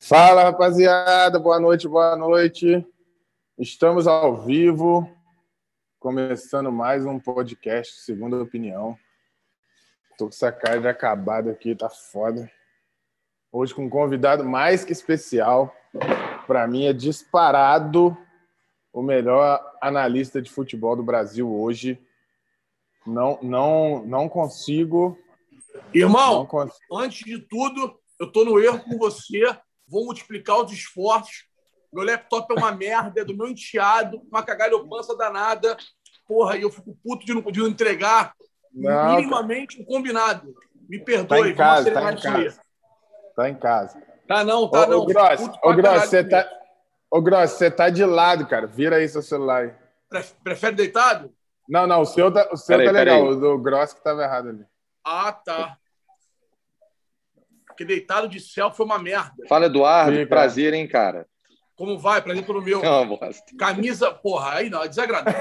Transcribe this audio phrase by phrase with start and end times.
[0.00, 1.38] Fala, rapaziada.
[1.38, 2.86] Boa noite, boa noite.
[3.58, 5.10] Estamos ao vivo,
[5.98, 8.96] começando mais um podcast, segunda opinião.
[10.16, 12.50] Tô com essa cara de acabado aqui, tá foda.
[13.52, 15.74] Hoje com um convidado mais que especial.
[16.46, 18.16] Para mim é disparado
[18.92, 22.00] o melhor analista de futebol do Brasil hoje.
[23.04, 25.18] Não, não, não consigo.
[25.92, 26.96] Irmão, não consigo.
[26.96, 29.44] antes de tudo, eu tô no erro com você
[29.88, 31.46] vou multiplicar os esforços.
[31.92, 35.76] Meu laptop é uma merda, é do meu enteado, uma cagalhopança danada.
[36.26, 38.34] Porra, e eu fico puto de não, poder entregar
[38.72, 40.54] não, minimamente um combinado.
[40.88, 41.40] Me perdoe.
[41.40, 42.60] Tá em casa, tá em casa.
[43.34, 44.02] Tá em casa.
[44.26, 44.98] Tá não, tá ô, não.
[45.00, 46.48] Ô, Gross, ô, Gross, você tá...
[47.10, 48.66] Ô, Gross, você tá de lado, cara.
[48.66, 49.74] Vira aí seu celular aí.
[50.42, 51.32] Prefere deitado?
[51.66, 53.26] Não, não, o seu tá, o seu tá legal.
[53.26, 54.64] O do Gross que tava errado ali.
[55.04, 55.78] Ah, tá.
[57.78, 59.46] Porque deitado de céu foi uma merda.
[59.48, 60.16] Fala, Eduardo.
[60.16, 61.28] Sim, prazer, hein, cara?
[61.76, 62.20] Como vai?
[62.20, 62.82] Prazer pelo meu.
[62.82, 63.40] Não, bosta.
[63.56, 65.40] Camisa, porra, aí não, é desagradável.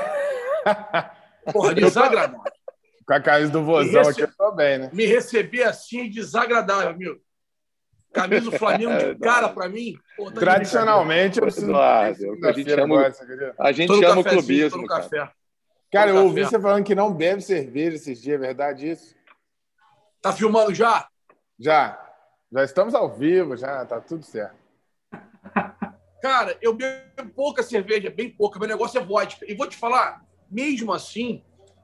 [1.51, 2.39] porra, desagradável.
[3.07, 4.11] Com a camisa do vozão rece...
[4.11, 4.89] aqui eu tô bem, né?
[4.93, 7.19] Me receber assim é desagradável, amigo.
[8.13, 9.97] Camisa do Flamengo de cara pra mim.
[10.15, 11.71] Pô, tá Tradicionalmente, eu preciso.
[11.71, 13.11] Eduardo, a gente ama,
[13.57, 14.85] a gente ama o clubismo.
[14.85, 15.31] Cara, café.
[15.91, 19.15] cara eu ouvi você falando que não bebe cerveja esses dias, é verdade isso?
[20.21, 21.07] Tá filmando já?
[21.59, 22.06] Já.
[22.57, 24.57] Já estamos ao vivo, já tá tudo certo.
[26.19, 28.57] Cara, eu bebo pouca cerveja, bem pouca.
[28.57, 29.45] Meu negócio é vodka.
[29.47, 31.43] E vou te falar, mesmo assim,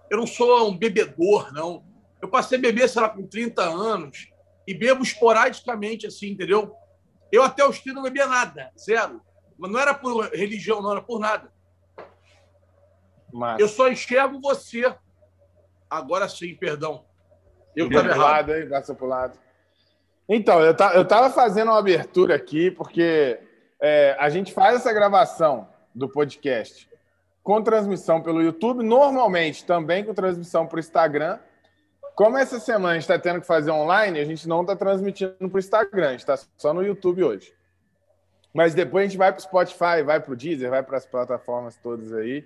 [0.10, 1.86] eu não sou um bebedor, não.
[2.20, 4.34] Eu passei a beber, sei lá, com 30 anos
[4.66, 6.76] e bebo esporadicamente, assim, entendeu?
[7.32, 9.22] Eu até os 30 não bebia nada, zero.
[9.56, 11.54] Mas não era por religião, não era por nada.
[13.32, 13.60] Mas...
[13.60, 14.92] Eu só enxergo você.
[15.88, 17.06] Agora sim, perdão.
[17.76, 18.20] Eu estava errado.
[18.20, 18.70] Lado, hein?
[18.70, 19.43] Passa pro lado.
[20.28, 23.40] Então, eu estava fazendo uma abertura aqui, porque
[23.80, 26.90] é, a gente faz essa gravação do podcast
[27.44, 31.38] com transmissão pelo YouTube, normalmente também com transmissão para o Instagram.
[32.16, 35.36] Como essa semana a gente está tendo que fazer online, a gente não está transmitindo
[35.38, 37.54] para o Instagram, a gente está só no YouTube hoje.
[38.54, 41.06] Mas depois a gente vai para o Spotify, vai para o Deezer, vai para as
[41.06, 42.46] plataformas todas aí.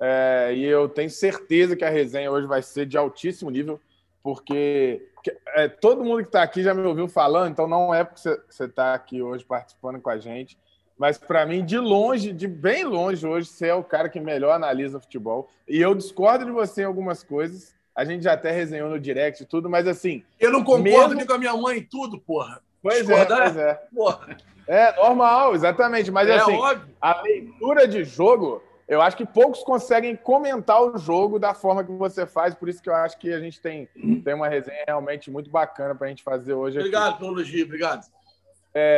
[0.00, 3.80] É, e eu tenho certeza que a resenha hoje vai ser de altíssimo nível
[4.24, 5.06] porque
[5.54, 8.64] é, todo mundo que está aqui já me ouviu falando, então não é porque você
[8.64, 10.56] está aqui hoje participando com a gente,
[10.96, 14.52] mas para mim, de longe, de bem longe hoje, você é o cara que melhor
[14.52, 15.50] analisa futebol.
[15.68, 17.74] E eu discordo de você em algumas coisas.
[17.94, 20.24] A gente já até resenhou no direct e tudo, mas assim.
[20.40, 21.26] Eu não concordo mesmo...
[21.26, 22.62] com a minha mãe em tudo, porra.
[22.82, 23.74] Pois é, Discordar, é, pois é.
[23.94, 24.36] Porra.
[24.66, 26.10] É normal, exatamente.
[26.10, 26.94] Mas é assim, óbvio.
[26.98, 31.92] a leitura de jogo eu acho que poucos conseguem comentar o jogo da forma que
[31.92, 33.88] você faz, por isso que eu acho que a gente tem,
[34.22, 36.78] tem uma resenha realmente muito bacana para a gente fazer hoje.
[36.78, 38.04] Obrigado pelo elogio, obrigado.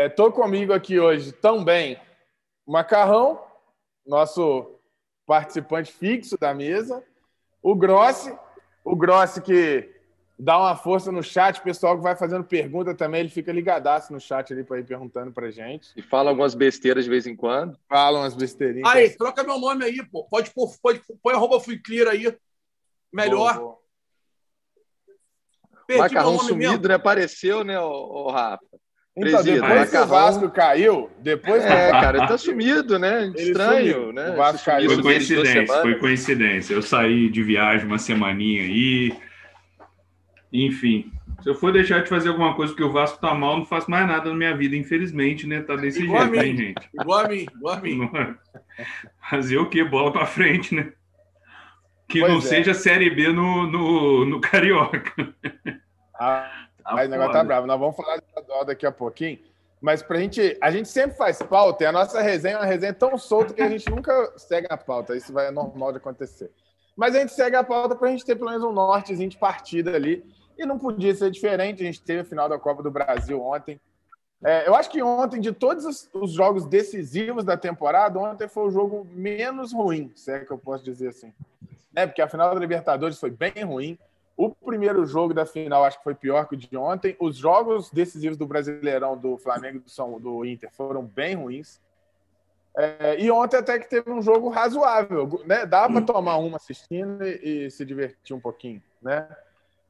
[0.08, 2.00] Estou é, comigo aqui hoje também
[2.66, 3.40] Macarrão,
[4.04, 4.74] nosso
[5.24, 7.02] participante fixo da mesa,
[7.62, 8.36] o Grossi,
[8.84, 9.95] o Grossi que
[10.38, 14.20] dá uma força no chat, pessoal que vai fazendo pergunta também, ele fica ligadaço no
[14.20, 15.88] chat ali para ir perguntando pra gente.
[15.96, 17.78] E fala algumas besteiras de vez em quando.
[17.88, 18.88] Fala umas besteirinhas.
[18.88, 20.24] Aí, troca meu nome aí, pô.
[20.24, 22.34] Pode pôr, pode, põe arroba fui clear aí.
[23.12, 23.54] Melhor.
[23.54, 23.78] Boa,
[25.88, 25.98] boa.
[25.98, 26.88] Macarrão sumido, mesmo.
[26.88, 26.94] né?
[26.94, 28.64] Apareceu, né, o, Rafa?
[29.16, 29.90] Então, Presida, depois Macarrão...
[29.90, 31.64] que o Vasco caiu, depois...
[31.64, 33.32] É, cara, tá sumido, né?
[33.34, 34.30] Estranho, né?
[34.30, 34.90] O Vasco caiu.
[34.90, 36.74] Foi coincidência, foi coincidência.
[36.74, 39.16] Eu saí de viagem uma semaninha aí,
[40.52, 41.12] enfim,
[41.42, 43.90] se eu for deixar de fazer alguma coisa porque o Vasco tá mal, não faço
[43.90, 45.60] mais nada na minha vida, infelizmente, né?
[45.62, 46.90] Tá desse igual jeito, hein, gente?
[46.94, 48.10] Igual a mim, igual a mim.
[49.30, 49.84] Fazer o quê?
[49.84, 50.92] Bola para frente, né?
[52.08, 52.42] Que pois não é.
[52.42, 55.12] seja Série B no, no, no Carioca.
[56.14, 57.66] Ah, tá mas o negócio tá bravo.
[57.66, 59.38] Nós vamos falar de dó daqui a pouquinho.
[59.80, 60.56] Mas pra gente.
[60.60, 63.60] A gente sempre faz pauta e a nossa resenha é uma resenha tão solta que
[63.60, 65.16] a gente nunca segue a pauta.
[65.16, 66.50] Isso vai é normal de acontecer.
[66.96, 69.94] Mas a gente segue a pauta pra gente ter pelo menos um nortezinho de partida
[69.94, 70.24] ali
[70.58, 71.82] e não podia ser diferente.
[71.82, 73.78] A gente teve a final da Copa do Brasil ontem.
[74.42, 78.66] É, eu acho que ontem, de todos os, os, jogos decisivos da temporada, ontem foi
[78.66, 81.32] o jogo menos ruim, se é que eu posso dizer assim.
[81.94, 83.98] É, porque a final da Libertadores foi bem ruim.
[84.36, 87.16] O primeiro jogo da final acho que foi pior que o de ontem.
[87.18, 91.80] Os jogos decisivos do Brasileirão, do Flamengo e do, São, do Inter foram bem ruins.
[92.76, 95.64] É, e ontem até que teve um jogo razoável, né?
[95.64, 99.26] Dá para tomar uma assistindo e, e se divertir um pouquinho, né?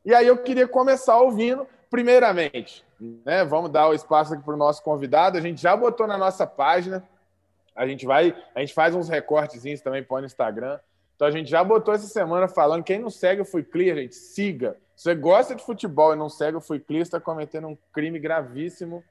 [0.04, 2.84] E aí eu queria começar ouvindo, primeiramente,
[3.24, 3.44] né?
[3.44, 5.36] Vamos dar o espaço aqui para o nosso convidado.
[5.36, 7.02] A gente já botou na nossa página.
[7.74, 10.78] A gente vai, a gente faz uns recortezinhos também põe no Instagram.
[11.16, 12.84] Então a gente já botou essa semana falando.
[12.84, 14.76] Quem não segue o Fui Clear, gente, siga.
[14.94, 18.20] Se você gosta de futebol e não segue o Fui Clear, está cometendo um crime
[18.20, 19.02] gravíssimo.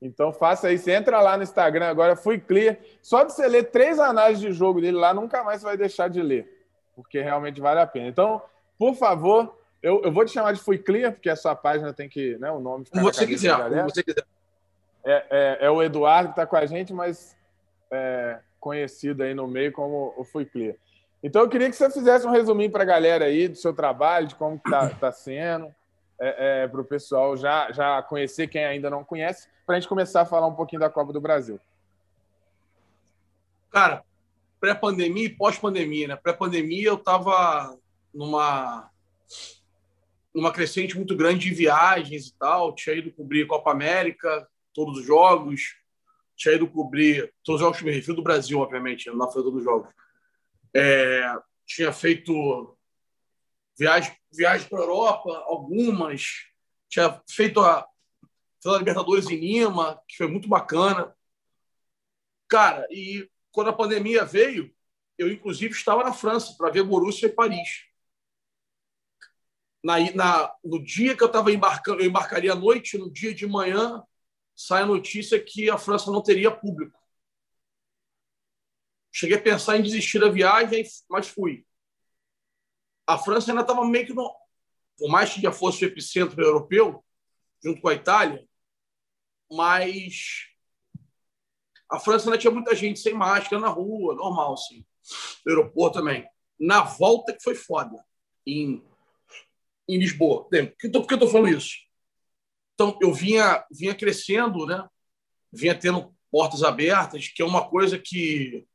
[0.00, 0.90] Então faça isso.
[0.90, 2.76] Entra lá no Instagram agora, Fui Clear.
[3.00, 6.08] Só de você ler três análises de jogo dele lá, nunca mais você vai deixar
[6.08, 6.66] de ler.
[6.94, 8.08] Porque realmente vale a pena.
[8.08, 8.42] Então,
[8.78, 12.08] por favor, eu, eu vou te chamar de Fui Clear, porque a sua página tem
[12.08, 12.36] que.
[12.38, 14.24] Né, o nome ficar Como você quiser, como você quiser.
[15.04, 17.36] É, é, é, o Eduardo que está com a gente, mas
[17.90, 20.74] é, conhecido aí no meio como o Fui Clear.
[21.22, 24.26] Então, eu queria que você fizesse um resuminho para a galera aí do seu trabalho,
[24.26, 25.74] de como está tá sendo
[26.20, 29.88] é, é, para o pessoal já, já conhecer quem ainda não conhece, para a gente
[29.88, 31.60] começar a falar um pouquinho da Copa do Brasil.
[33.70, 34.04] Cara,
[34.60, 36.16] pré-pandemia e pós-pandemia, né?
[36.16, 37.76] Pré-pandemia eu estava
[38.12, 38.90] numa
[40.34, 42.74] numa crescente muito grande de viagens e tal.
[42.74, 45.76] Tinha ido cobrir Copa América, todos os jogos.
[46.36, 49.60] Tinha ido cobrir todos os jogos que me refiro do Brasil, obviamente, não foi todos
[49.60, 49.88] os jogos.
[50.74, 51.34] É,
[51.64, 52.76] tinha feito
[53.78, 56.46] viagem, viagem para a Europa, algumas.
[56.88, 57.86] Tinha feito a,
[58.66, 61.14] a Libertadores em Lima, que foi muito bacana.
[62.48, 64.74] Cara, e quando a pandemia veio,
[65.18, 67.86] eu inclusive estava na França para ver Borussia e Paris.
[69.82, 73.46] Na, na, no dia que eu estava embarcando, eu embarcaria à noite, no dia de
[73.46, 74.02] manhã,
[74.54, 76.98] sai a notícia que a França não teria público.
[79.12, 81.65] Cheguei a pensar em desistir da viagem, mas fui
[83.06, 84.34] a França ainda estava meio que no.
[84.98, 87.04] Por mais que já fosse o epicentro europeu,
[87.62, 88.46] junto com a Itália,
[89.50, 90.46] mas
[91.90, 94.84] a França ainda tinha muita gente sem máscara na rua, normal, assim.
[95.44, 96.26] No aeroporto também.
[96.58, 98.02] Na volta que foi foda,
[98.46, 98.82] em,
[99.88, 100.44] em Lisboa.
[100.44, 101.76] Por que, eu estou falando isso?
[102.74, 104.88] Então, eu vinha, vinha crescendo, né?
[105.52, 108.66] vinha tendo portas abertas, que é uma coisa que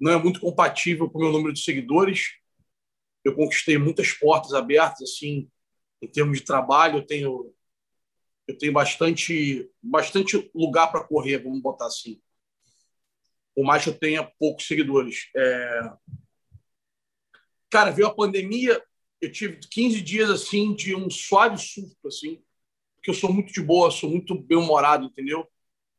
[0.00, 2.38] não é muito compatível com o meu número de seguidores
[3.28, 5.50] eu conquistei muitas portas abertas assim
[6.00, 7.54] em termos de trabalho eu tenho
[8.46, 12.20] eu tenho bastante bastante lugar para correr vamos botar assim.
[13.54, 15.28] Por mais que eu tenha poucos seguidores.
[15.36, 15.92] É...
[17.68, 18.82] cara veio a pandemia
[19.20, 22.42] eu tive 15 dias assim de um suave surto assim
[22.94, 25.46] porque eu sou muito de boa sou muito bem humorado entendeu?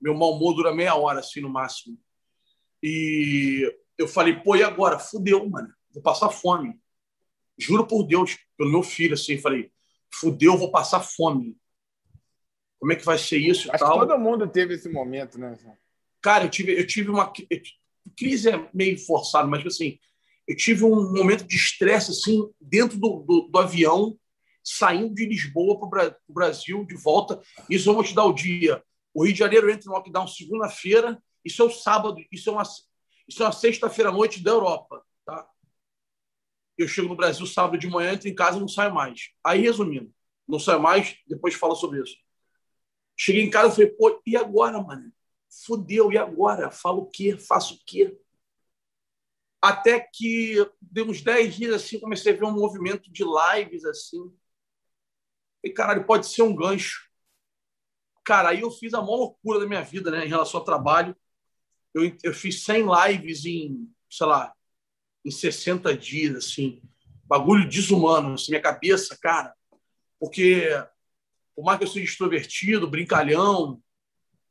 [0.01, 1.99] Meu mau humor dura meia hora assim no máximo.
[2.81, 4.97] E eu falei pô e agora?
[4.97, 5.71] Fudeu mano.
[5.93, 6.79] Vou passar fome
[7.59, 9.69] Juro por Deus, pelo meu filho, assim, falei,
[10.13, 11.57] fudeu, vou passar fome.
[12.79, 13.99] Como é que vai ser isso Acho tal?
[13.99, 15.57] todo mundo teve esse momento, né?
[16.21, 17.31] Cara, eu tive, eu tive uma...
[18.17, 19.99] crise é meio forçado, mas assim,
[20.47, 24.17] eu tive um momento de estresse, assim, dentro do, do, do avião,
[24.63, 27.41] saindo de Lisboa para o Brasil, de volta.
[27.69, 28.81] Isso eu vou te dar o dia.
[29.13, 32.63] O Rio de Janeiro entra no lockdown segunda-feira, isso é o sábado, isso é uma,
[33.27, 35.03] isso é uma sexta-feira à noite da Europa
[36.81, 39.31] eu chego no Brasil sábado de manhã, entro em casa e não saio mais.
[39.43, 40.13] Aí, resumindo,
[40.47, 42.15] não saio mais, depois fala sobre isso.
[43.17, 45.11] Cheguei em casa e falei, pô, e agora, mano?
[45.65, 46.71] Fudeu, e agora?
[46.71, 47.37] Falo o quê?
[47.37, 48.17] Faço o quê?
[49.61, 54.33] Até que, de uns 10 dias, assim, comecei a ver um movimento de lives, assim.
[55.61, 57.09] E, caralho, pode ser um gancho.
[58.23, 61.13] Cara, aí eu fiz a maior loucura da minha vida, né, em relação ao trabalho.
[61.93, 64.53] Eu, eu fiz 100 lives em, sei lá,
[65.25, 66.81] em 60 dias, assim.
[67.25, 69.53] Bagulho desumano, assim, minha cabeça, cara.
[70.19, 70.67] Porque,
[71.55, 73.81] por mais que eu seja extrovertido, brincalhão,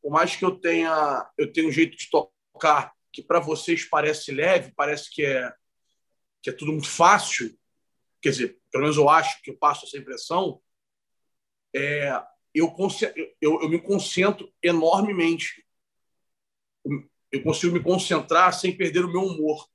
[0.01, 4.31] por mais que eu tenha, eu tenha um jeito de tocar que para vocês parece
[4.31, 5.53] leve, parece que é,
[6.43, 7.57] que é tudo muito fácil,
[8.23, 10.61] quer dizer, pelo menos eu acho que eu passo essa impressão,
[11.75, 12.11] é,
[12.55, 12.75] eu,
[13.41, 15.65] eu, eu me concentro enormemente.
[17.31, 19.69] Eu consigo me concentrar sem perder o meu humor.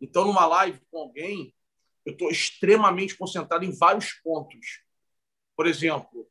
[0.00, 1.54] Então, numa live com alguém,
[2.04, 4.82] eu estou extremamente concentrado em vários pontos.
[5.56, 6.28] Por exemplo,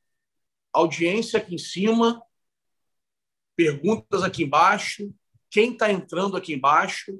[0.73, 2.21] audiência aqui em cima,
[3.55, 5.13] perguntas aqui embaixo,
[5.49, 7.19] quem está entrando aqui embaixo,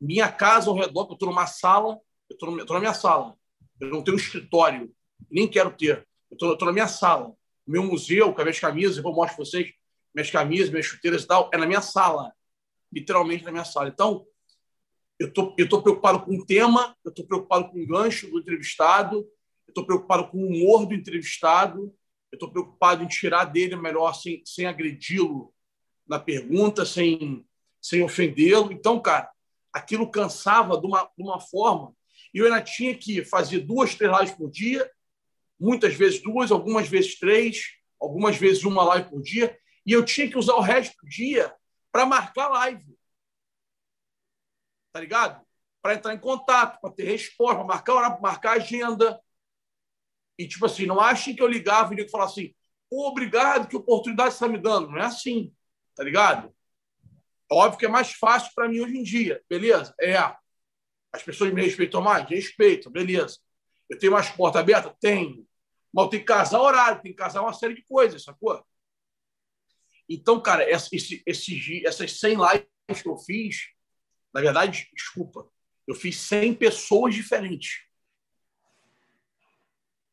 [0.00, 3.36] minha casa ao redor, eu estou numa sala, eu estou na minha sala.
[3.80, 4.94] Eu não tenho escritório,
[5.30, 6.06] nem quero ter.
[6.30, 7.34] Eu estou na minha sala.
[7.66, 9.72] Meu museu, com as minhas camisas, eu vou mostrar para vocês,
[10.14, 12.32] minhas camisas, minhas chuteiras e tal, é na minha sala.
[12.92, 13.88] Literalmente na minha sala.
[13.88, 14.26] Então,
[15.18, 19.16] eu tô, estou preocupado com o tema, eu estou preocupado com o gancho do entrevistado,
[19.66, 21.94] eu estou preocupado com o humor do entrevistado,
[22.30, 25.52] eu estou preocupado em tirar dele melhor sem, sem agredi-lo
[26.06, 27.44] na pergunta, sem,
[27.80, 28.70] sem ofendê-lo.
[28.72, 29.30] Então, cara,
[29.72, 31.94] aquilo cansava de uma, de uma forma.
[32.32, 34.90] E eu ainda tinha que fazer duas, três lives por dia,
[35.58, 37.62] muitas vezes duas, algumas vezes três,
[38.00, 41.54] algumas vezes uma live por dia, e eu tinha que usar o resto do dia
[41.90, 42.95] para marcar live
[44.96, 45.46] tá ligado?
[45.82, 49.20] Para entrar em contato, para ter resposta, para marcar hora, marcar agenda.
[50.38, 52.54] E, tipo assim, não achem que eu ligava e falava assim:
[52.90, 54.88] obrigado, que oportunidade você está me dando.
[54.88, 55.54] Não é assim,
[55.94, 56.50] tá ligado?
[57.52, 59.94] Óbvio que é mais fácil para mim hoje em dia, beleza?
[60.00, 60.16] É.
[61.12, 62.26] As pessoas me respeitam mais?
[62.26, 63.38] Respeitam, beleza.
[63.88, 64.96] Eu tenho mais porta aberta?
[64.98, 65.46] Tenho.
[65.92, 68.64] Mas tem que casar horário, tem que casar uma série de coisas, sacou?
[70.08, 73.75] Então, cara, esse, esse, essas 100 lives que eu fiz,
[74.32, 75.48] na verdade, desculpa,
[75.86, 77.86] eu fiz 100 pessoas diferentes.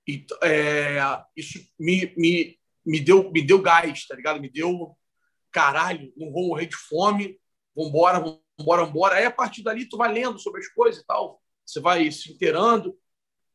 [0.08, 1.00] E, é,
[1.36, 4.40] isso me, me, me, deu, me deu gás, tá ligado?
[4.40, 4.98] Me deu
[5.52, 7.40] caralho, não vou morrer de fome,
[7.76, 8.20] vambora,
[8.58, 9.16] vambora, vambora.
[9.16, 12.32] Aí, a partir dali, tu vai lendo sobre as coisas e tal, você vai se
[12.32, 12.98] inteirando,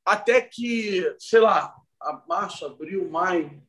[0.05, 1.75] até que, sei lá,
[2.27, 3.62] março, abril, maio,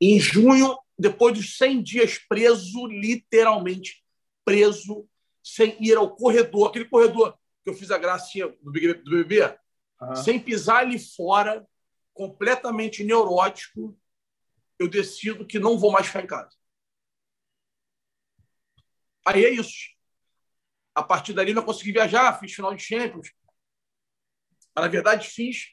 [0.00, 4.02] em junho, depois dos 100 dias preso, literalmente
[4.44, 5.08] preso,
[5.42, 9.58] sem ir ao corredor, aquele corredor que eu fiz a gracinha do BBB,
[10.00, 10.16] uhum.
[10.16, 11.66] sem pisar ali fora,
[12.12, 13.96] completamente neurótico,
[14.78, 16.56] eu decido que não vou mais ficar em casa.
[19.26, 19.90] Aí é isso.
[20.94, 23.32] A partir dali não consegui viajar, fiz final de Champions.
[24.74, 25.68] Mas, na verdade, fiz.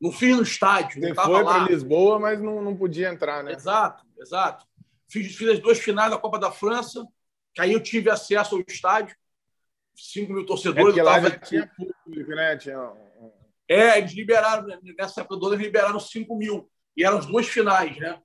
[0.00, 1.00] Não fiz no estádio.
[1.00, 3.52] Você foi para Lisboa, mas não, não podia entrar, né?
[3.52, 4.66] Exato, exato.
[5.08, 7.06] Fiz, fiz as duas finais da Copa da França,
[7.54, 9.16] que aí eu tive acesso ao estádio.
[9.94, 10.96] 5 mil torcedores.
[10.96, 12.56] É lá já tinha público, né?
[12.56, 12.92] Tinha...
[13.68, 14.66] É, eles liberaram,
[14.98, 16.70] nessa época eles liberaram 5 mil.
[16.96, 18.20] E eram as duas finais, né?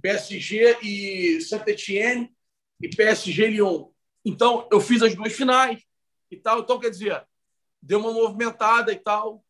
[0.00, 2.34] PSG e Saint-Etienne
[2.80, 3.90] e PSG Lyon.
[4.24, 5.82] Então, eu fiz as duas finais
[6.30, 6.60] e tal.
[6.60, 7.24] Então, quer dizer,
[7.82, 9.44] deu uma movimentada e tal.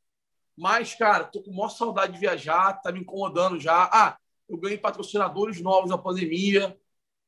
[0.56, 3.88] Mas, cara, tô com maior saudade de viajar, tá me incomodando já.
[3.92, 6.76] Ah, eu ganhei patrocinadores novos na pandemia,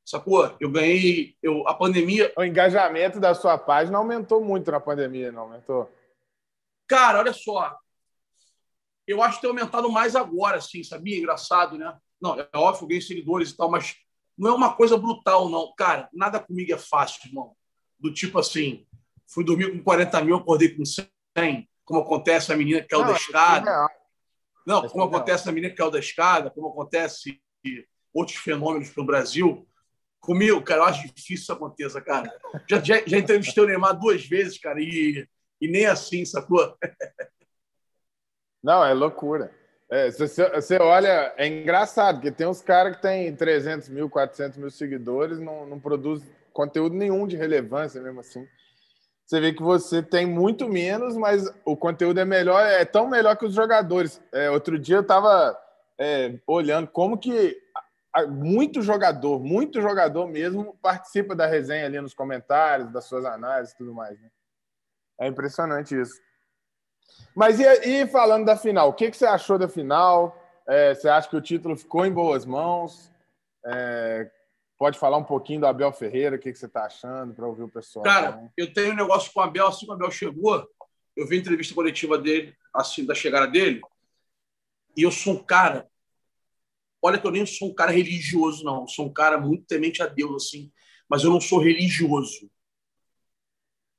[0.04, 0.54] sacou?
[0.61, 1.37] Eu ganhei.
[1.42, 2.32] Eu, a pandemia.
[2.37, 5.90] O engajamento da sua página aumentou muito na pandemia, não aumentou?
[6.87, 7.76] Cara, olha só.
[9.06, 11.18] Eu acho que tem aumentado mais agora, assim, sabia?
[11.18, 11.97] Engraçado, né?
[12.21, 13.97] Não, é óbvio, eu ganhei seguidores e tal, mas
[14.38, 15.73] não é uma coisa brutal, não.
[15.75, 17.56] Cara, nada comigo é fácil, irmão.
[17.99, 18.87] Do tipo assim,
[19.26, 23.12] fui dormir com 40 mil, acordei com 100, como acontece a menina que caiu da
[23.12, 23.88] é escada.
[24.66, 27.40] Não, como acontece a menina que caiu da escada, como acontece
[28.14, 29.66] outros fenômenos pelo Brasil.
[30.23, 32.33] Comigo, cara, eu acho difícil isso aconteça, cara.
[32.71, 35.26] Já, já, já entrevistei o Neymar duas vezes, cara, e,
[35.61, 36.76] e nem assim, sacou?
[38.62, 39.52] Não, é loucura.
[39.91, 44.57] É, você, você olha, é engraçado, porque tem uns caras que tem 300 mil, 400
[44.57, 48.47] mil seguidores, não, não produz conteúdo nenhum de relevância mesmo assim.
[49.26, 53.37] Você vê que você tem muito menos, mas o conteúdo é melhor, é tão melhor
[53.37, 54.23] que os jogadores.
[54.31, 55.59] É, outro dia eu estava
[55.99, 57.61] é, olhando como que
[58.28, 63.78] muito jogador, muito jogador mesmo, participa da resenha ali nos comentários, das suas análises e
[63.78, 64.21] tudo mais.
[64.21, 64.31] Né?
[65.21, 66.21] É impressionante isso.
[67.35, 70.37] Mas e, e, falando da final, o que, que você achou da final?
[70.66, 73.11] É, você acha que o título ficou em boas mãos?
[73.64, 74.31] É,
[74.78, 77.62] pode falar um pouquinho do Abel Ferreira, o que, que você está achando para ouvir
[77.62, 78.04] o pessoal?
[78.04, 78.50] Cara, também.
[78.57, 80.69] eu tenho um negócio com o Abel, assim que o Abel chegou,
[81.16, 83.81] eu vi a entrevista coletiva dele, assim, da chegada dele,
[84.97, 85.88] e eu sou um cara.
[87.02, 88.82] Olha que eu nem sou um cara religioso, não.
[88.82, 90.73] Eu sou um cara muito temente a Deus, assim,
[91.09, 92.49] mas eu não sou religioso.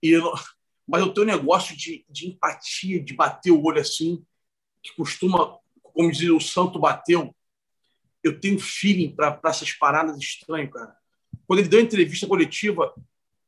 [0.02, 0.34] E eu não
[0.88, 4.24] mas eu tenho um negócio de, de empatia, de bater o olho assim,
[4.82, 7.34] que costuma, como diz o santo bateu.
[8.22, 10.96] Eu tenho feeling para essas paradas estranhas, cara.
[11.48, 12.94] Quando ele deu a entrevista coletiva,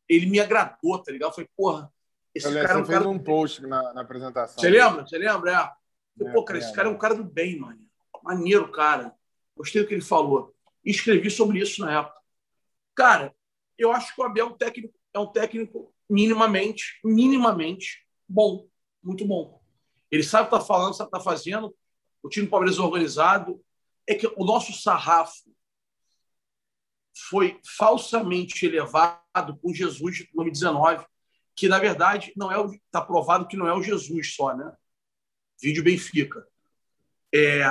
[0.08, 1.32] ele me agradou, tá ligado?
[1.32, 1.92] Eu falei, porra,
[2.34, 4.62] esse eu cara é um fez cara um post na, na, apresentação.
[4.62, 5.08] Você lembra?
[5.08, 5.52] Você lembra?
[5.52, 6.24] É.
[6.24, 7.80] Eu, é, pô, cara, esse cara é um cara do bem, mano.
[8.22, 9.15] Maneiro, cara.
[9.56, 10.54] Gostei do que ele falou.
[10.84, 12.20] E escrevi sobre isso na época.
[12.94, 13.36] Cara,
[13.78, 18.68] eu acho que o Abel é um técnico, é um técnico minimamente, minimamente bom,
[19.04, 19.62] muito bom.
[20.12, 21.76] Ele sabe o que está falando, sabe o que está fazendo.
[22.22, 23.62] O time do Palmeiras é organizado.
[24.08, 25.44] É que o nosso sarrafo
[27.30, 31.06] foi falsamente elevado com Jesus de 2019,
[31.56, 34.72] que na verdade não é está provado que não é o Jesus só, né?
[35.62, 36.46] Vídeo Benfica.
[37.34, 37.64] É,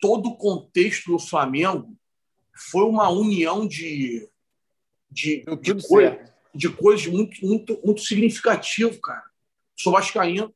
[0.00, 1.96] todo o contexto do Flamengo
[2.54, 4.28] foi uma união de
[5.10, 9.28] de, de, coisa, de coisas muito, muito, muito significativo, cara.
[9.76, 10.54] Sou vascaíno.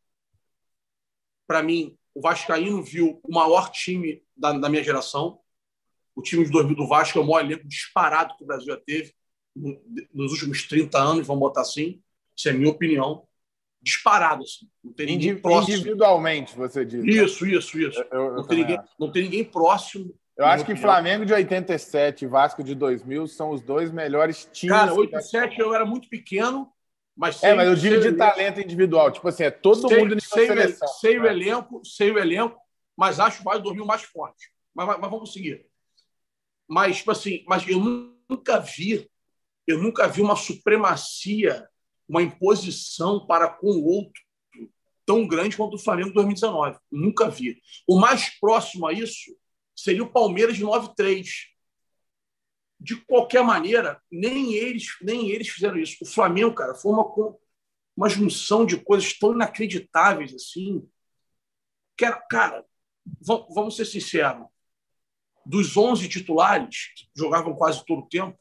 [1.47, 5.41] Para mim, o Vascaíno viu o maior time da, da, minha geração.
[6.15, 8.81] O time de 2000 do Vasco é o maior elenco disparado que o Brasil já
[8.81, 9.13] teve
[10.13, 12.01] nos últimos 30 anos, vamos botar assim.
[12.37, 13.27] Isso é a minha opinião.
[13.85, 14.67] Disparado, assim.
[14.83, 15.75] Não tem ninguém próximo.
[15.75, 17.05] Individualmente, você diz.
[17.05, 17.13] Né?
[17.13, 18.03] Isso, isso, isso.
[18.11, 20.91] Eu, eu não, tem ninguém, não tem ninguém próximo eu acho que opinião.
[20.91, 24.77] Flamengo de 87 e Vasco de 2000 são os dois melhores times.
[24.77, 26.73] Cara, 87 eu era muito pequeno,
[27.17, 29.13] mas É, mas eu digo de talento individual.
[29.13, 30.89] Tipo assim, é todo sei, mundo sei, seleção.
[30.89, 32.59] Sei o elenco, sei o elenco,
[32.97, 34.51] mas acho o Vasco 2000 mais forte.
[34.75, 35.67] mas, mas, mas vamos seguir.
[36.69, 39.09] Mas, tipo assim, mas eu nunca vi,
[39.67, 41.69] eu nunca vi uma supremacia,
[42.09, 44.23] uma imposição para com o outro
[45.07, 46.79] tão grande quanto o Flamengo em 2019.
[46.91, 47.61] Nunca vi.
[47.87, 49.37] O mais próximo a isso
[49.77, 51.27] seria o Palmeiras de 9-3.
[52.81, 55.99] De qualquer maneira, nem eles, nem eles fizeram isso.
[56.03, 57.05] O Flamengo, cara, foi uma,
[57.97, 60.87] uma junção de coisas tão inacreditáveis assim.
[61.97, 62.65] Que era, cara,
[63.21, 64.47] vamos ser sinceros,
[65.47, 68.39] dos 11 titulares, que jogavam quase todo o tempo,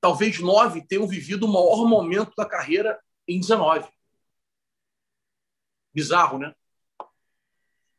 [0.00, 3.88] talvez nove tenham vivido o maior momento da carreira em 19.
[5.94, 6.54] Bizarro, né?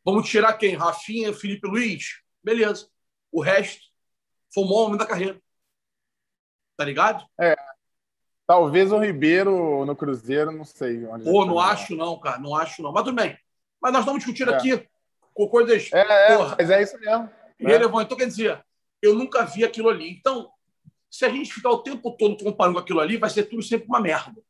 [0.06, 0.76] Vamos tirar quem?
[0.76, 2.22] Rafinha, Felipe Luiz?
[2.44, 2.90] Beleza.
[3.32, 3.82] O resto
[4.54, 5.42] foi o maior momento da carreira.
[6.78, 7.26] Tá ligado?
[7.40, 7.56] É.
[8.46, 11.06] Talvez o Ribeiro no Cruzeiro, não sei.
[11.06, 12.40] Onde Pô, não acho não, cara.
[12.40, 12.94] Não acho não.
[12.94, 13.38] Mas tudo bem.
[13.82, 14.56] Mas nós estamos discutindo é.
[14.56, 14.88] aqui
[15.34, 15.92] com coisas.
[15.92, 17.30] É, é mas é isso mesmo.
[17.60, 18.06] Relevante.
[18.06, 18.64] Então, quer dizer,
[19.02, 20.10] eu nunca vi aquilo ali.
[20.10, 20.50] Então,
[21.10, 23.88] se a gente ficar o tempo todo comparando com aquilo ali, vai ser tudo sempre
[23.88, 24.42] uma merda.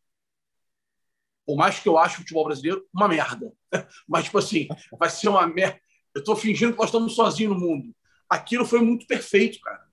[1.45, 3.53] Por mais que eu ache o futebol brasileiro uma merda.
[4.07, 4.67] Mas, tipo assim,
[4.99, 5.79] vai ser uma merda.
[6.13, 7.95] Eu estou fingindo que nós estamos sozinhos no mundo.
[8.29, 9.85] Aquilo foi muito perfeito, cara.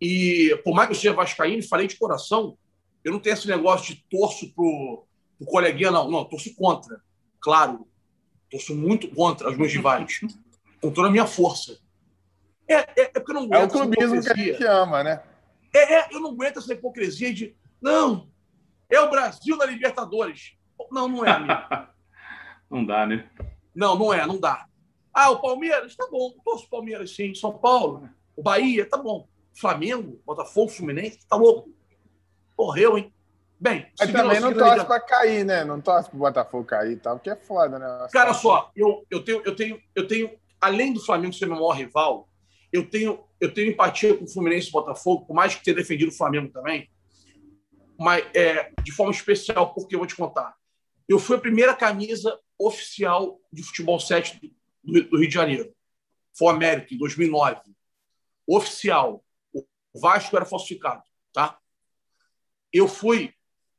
[0.00, 2.56] E por mais que eu seja vascaíno, falei de coração,
[3.02, 5.06] eu não tenho esse negócio de torço pro,
[5.38, 6.10] pro coleguinha, não.
[6.10, 7.00] Não, torço contra.
[7.40, 7.88] Claro,
[8.50, 10.20] torço muito contra os meus rivais.
[10.80, 11.80] Com toda a minha força.
[12.68, 13.60] É, é, é porque eu não aguento.
[13.60, 15.22] É o clubismo que a gente ama, né?
[15.76, 17.54] É, é, eu não aguento essa hipocrisia de.
[17.80, 18.28] Não,
[18.88, 20.56] é o Brasil na Libertadores.
[20.90, 21.52] Não, não é, amigo.
[22.70, 23.28] não dá, né?
[23.74, 24.66] Não, não é, não dá.
[25.12, 26.32] Ah, o Palmeiras, tá bom.
[26.44, 27.34] Torço Palmeiras, sim.
[27.34, 29.28] São Paulo, o Bahia, tá bom.
[29.58, 31.70] Flamengo, Botafogo, Fluminense, tá louco.
[32.54, 33.12] Correu, hein?
[33.58, 35.64] Bem, Mas também não torce para cair, né?
[35.64, 38.08] Não torce para o Botafogo cair e tal, porque é foda, né?
[38.12, 40.30] Cara, só, eu, eu, tenho, eu, tenho, eu tenho,
[40.60, 42.28] além do Flamengo ser meu maior rival,
[42.70, 45.76] eu tenho, eu tenho empatia com o Fluminense e o Botafogo, por mais que tenha
[45.76, 46.90] defendido o Flamengo também,
[47.98, 50.54] mas é, de forma especial, porque eu vou te contar.
[51.08, 55.74] Eu fui a primeira camisa oficial de futebol 7 do, do Rio de Janeiro.
[56.36, 57.60] Foi América, em 2009.
[58.46, 59.24] Oficial.
[59.54, 59.64] O
[59.98, 61.58] Vasco era falsificado, tá?
[62.72, 63.32] Eu fui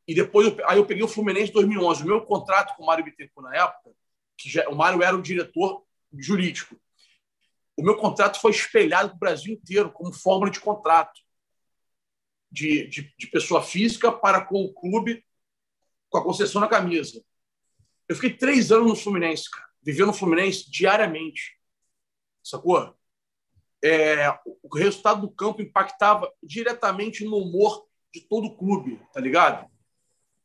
[0.07, 2.03] e depois eu, aí eu peguei o Fluminense em 2011.
[2.03, 3.91] O meu contrato com o Mário Bittencourt na época,
[4.37, 5.83] que já, o Mário era o diretor
[6.17, 6.79] jurídico.
[7.77, 11.21] O meu contrato foi espelhado para o Brasil inteiro como fórmula de contrato
[12.51, 15.23] de, de, de pessoa física para com o clube,
[16.09, 17.23] com a concessão na camisa.
[18.07, 21.55] Eu fiquei três anos no Fluminense, cara, vivendo no Fluminense diariamente.
[22.43, 22.95] Sacou?
[23.83, 24.29] É,
[24.63, 29.69] o resultado do campo impactava diretamente no humor de todo o clube, tá ligado?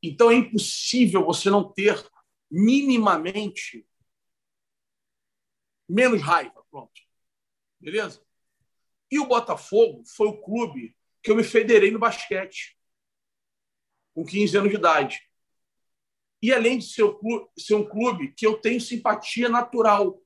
[0.03, 2.05] Então é impossível você não ter
[2.51, 3.87] minimamente
[5.88, 6.62] menos raiva.
[6.71, 7.01] Pronto.
[7.83, 8.23] Beleza?
[9.11, 12.79] E o Botafogo foi o clube que eu me federei no basquete,
[14.14, 15.21] com 15 anos de idade.
[16.40, 17.05] E além de ser,
[17.59, 20.21] ser um clube que eu tenho simpatia natural,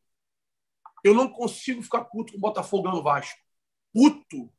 [1.02, 3.40] eu não consigo ficar puto com o Botafogo no Vasco.
[3.92, 4.52] Puto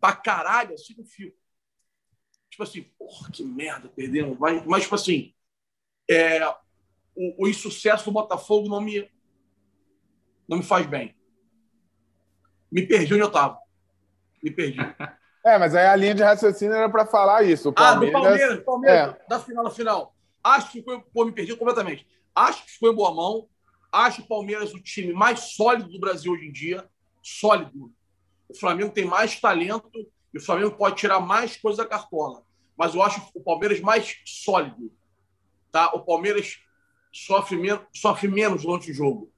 [0.00, 1.36] pra caralho, assim não fico
[2.54, 4.38] tipo assim, porra, que merda, perdemos.
[4.38, 5.34] Mas, mas tipo assim,
[6.08, 6.46] é,
[7.14, 9.10] o, o insucesso do Botafogo não me,
[10.48, 11.16] não me faz bem.
[12.74, 13.56] Me perdi onde eu estava.
[14.42, 14.78] Me perdi.
[15.46, 17.70] É, mas aí a linha de raciocínio era para falar isso.
[17.70, 19.28] Palmeiras, ah, do Palmeiras, Palmeiras é.
[19.28, 20.16] da final da final.
[20.42, 22.06] Acho que foi, pô, me perdi completamente.
[22.34, 23.46] Acho que foi em boa mão.
[23.92, 26.88] Acho o Palmeiras o time mais sólido do Brasil hoje em dia.
[27.22, 27.92] Sólido.
[28.48, 29.90] O Flamengo tem mais talento
[30.32, 32.42] e o Flamengo pode tirar mais coisas da cartola.
[32.74, 34.90] Mas eu acho o Palmeiras mais sólido.
[35.70, 35.92] Tá?
[35.92, 36.56] O Palmeiras
[37.12, 39.30] sofre, menos, sofre menos durante o jogo.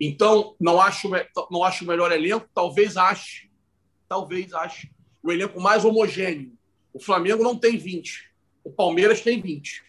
[0.00, 1.10] Então, não acho,
[1.50, 2.48] não acho o melhor elenco.
[2.54, 3.50] Talvez ache.
[4.08, 4.90] Talvez ache.
[5.22, 6.56] O elenco mais homogêneo.
[6.92, 8.30] O Flamengo não tem 20.
[8.62, 9.84] O Palmeiras tem 20.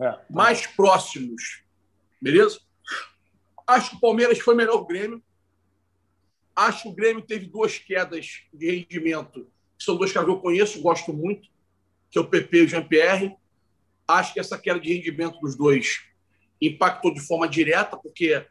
[0.00, 0.18] É.
[0.30, 1.62] Mais próximos.
[2.20, 2.60] Beleza?
[3.66, 5.22] Acho que o Palmeiras foi melhor que o Grêmio.
[6.56, 10.40] Acho que o Grêmio teve duas quedas de rendimento, que são dois caras que eu
[10.40, 11.48] conheço, gosto muito,
[12.10, 13.36] que é o PP e o Jean-Pierre.
[14.08, 16.02] Acho que essa queda de rendimento dos dois
[16.60, 18.44] impactou de forma direta, porque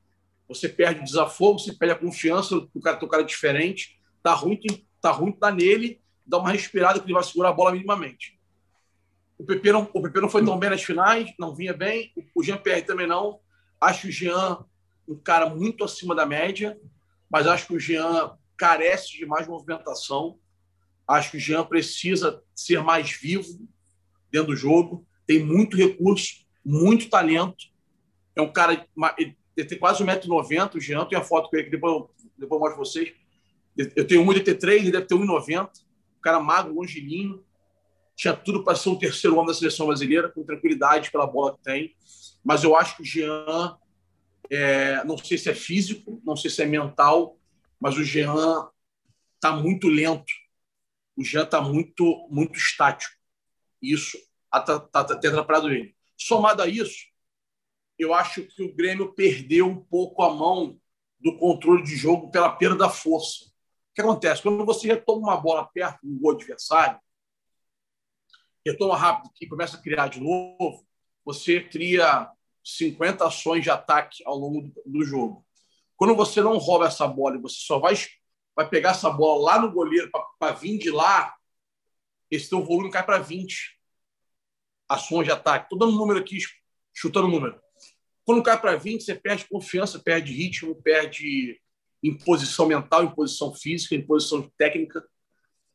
[0.48, 4.60] você perde o desafogo, você perde a confiança do cara, do cara diferente, tá ruim,
[5.02, 8.40] tá ruim, tá nele, dá uma respirada que ele vai segurar a bola minimamente.
[9.38, 12.44] O PP não, o PP não foi tão bem nas finais, não vinha bem, o
[12.44, 13.40] Jean-Pierre também não.
[13.80, 14.66] Acho o Jean
[15.08, 16.78] um cara muito acima da média
[17.30, 20.40] mas acho que o Jean carece de mais movimentação.
[21.08, 23.68] Acho que o Jean precisa ser mais vivo
[24.32, 25.06] dentro do jogo.
[25.26, 27.66] Tem muito recurso, muito talento.
[28.36, 28.88] É um cara
[29.66, 30.76] tem quase 1,90m.
[30.76, 32.06] O Jean tem a foto com ele que depois,
[32.38, 33.14] depois eu mostro vocês.
[33.96, 35.70] Eu tenho 1,83m, ele deve ter 1,90m.
[36.18, 37.44] Um cara magro, longilíneo.
[38.16, 41.64] Tinha tudo para ser um terceiro homem da seleção brasileira, com tranquilidade pela bola que
[41.64, 41.96] tem.
[42.44, 43.78] Mas eu acho que o Jean,
[44.50, 47.38] é, não sei se é físico, não sei se é mental,
[47.80, 48.70] mas o Jean
[49.36, 50.34] está muito lento.
[51.16, 53.14] O Jean está muito, muito estático.
[53.82, 55.96] Isso está tá, tá, tá atrapalhado ele.
[56.18, 57.06] Somado a isso,
[57.98, 60.80] eu acho que o Grêmio perdeu um pouco a mão
[61.20, 63.46] do controle de jogo pela perda da força.
[63.46, 63.52] O
[63.96, 64.44] que acontece?
[64.44, 67.00] Quando você retoma uma bola perto do gol adversário,
[68.66, 70.86] retoma rápido e começa a criar de novo,
[71.26, 72.30] você cria
[72.64, 75.46] 50 ações de ataque ao longo do jogo.
[75.96, 77.96] Quando você não rouba essa bola e você só vai,
[78.56, 81.36] vai pegar essa bola lá no goleiro para vir de lá,
[82.30, 83.80] esse teu volume cai para 20
[84.88, 85.66] ações de ataque.
[85.66, 86.38] Estou dando um número aqui,
[86.94, 87.60] chutando o número.
[88.28, 91.62] Quando cai para 20, você perde confiança, perde ritmo, perde
[92.04, 95.02] imposição mental, imposição física, imposição técnica.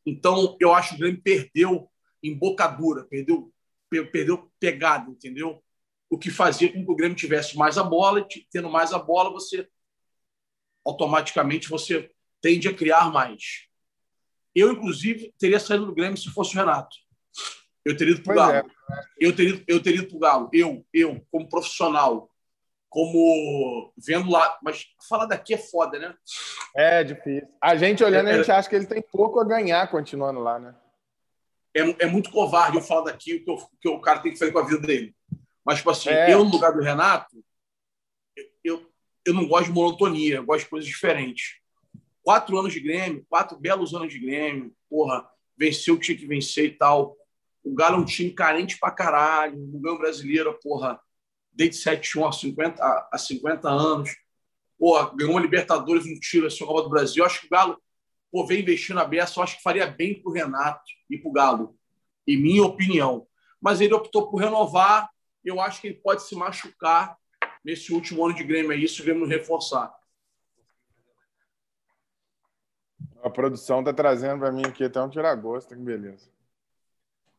[0.04, 1.90] Então, eu acho que o Grêmio perdeu
[2.22, 3.50] embocadura, perdeu,
[3.88, 5.64] perdeu pegada, entendeu?
[6.10, 8.98] O que fazia com que o Grêmio tivesse mais a bola, e tendo mais a
[8.98, 9.66] bola, você
[10.84, 12.10] automaticamente você
[12.42, 13.66] tende a criar mais.
[14.54, 16.94] Eu, inclusive, teria saído do Grêmio se fosse o Renato.
[17.82, 18.52] Eu teria ido para o Galo.
[18.52, 18.64] É.
[19.18, 20.50] Eu teria, eu teria ido para o Galo.
[20.52, 22.28] Eu, eu, como profissional,
[22.92, 24.58] como vendo lá.
[24.62, 26.14] Mas falar daqui é foda, né?
[26.76, 27.48] É difícil.
[27.60, 30.40] A gente olhando, é, a gente é, acha que ele tem pouco a ganhar continuando
[30.40, 30.74] lá, né?
[31.74, 34.38] É, é muito covarde eu falar daqui o que, eu, que o cara tem que
[34.38, 35.16] fazer com a vida dele.
[35.64, 36.34] Mas, tipo assim, é.
[36.34, 37.42] eu, no lugar do Renato,
[38.62, 38.86] eu,
[39.24, 41.60] eu não gosto de monotonia, eu gosto de coisas diferentes.
[42.22, 45.26] Quatro anos de Grêmio, quatro belos anos de Grêmio, porra,
[45.56, 47.16] venceu o que tinha que vencer e tal.
[47.64, 51.00] O Galo é um time carente pra caralho, o Galo brasileiro, porra,
[51.52, 54.10] desde 71 a 50, a 50 anos.
[54.78, 57.22] Pô, ganhou uma Libertadores, um tiro assim, Copa do Brasil.
[57.22, 57.80] Eu acho que o Galo
[58.32, 61.28] pô, vem investindo na beça, eu acho que faria bem para o Renato e para
[61.28, 61.76] o Galo,
[62.26, 63.26] em minha opinião.
[63.60, 65.10] Mas ele optou por renovar.
[65.44, 67.16] Eu acho que ele pode se machucar
[67.64, 69.92] nesse último ano de Grêmio aí, se o Grêmio reforçar.
[73.22, 76.31] A produção está trazendo para mim aqui até um tiragosto, que beleza.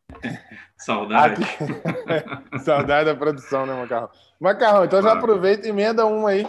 [0.78, 1.42] Saudade.
[2.64, 4.10] Saudade da produção, né, Macarrão?
[4.40, 6.48] Macarrão, então já aproveita e emenda uma aí.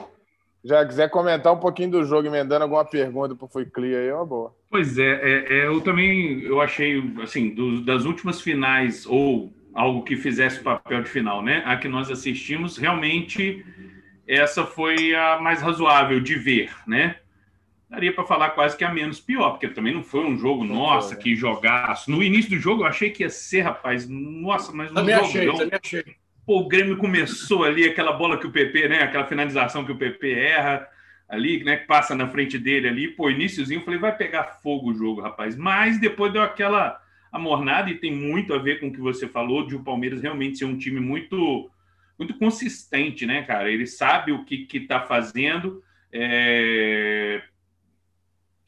[0.64, 4.08] Já quiser comentar um pouquinho do jogo, emendando alguma pergunta para o Foi Clear aí,
[4.08, 4.56] é uma boa.
[4.70, 10.02] Pois é, é, é, eu também eu achei, assim, do, das últimas finais, ou algo
[10.02, 11.62] que fizesse o papel de final, né?
[11.66, 13.64] A que nós assistimos, realmente
[14.26, 17.16] essa foi a mais razoável de ver, né?
[17.94, 20.74] Daria para falar quase que a menos pior, porque também não foi um jogo, não
[20.76, 21.22] nossa, foi, né?
[21.22, 22.10] que jogaço.
[22.10, 25.46] No início do jogo eu achei que ia ser, rapaz, nossa, mas no também achei,
[25.46, 26.04] também achei.
[26.46, 29.96] Pô, o Grêmio começou ali, aquela bola que o PP, né, aquela finalização que o
[29.96, 30.86] PP erra
[31.28, 34.90] ali, né, que passa na frente dele ali, pô, iníciozinho, eu falei, vai pegar fogo
[34.90, 35.56] o jogo, rapaz.
[35.56, 37.00] Mas depois deu aquela
[37.32, 40.58] amornada e tem muito a ver com o que você falou de o Palmeiras realmente
[40.58, 41.70] ser um time muito
[42.16, 43.68] muito consistente, né, cara?
[43.68, 47.42] Ele sabe o que que tá fazendo, é,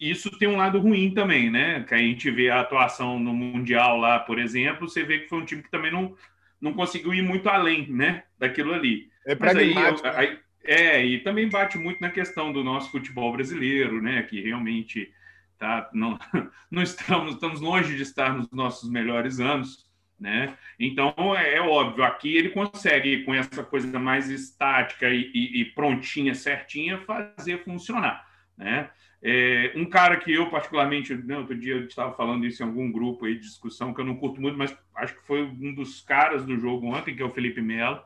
[0.01, 1.85] isso tem um lado ruim também, né?
[1.89, 5.39] Que a gente vê a atuação no Mundial lá, por exemplo, você vê que foi
[5.39, 6.15] um time que também não,
[6.61, 8.25] não conseguiu ir muito além, né?
[8.39, 9.09] Daquilo ali.
[9.27, 9.95] É Mas aí, né?
[10.15, 14.23] aí, é, e também bate muito na questão do nosso futebol brasileiro, né?
[14.23, 15.11] Que realmente
[15.59, 16.19] tá, não,
[16.71, 19.87] não estamos, estamos longe de estar nos nossos melhores anos,
[20.19, 20.57] né?
[20.79, 25.65] Então é, é óbvio, aqui ele consegue, com essa coisa mais estática e, e, e
[25.67, 28.91] prontinha, certinha, fazer funcionar, né?
[29.29, 32.93] É, um cara que eu, particularmente, né, outro dia eu estava falando isso em algum
[32.93, 36.01] grupo aí de discussão, que eu não curto muito, mas acho que foi um dos
[36.01, 38.01] caras do jogo ontem, que é o Felipe Melo.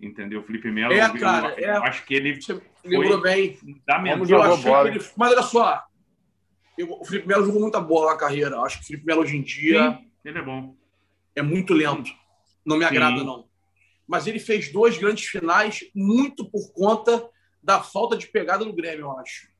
[0.00, 0.40] Entendeu?
[0.40, 0.94] O Felipe Melo.
[0.94, 2.38] É, cara, eu, é, acho que ele.
[2.82, 3.54] Lembrou bem.
[3.54, 4.56] Fundamental.
[4.56, 4.88] Bola.
[4.88, 5.84] Ele, mas olha só,
[6.78, 8.58] eu, o Felipe Melo jogou muita bola na carreira.
[8.60, 9.92] Acho que o Felipe Melo hoje em dia.
[9.92, 10.74] Sim, ele é bom.
[11.36, 12.10] É muito lento.
[12.64, 13.26] Não me agrada, Sim.
[13.26, 13.46] não.
[14.06, 17.28] Mas ele fez duas grandes finais muito por conta
[17.62, 19.53] da falta de pegada no Grêmio, eu acho.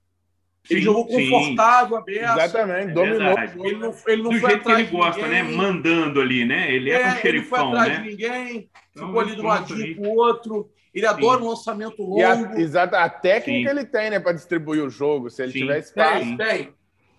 [0.71, 2.39] Ele sim, jogou confortável, aberto.
[2.39, 3.39] Exatamente, é dominou.
[3.39, 5.43] Ele não, ele não do foi jeito que ele gosta, né?
[5.43, 6.73] Mandando ali, né?
[6.73, 7.29] Ele é, é um xerifão, né?
[7.29, 7.97] Ele foi atrás né?
[7.97, 10.71] de ninguém, então, ficou ali do ladinho com o outro.
[10.95, 12.19] Ele adora um lançamento longo.
[12.21, 13.77] E a, exato, a técnica sim.
[13.77, 15.59] ele tem, né, para distribuir o jogo, se ele sim.
[15.59, 16.21] tiver espaço.
[16.21, 16.75] Tem, tem.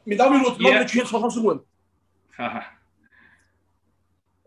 [0.06, 0.74] Me dá um minuto, dá um é...
[0.76, 1.68] minutinho, só um segundo.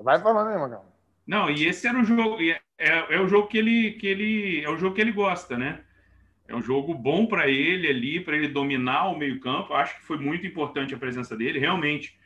[0.01, 0.87] Vai falando aí, Magal.
[1.27, 4.65] Não, e esse era o jogo, é, é, é o jogo que ele, que ele,
[4.65, 5.85] é o jogo que ele gosta, né?
[6.49, 9.75] É um jogo bom para ele ali, para ele dominar o meio-campo.
[9.75, 11.59] Acho que foi muito importante a presença dele.
[11.59, 12.19] Realmente,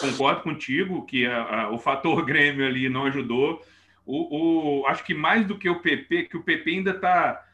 [0.00, 3.62] concordo contigo que a, a, o fator Grêmio ali não ajudou.
[4.06, 7.44] O, o, acho que mais do que o PP, que o PP ainda está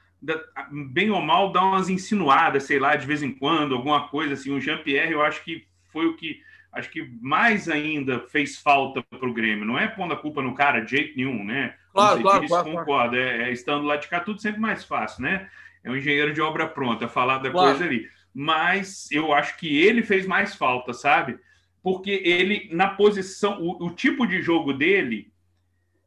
[0.91, 4.53] bem ou mal, dá umas insinuadas, sei lá, de vez em quando, alguma coisa assim.
[4.53, 6.41] O Jean-Pierre, eu acho que foi o que
[6.73, 9.65] acho que mais ainda fez falta para o Grêmio.
[9.65, 11.75] Não é pondo a culpa no cara de jeito nenhum, né?
[11.93, 12.85] Claro, claro, claro, concordo.
[12.85, 13.17] Claro.
[13.17, 15.49] É, é, estando lá de cá, tudo sempre mais fácil, né?
[15.87, 18.11] É um engenheiro de obra pronta, falar da coisa ali.
[18.35, 21.39] Mas eu acho que ele fez mais falta, sabe?
[21.81, 25.33] Porque ele, na posição, o, o tipo de jogo dele,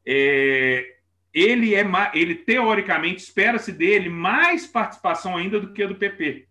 [0.06, 0.98] é,
[1.34, 6.46] ele é ele teoricamente espera-se dele mais participação ainda do que a do PP.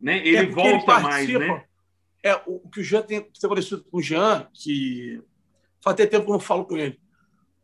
[0.00, 0.26] Né?
[0.26, 1.64] Ele é volta ele mais, né?
[2.22, 5.22] É, o que o Jean tem, tem acontecido com o Jean, que
[5.82, 6.98] faz até tempo que eu não falo com ele,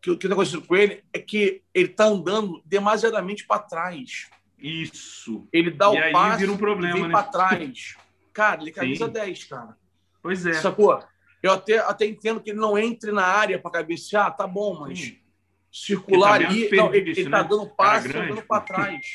[0.03, 4.29] que o que tem acontecido com ele é que ele está andando demasiadamente para trás.
[4.63, 5.49] Isso.
[5.53, 7.11] Ele dá e o passe vira um problema, vem né?
[7.11, 7.97] para trás.
[8.33, 9.13] Cara, ele é camisa Sim.
[9.13, 9.77] 10, cara.
[10.23, 10.55] Pois é.
[10.55, 11.03] Sacou?
[11.43, 15.01] Eu até, até entendo que ele não entre na área para cabecear, tá bom, mas
[15.01, 15.19] Sim.
[15.71, 16.71] circular tá ali.
[16.71, 17.49] Não, ele, ele tá né?
[17.49, 19.07] dando passe, tá dando para trás.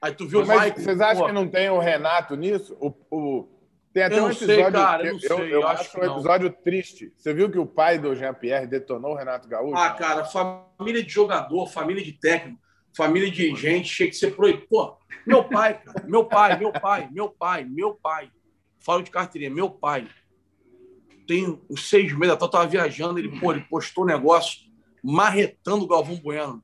[0.00, 0.80] Aí tu viu mas o Mike.
[0.80, 2.74] Vocês acham pô, que não tem o Renato nisso?
[2.80, 3.60] O, o
[3.92, 4.56] tem até eu um episódio.
[4.56, 7.12] Sei, cara, eu, eu, eu, eu acho, acho um episódio triste.
[7.16, 9.76] Você viu que o pai do Jean-Pierre detonou o Renato Gaúcho?
[9.76, 12.60] Ah, cara, família de jogador, família de técnico,
[12.96, 14.66] família de gente, tinha que ser proibido.
[14.68, 18.30] Pô, meu pai, cara, meu pai, meu pai, meu pai, meu pai.
[18.78, 20.08] Falo de carteirinha, meu pai.
[21.26, 24.60] Tem uns seis meses, eu tava viajando, ele, pô, ele postou um negócio
[25.02, 26.62] marretando o Galvão Bueno.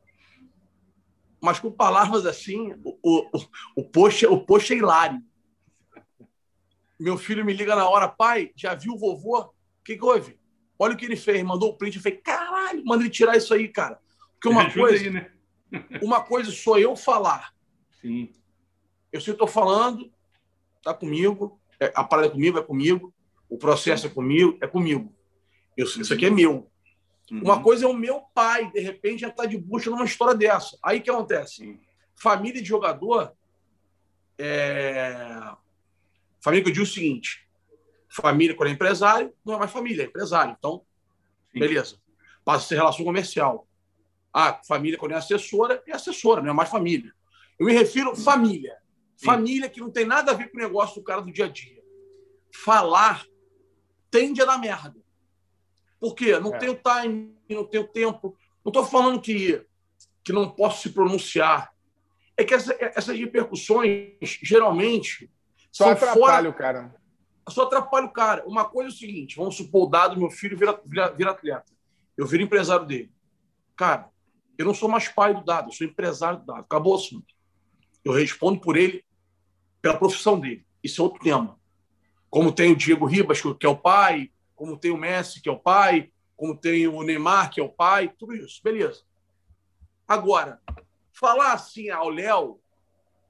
[1.40, 3.30] Mas com palavras assim, o, o,
[3.76, 5.22] o, post, o post é hilário
[6.98, 9.40] meu filho me liga na hora, pai, já viu o vovô?
[9.40, 9.52] O
[9.84, 10.38] que, que houve?
[10.78, 11.96] Olha o que ele fez, mandou o print.
[11.96, 13.98] Eu falei, caralho, manda ele tirar isso aí, cara.
[14.32, 15.30] Porque uma coisa, aí, né?
[16.02, 17.52] Uma coisa sou eu falar.
[18.00, 18.33] Sim.
[19.12, 20.11] Eu sei estou falando,
[20.83, 23.14] tá comigo, é, a parada é comigo, é comigo,
[23.48, 25.14] o processo é comigo, é comigo.
[25.76, 26.70] Eu, isso aqui é meu.
[27.31, 27.42] Uhum.
[27.42, 30.79] Uma coisa é o meu pai, de repente, já está de bucha numa história dessa.
[30.83, 31.57] Aí o que acontece?
[31.57, 31.81] Sim.
[32.14, 33.33] Família de jogador
[34.38, 35.57] é
[36.46, 37.44] Família que eu digo o seguinte:
[38.09, 40.55] família, quando é empresário, não é mais família, é empresário.
[40.57, 40.83] Então,
[41.52, 41.59] Sim.
[41.59, 41.96] beleza.
[42.44, 43.66] Passa a ser relação comercial.
[44.38, 47.11] Ah, família, quando é assessora, é assessora, não é mais família.
[47.59, 48.77] Eu me refiro família.
[49.16, 49.25] Sim.
[49.25, 51.49] Família que não tem nada a ver com o negócio do cara do dia a
[51.49, 51.83] dia.
[52.53, 53.25] Falar
[54.11, 54.94] tende a dar merda.
[55.99, 56.38] Por quê?
[56.38, 56.59] Não é.
[56.59, 58.37] tenho time, não tenho tempo.
[58.62, 59.64] Não estou falando que,
[60.22, 61.72] que não posso se pronunciar.
[62.37, 65.33] É que essa, essas repercussões, geralmente,
[65.72, 66.51] só atrapalha fora...
[66.51, 66.94] o cara.
[67.49, 68.44] Só atrapalha o cara.
[68.46, 71.72] Uma coisa é o seguinte: vamos supor o dado, meu filho vira, vira, vira atleta.
[72.18, 73.11] Eu viro empresário dele.
[73.75, 74.11] Cara,
[74.59, 76.61] eu não sou mais pai do dado, eu sou empresário do dado.
[76.61, 77.35] Acabou o assunto.
[78.05, 79.05] Eu respondo por ele,
[79.83, 80.66] pela profissão dele.
[80.83, 81.59] Isso é outro tema.
[82.31, 85.53] Como tem o Diego Ribas, que é o pai, como tem o Messi, que é
[85.53, 88.61] o pai, como tem o Neymar, que é o pai, tudo isso.
[88.62, 89.03] Beleza.
[90.07, 90.61] Agora,
[91.12, 92.61] falar assim ao Léo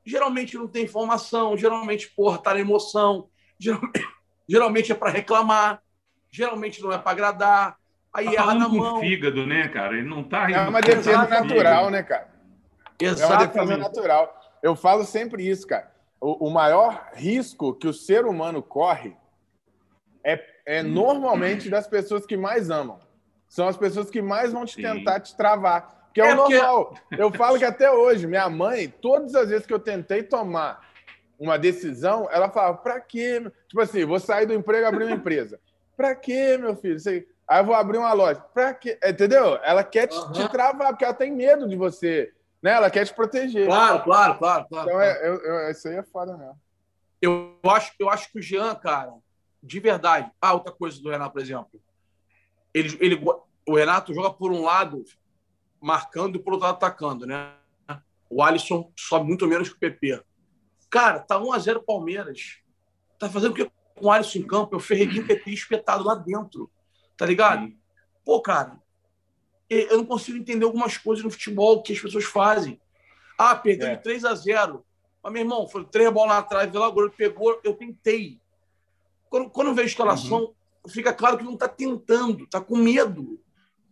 [0.04, 4.08] geralmente não tem informação, geralmente, porra, tá na emoção, geralmente,
[4.48, 5.82] geralmente é para reclamar,
[6.30, 7.76] geralmente não é para agradar,
[8.16, 9.00] aí tá erra na mão.
[9.00, 9.94] fígado, né, cara?
[9.96, 12.28] Ele não tá É uma defesa natural, né, cara?
[12.98, 13.22] Exatamente.
[13.22, 14.40] É uma defesa natural.
[14.62, 15.92] Eu falo sempre isso, cara.
[16.20, 19.16] O, o maior risco que o ser humano corre
[20.24, 22.98] é, é normalmente das pessoas que mais amam.
[23.48, 24.82] São as pessoas que mais vão te Sim.
[24.82, 26.10] tentar te travar.
[26.12, 26.94] Que é, é o normal.
[27.08, 27.22] Porque...
[27.22, 30.80] Eu falo que até hoje, minha mãe, todas as vezes que eu tentei tomar
[31.38, 33.40] uma decisão, ela falava, pra quê?
[33.68, 35.60] Tipo assim, vou sair do emprego e abrir uma empresa.
[35.96, 36.98] Pra quê, meu filho?
[36.98, 37.26] Você...
[37.48, 38.40] Aí eu vou abrir uma loja.
[38.52, 38.98] Pra quê?
[39.04, 39.56] Entendeu?
[39.62, 40.32] Ela quer te, uhum.
[40.32, 42.32] te travar, porque ela tem medo de você.
[42.60, 42.72] Né?
[42.72, 43.66] Ela quer te proteger.
[43.66, 44.66] Claro, claro, claro.
[44.68, 46.60] claro então, é, eu, eu, isso aí é foda mesmo.
[47.22, 49.12] Eu acho, eu acho que o Jean, cara,
[49.62, 50.30] de verdade.
[50.40, 51.80] Ah, outra coisa do Renato, por exemplo.
[52.74, 53.24] Ele, ele,
[53.66, 55.04] o Renato joga por um lado
[55.80, 57.54] marcando e por outro lado atacando, né?
[58.28, 60.20] O Alisson sobe muito menos que o PP.
[60.90, 62.58] Cara, tá 1x0 Palmeiras.
[63.18, 64.74] Tá fazendo o que com o Alisson em campo?
[64.74, 66.70] É o Ferreguinho PP espetado lá dentro.
[67.16, 67.66] Tá ligado?
[67.66, 67.78] Sim.
[68.24, 68.78] Pô, cara,
[69.68, 72.80] eu não consigo entender algumas coisas no futebol que as pessoas fazem.
[73.38, 73.96] Ah, perdeu é.
[73.96, 74.84] de 3 a 0
[75.22, 78.40] Mas, meu irmão, foi três bolas lá atrás, lá, o goleiro pegou, eu tentei.
[79.28, 80.90] Quando, quando eu vejo a escalação, uhum.
[80.90, 83.40] fica claro que não tá tentando, tá com medo.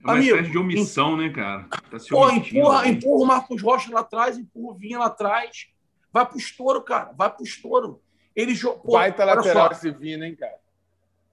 [0.01, 1.67] É uma Amigo, espécie de omissão, né, cara?
[1.69, 5.69] Tá pô, empurra, empurra o Marcos Rocha lá atrás, empurra o Vinha lá atrás.
[6.13, 7.13] Vai pro estouro, cara.
[7.17, 8.01] Vai pro estouro.
[8.37, 8.93] Ele jogou.
[8.93, 10.57] Baita lateral esse Vina, hein, cara?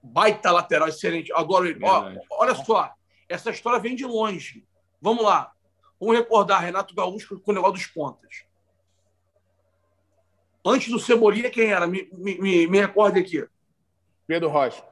[0.02, 1.32] Baita lateral, excelente.
[1.32, 2.92] Agora, ó, olha só.
[3.28, 4.66] Essa história vem de longe.
[5.00, 5.52] Vamos lá.
[5.98, 8.44] Vamos recordar Renato Gaúcho com o negócio dos pontas.
[10.64, 11.86] Antes do Cebolinha, quem era?
[11.86, 13.46] Me, me, me recorde aqui.
[14.26, 14.82] Pedro Rocha.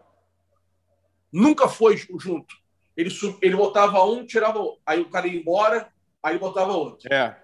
[1.32, 2.54] Nunca foi junto.
[2.96, 4.60] Ele, ele botava um, tirava.
[4.84, 5.92] Aí o cara ia embora,
[6.22, 7.12] aí ele botava outro.
[7.12, 7.36] É.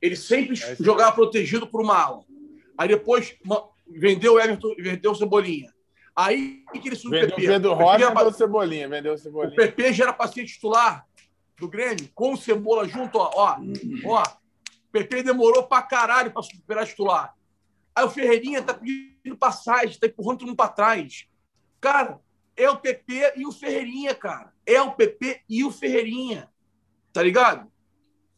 [0.00, 2.24] Ele sempre é jogava protegido por uma ala.
[2.78, 3.36] Aí depois
[3.86, 5.72] vendeu o Everton, vendeu o Cebolinha.
[6.16, 7.46] Aí que ele subiu o PP.
[7.46, 9.52] Vendeu o Rocha vendeu o Cebolinha, vendeu o Cebolinha.
[9.52, 11.06] O PP já era paciente titular
[11.58, 13.30] do Grêmio, com o Cebola junto, ó.
[13.34, 13.56] Ó,
[14.06, 17.34] ó o PP demorou pra caralho pra superar titular.
[17.94, 21.26] Aí o Ferreirinha tá pedindo passagem, tá empurrando todo mundo pra trás.
[21.80, 22.18] Cara,
[22.56, 24.52] é o PP e o Ferreirinha, cara.
[24.64, 26.50] É o PP e o Ferreirinha.
[27.12, 27.70] Tá ligado?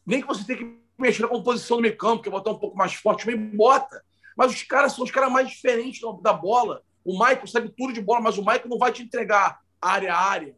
[0.05, 2.75] Nem que você tenha que mexer na composição do meio campo, que botar um pouco
[2.75, 4.03] mais forte, meio bota.
[4.35, 6.83] Mas os caras são os caras mais diferentes da bola.
[7.03, 10.19] O Michael sabe tudo de bola, mas o Michael não vai te entregar área a
[10.19, 10.55] área.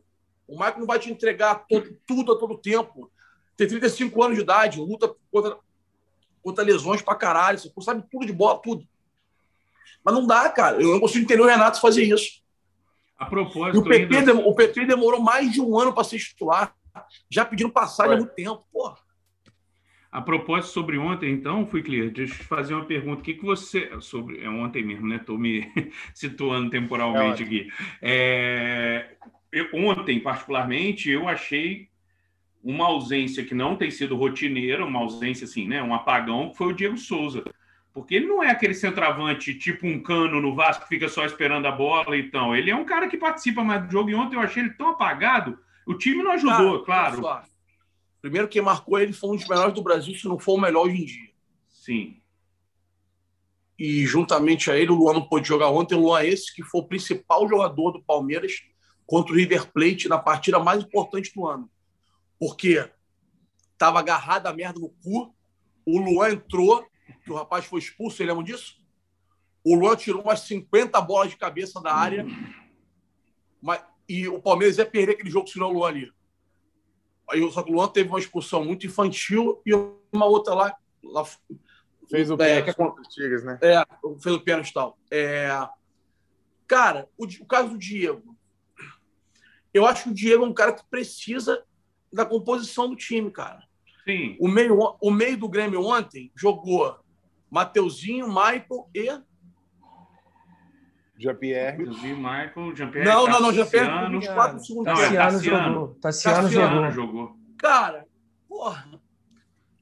[0.48, 3.12] O Michael não vai te entregar todo, tudo a todo tempo.
[3.56, 5.58] Tem 35 anos de idade, luta contra,
[6.42, 7.60] contra lesões pra caralho.
[7.60, 8.86] Você sabe tudo de bola, tudo.
[10.04, 10.82] Mas não dá, cara.
[10.82, 12.42] Eu não consigo entender o Renato fazer isso.
[13.18, 13.80] A propósito.
[13.80, 14.36] o PP, ainda...
[14.36, 16.76] o PP demorou mais de um ano para ser titular.
[17.30, 18.66] Já pedindo passagem há muito tempo.
[18.74, 18.98] Porra.
[20.12, 22.10] A propósito sobre ontem, então, fui clear.
[22.10, 23.22] Deixa eu te fazer uma pergunta.
[23.22, 23.90] O que, que você.
[24.02, 25.16] Sobre, é ontem mesmo, né?
[25.16, 25.72] Estou me
[26.14, 27.72] situando temporalmente é aqui.
[28.02, 29.12] É,
[29.52, 31.88] eu, ontem, particularmente, eu achei
[32.62, 35.82] uma ausência que não tem sido rotineira, uma ausência assim, né?
[35.82, 37.46] Um apagão, que foi o Diego Souza.
[37.94, 41.68] Porque ele não é aquele centroavante tipo um cano no Vasco que fica só esperando
[41.68, 42.54] a bola então.
[42.54, 44.10] Ele é um cara que participa mais do jogo.
[44.10, 45.58] E ontem eu achei ele tão apagado.
[45.86, 47.22] O time não ajudou, claro.
[48.22, 50.86] Primeiro, quem marcou ele foi um dos melhores do Brasil, se não for o melhor
[50.86, 51.30] hoje em dia.
[51.68, 52.22] Sim.
[53.80, 55.96] E juntamente a ele, o Luan não pôde jogar ontem.
[55.96, 58.62] O Luan é esse que foi o principal jogador do Palmeiras
[59.08, 61.68] contra o River Plate na partida mais importante do ano.
[62.40, 62.88] Porque
[63.74, 65.36] estava agarrado a merda no cu.
[65.84, 66.86] O Luan entrou,
[67.24, 68.76] que o rapaz foi expulso, você lembra disso?
[69.64, 72.24] O Luan tirou umas 50 bolas de cabeça da área.
[73.60, 76.12] Mas, e o Palmeiras ia perder aquele jogo se não o Luan ali.
[77.32, 79.74] Aí, só que o Luan teve uma expulsão muito infantil e
[80.12, 80.76] uma outra lá.
[81.04, 81.24] lá
[82.10, 83.58] fez o é, pênalti contra Tigres, né?
[83.62, 83.84] É,
[84.20, 84.98] fez o pênalti e tal.
[85.10, 85.50] É,
[86.68, 88.36] cara, o, o caso do Diego.
[89.74, 91.64] Eu acho que o Diego é um cara que precisa
[92.12, 93.64] da composição do time, cara.
[94.04, 94.36] Sim.
[94.40, 97.00] O meio, o meio do Grêmio ontem jogou
[97.50, 99.22] Mateuzinho, Michael e
[101.22, 101.78] Jean-Pierre.
[101.78, 103.08] Michael, Jean-Pierre.
[103.08, 104.86] Não, não, não, Jean-Pierre nos quatro segundos.
[104.94, 105.88] Tassiano, é Tassiano jogou.
[106.02, 106.92] Tassiano, Tassiano jogou.
[106.92, 107.38] jogou.
[107.58, 108.06] Cara,
[108.50, 108.90] porra,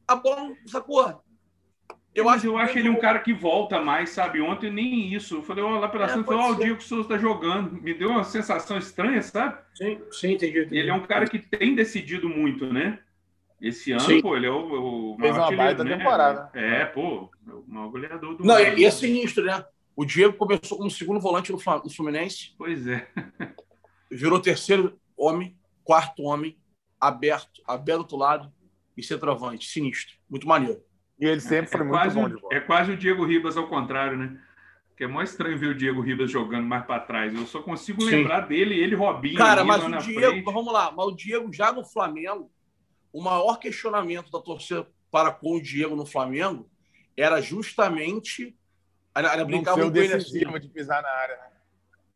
[0.07, 1.23] a bola, sacou?
[2.13, 4.41] Eu acho, eu acho ele um cara que volta mais, sabe?
[4.41, 5.35] Ontem nem isso.
[5.35, 7.81] Eu falei, ó, lá pela é, falei, ó, o Diego Souza tá jogando.
[7.81, 9.57] Me deu uma sensação estranha, sabe?
[9.75, 10.59] Sim, sim, entendi.
[10.59, 10.77] entendi.
[10.77, 12.99] Ele é um cara que tem decidido muito, né?
[13.61, 14.21] Esse ano, sim.
[14.21, 15.97] pô, ele é o, o Fez uma baita né?
[15.97, 16.49] temporada.
[16.53, 18.77] É, pô, o maior goleador do Não, mundo.
[18.79, 19.63] e é sinistro, né?
[19.99, 22.53] O Diego começou como segundo volante no Fluminense.
[22.57, 23.05] Pois é.
[24.09, 26.57] virou terceiro homem, quarto homem,
[26.97, 28.53] aberto, aberto do outro lado
[28.95, 29.67] e centroavante.
[29.67, 30.15] Sinistro.
[30.29, 30.81] Muito maneiro.
[31.19, 32.55] E ele sempre foi é muito bom de bola.
[32.55, 34.41] É quase o Diego Ribas ao contrário, né?
[34.95, 37.35] Que é mais estranho ver o Diego Ribas jogando mais para trás.
[37.35, 38.11] Eu só consigo Sim.
[38.11, 39.35] lembrar dele, ele Robinho.
[39.37, 40.45] Cara, mas o Diego, frente.
[40.45, 42.49] vamos lá, mas o Diego já no Flamengo,
[43.11, 46.71] o maior questionamento da torcida para com o Diego no Flamengo
[47.17, 48.57] era justamente
[49.45, 50.39] Brincavam com ele assim.
[50.39, 51.39] de pisar na área?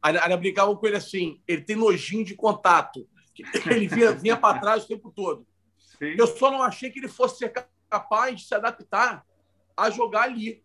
[0.02, 3.08] Ainda brincavam com ele assim, ele tem nojinho de contato.
[3.66, 5.48] Ele vinha, vinha para trás o tempo todo.
[5.98, 6.14] Sim.
[6.20, 7.52] Eu só não achei que ele fosse ser
[7.90, 9.26] capaz de se adaptar
[9.76, 10.64] a jogar ali.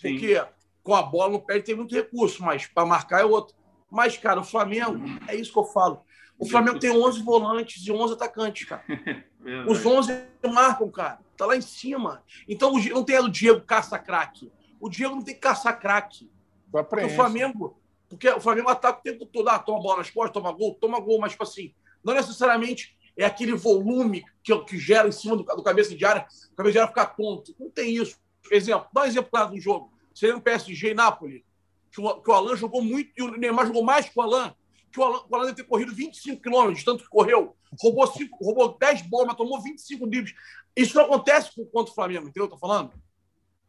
[0.00, 0.46] Porque Sim.
[0.82, 3.54] com a bola no pé ele tem muito recurso, mas para marcar é outro.
[3.88, 6.04] Mas, cara, o Flamengo, é isso que eu falo.
[6.36, 8.82] O Flamengo tem 11 volantes e 11 atacantes, cara.
[9.68, 11.20] Os 11 marcam, cara.
[11.36, 12.24] Tá lá em cima.
[12.48, 14.50] Então, não tem o Diego caça-craque.
[14.80, 16.30] O Diego não tem que caçar craque.
[16.70, 20.32] Porque o Flamengo, porque o Flamengo ataca o tempo todo, ah, toma bola nas costas,
[20.32, 25.08] toma gol, toma gol, mas tipo assim, não necessariamente é aquele volume que, que gera
[25.08, 27.54] em cima do, do cabeça de área, o cabeça de área ficar tonto.
[27.58, 28.16] Não tem isso.
[28.50, 29.92] Exemplo, dá um exemplo claro do jogo.
[30.14, 31.42] Seria um PSG e Nápoles,
[31.90, 34.54] que o, que o Alan jogou muito e o Neymar jogou mais que o Alan,
[34.92, 37.56] que o Alan, o Alan deve ter corrido 25 quilômetros, de tanto que correu.
[37.80, 40.34] Roubou, cinco, roubou 10 bolas, mas tomou 25 dribles.
[40.76, 42.44] Isso não acontece com o Flamengo, entendeu?
[42.44, 42.92] Estou falando?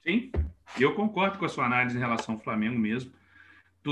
[0.05, 0.31] Sim.
[0.79, 3.11] Eu concordo com a sua análise em relação ao Flamengo mesmo.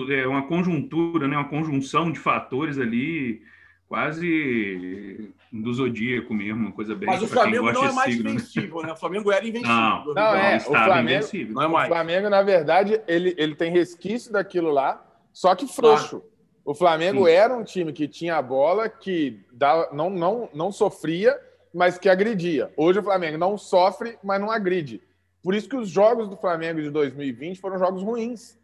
[0.10, 1.38] É uma conjuntura, né?
[1.38, 3.44] uma conjunção de fatores ali,
[3.88, 7.08] quase do zodíaco mesmo, uma coisa bem.
[7.08, 8.36] Mas o Flamengo não é mais signo, né?
[8.36, 8.92] invencível, né?
[8.92, 9.76] O Flamengo era invencível.
[9.76, 10.58] Não, não é.
[10.58, 11.86] O Flamengo, não é mais.
[11.86, 16.20] o Flamengo, na verdade, ele, ele tem resquício daquilo lá, só que frouxo.
[16.20, 16.34] Claro.
[16.66, 17.32] O Flamengo Sim.
[17.32, 21.38] era um time que tinha a bola, que dava, não, não, não sofria,
[21.74, 22.72] mas que agredia.
[22.78, 25.02] Hoje o Flamengo não sofre, mas não agride.
[25.44, 28.58] Por isso que os jogos do Flamengo de 2020 foram jogos ruins,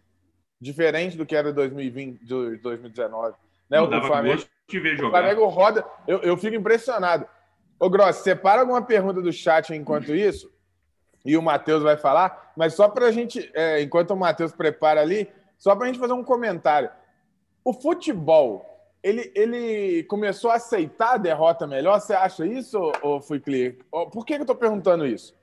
[0.61, 3.35] diferente do que era 2020, de 2019.
[3.69, 3.81] Né?
[3.81, 4.41] o Flamengo.
[5.07, 5.85] O Flamengo roda.
[6.07, 7.27] Eu, eu fico impressionado.
[7.79, 10.51] Ô, Gross, separa alguma pergunta do chat enquanto isso.
[11.25, 15.01] e o Matheus vai falar, mas só para a gente, é, enquanto o Matheus prepara
[15.01, 16.89] ali, só para a gente fazer um comentário.
[17.63, 18.65] O futebol,
[19.03, 21.99] ele, ele começou a aceitar a derrota melhor?
[21.99, 23.73] Você acha isso, ou fui clear?
[23.91, 25.38] Por que, que eu estou perguntando isso?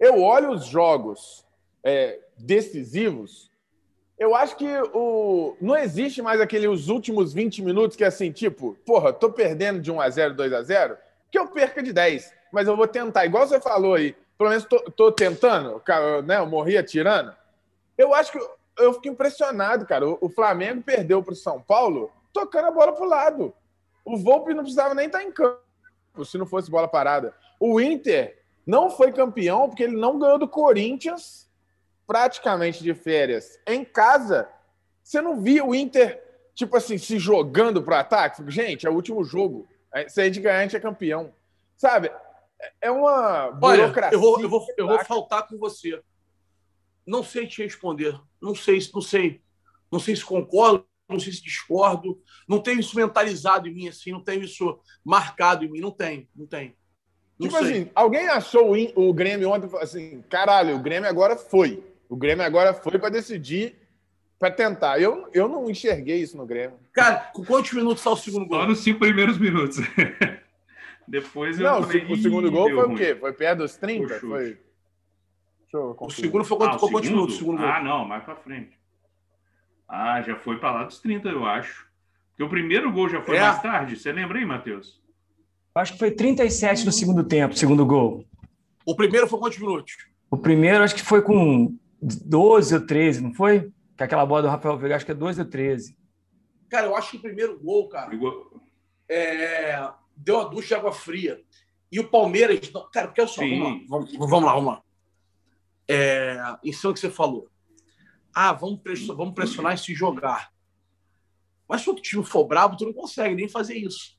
[0.00, 1.44] Eu olho os jogos
[1.84, 3.50] é, decisivos,
[4.18, 8.76] eu acho que o, não existe mais aqueles últimos 20 minutos que é assim, tipo,
[8.84, 10.96] porra, tô perdendo de 1 a 0 2 a 0
[11.30, 14.64] que eu perca de 10, mas eu vou tentar, igual você falou aí, pelo menos
[14.64, 15.82] tô, tô tentando,
[16.24, 17.34] né, eu morri atirando.
[17.96, 18.38] Eu acho que
[18.78, 20.08] eu fico impressionado, cara.
[20.08, 23.54] O, Flamengo perdeu para o São Paulo tocando a bola para o lado.
[24.04, 25.60] O Volpe não precisava nem estar tá em campo
[26.24, 27.34] se não fosse bola parada.
[27.58, 31.50] O Inter não foi campeão porque ele não ganhou do Corinthians
[32.06, 34.48] praticamente de férias em casa.
[35.02, 36.22] Você não viu o Inter,
[36.54, 38.42] tipo assim, se jogando para o ataque?
[38.50, 39.68] Gente, é o último jogo.
[40.08, 41.32] Se a gente ganhar, a gente é campeão.
[41.76, 42.10] Sabe?
[42.80, 44.08] É uma burocracia.
[44.08, 46.00] Olha, eu vou, eu vou, eu vou faltar com você.
[47.06, 48.20] Não sei te responder.
[48.40, 49.42] Não sei, não sei.
[49.90, 52.22] Não sei se concordo, não sei se discordo.
[52.46, 55.80] Não tenho isso mentalizado em mim assim, não tenho isso marcado em mim.
[55.80, 56.76] Não tem, não tem.
[57.40, 57.72] Não tipo sei.
[57.72, 61.82] assim, alguém achou o, o Grêmio ontem assim, caralho, o Grêmio agora foi.
[62.06, 63.76] O Grêmio agora foi para decidir,
[64.38, 65.00] para tentar.
[65.00, 66.76] Eu, eu não enxerguei isso no Grêmio.
[66.92, 68.60] Cara, com quantos minutos está o segundo gol?
[68.60, 69.78] Só nos cinco primeiros minutos.
[71.08, 71.64] Depois eu.
[71.64, 72.94] Não, falei, o segundo gol foi ruim.
[72.94, 73.16] o quê?
[73.18, 74.20] Foi perto dos 30?
[74.20, 74.58] Foi.
[75.72, 77.38] O segundo foi quanto, ah, quantos minutos?
[77.38, 78.78] Segundo ah, não, mais para frente.
[79.88, 81.88] Ah, já foi para lá dos 30, eu acho.
[82.30, 83.40] Porque o primeiro gol já foi é.
[83.40, 83.96] mais tarde.
[83.96, 85.00] Você lembra aí, Matheus?
[85.74, 88.24] Acho que foi 37 no segundo tempo, segundo gol.
[88.84, 89.96] O primeiro foi quantos minutos?
[90.30, 93.70] O primeiro acho que foi com 12 ou 13, não foi?
[93.96, 95.96] Que aquela bola do Rafael Veiga, acho que é 12 ou 13.
[96.68, 98.10] Cara, eu acho que o primeiro gol, cara,
[99.08, 99.88] é...
[100.16, 101.40] deu a ducha de água fria.
[101.90, 102.70] E o Palmeiras.
[102.92, 103.42] Cara, porque é só.
[103.88, 104.52] Vamos lá, vamos lá.
[104.54, 104.82] Vamos lá
[105.92, 107.50] é, em cima que você falou.
[108.32, 110.52] Ah, vamos pressionar, vamos pressionar e se jogar.
[111.68, 114.16] Mas se o time for brabo, tu não consegue nem fazer isso.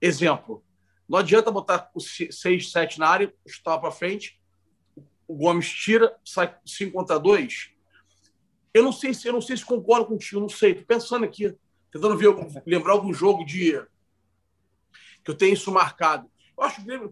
[0.00, 0.64] Exemplo.
[1.08, 4.40] Não adianta botar o 6, 7 na área, chutar para frente,
[5.26, 7.70] o Gomes tira, sai 5 contra 2.
[8.72, 10.74] Eu não sei se eu não sei se concordo contigo, não sei.
[10.74, 11.56] Tô pensando aqui,
[11.90, 12.28] tentando ver,
[12.66, 13.80] lembrar algum jogo de
[15.24, 16.30] que eu tenho isso marcado.
[16.56, 17.10] Eu acho que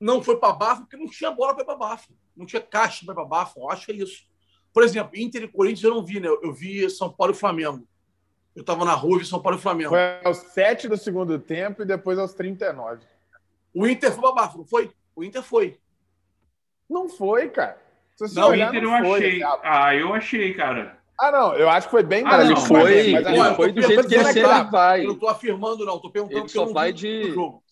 [0.00, 2.12] não foi para Bafa porque não tinha bola para Bafa.
[2.36, 3.60] Não tinha caixa para Bafa.
[3.60, 4.26] Eu acho que é isso.
[4.72, 6.28] Por exemplo, Inter e Corinthians eu não vi, né?
[6.28, 7.86] Eu vi São Paulo e Flamengo.
[8.54, 9.90] Eu estava na rua e vi São Paulo e Flamengo.
[9.90, 13.00] Foi aos 7 do segundo tempo e depois aos 39.
[13.74, 14.90] O Inter foi para Bafa, não foi?
[15.16, 15.78] O Inter foi.
[16.88, 17.80] Não foi, cara.
[18.14, 19.40] Se não, o Inter não eu foi, achei.
[19.40, 19.62] Sabe?
[19.64, 20.98] Ah, eu achei, cara.
[21.18, 22.50] Ah, não, eu acho que foi bem ah, mais.
[22.50, 25.00] Ele foi, mas, ele foi do jeito que ele vai.
[25.00, 25.96] Eu não estou afirmando, não.
[25.96, 27.32] Estou perguntando ele só vai de.
[27.32, 27.62] jogo.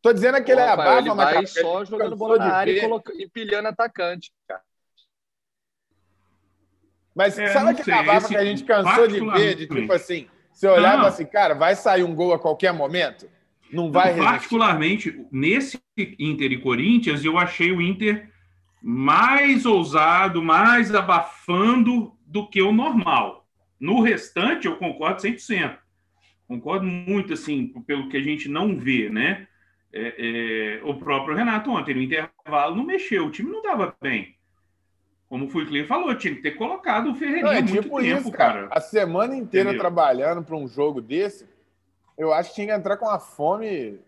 [0.00, 2.80] Tô dizendo que ele é abafa, ele vai mas só jogando bola na área e,
[2.80, 3.12] coloca...
[3.14, 4.62] e pilhando atacante, cara.
[7.14, 10.66] Mas é, sabe aquele abafa que a gente cansou de ver, de tipo assim, você
[10.66, 13.28] olhava assim, cara, vai sair um gol a qualquer momento?
[13.72, 15.80] Não vai não, Particularmente, nesse
[16.18, 18.30] Inter e Corinthians, eu achei o Inter
[18.82, 23.46] mais ousado, mais abafando do que o normal.
[23.80, 25.76] No restante, eu concordo 100%.
[26.46, 29.46] Concordo muito, assim, pelo que a gente não vê, né?
[29.92, 34.36] É, é, o próprio Renato ontem, no intervalo, não mexeu, o time não estava bem.
[35.32, 38.20] Como o Fui falou, tinha que ter colocado o Ferreirinha não, é muito tipo tempo,
[38.20, 38.68] isso, cara.
[38.70, 39.80] A semana inteira Entendeu?
[39.80, 41.48] trabalhando para um jogo desse,
[42.18, 43.98] eu acho que tinha que entrar com a fome.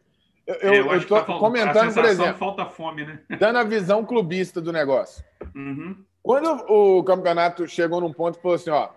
[0.47, 2.35] Eu, eu, é, eu, eu tô tá comentando, por exemplo.
[2.35, 3.21] Falta fome, né?
[3.41, 5.25] Dando a visão clubista do negócio.
[5.55, 5.97] Uhum.
[6.23, 8.91] Quando o campeonato chegou num ponto e falou assim: ó,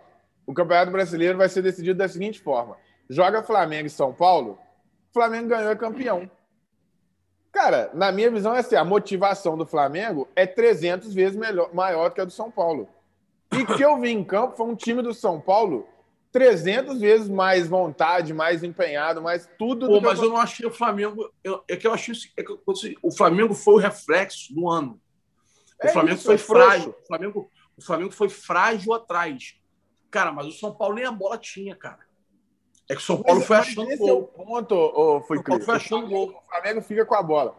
[0.46, 2.76] o campeonato brasileiro vai ser decidido da seguinte forma:
[3.10, 4.60] joga Flamengo e São Paulo,
[5.14, 6.30] Flamengo ganhou é campeão.
[7.58, 12.12] Cara, na minha visão é assim, a motivação do Flamengo é 300 vezes melhor, maior
[12.12, 12.88] que a do São Paulo.
[13.52, 15.88] E que eu vi em campo foi um time do São Paulo
[16.32, 19.88] 300 vezes mais vontade, mais empenhado, mais tudo.
[19.88, 20.26] Pô, mas eu...
[20.26, 21.34] eu não achei o Flamengo.
[21.44, 22.60] Eu, é que eu achei é que,
[23.02, 25.02] o Flamengo foi o reflexo do ano.
[25.82, 26.96] O é Flamengo isso, foi é frágil.
[27.02, 29.56] O Flamengo, o Flamengo foi frágil atrás.
[30.12, 32.06] Cara, mas o São Paulo nem a bola tinha, cara.
[32.90, 34.10] É que o São Paulo mas, foi achando esse gol.
[34.10, 36.30] É o ponto, oh, foi São foi achando gol.
[36.30, 37.56] O Flamengo fica com a bola.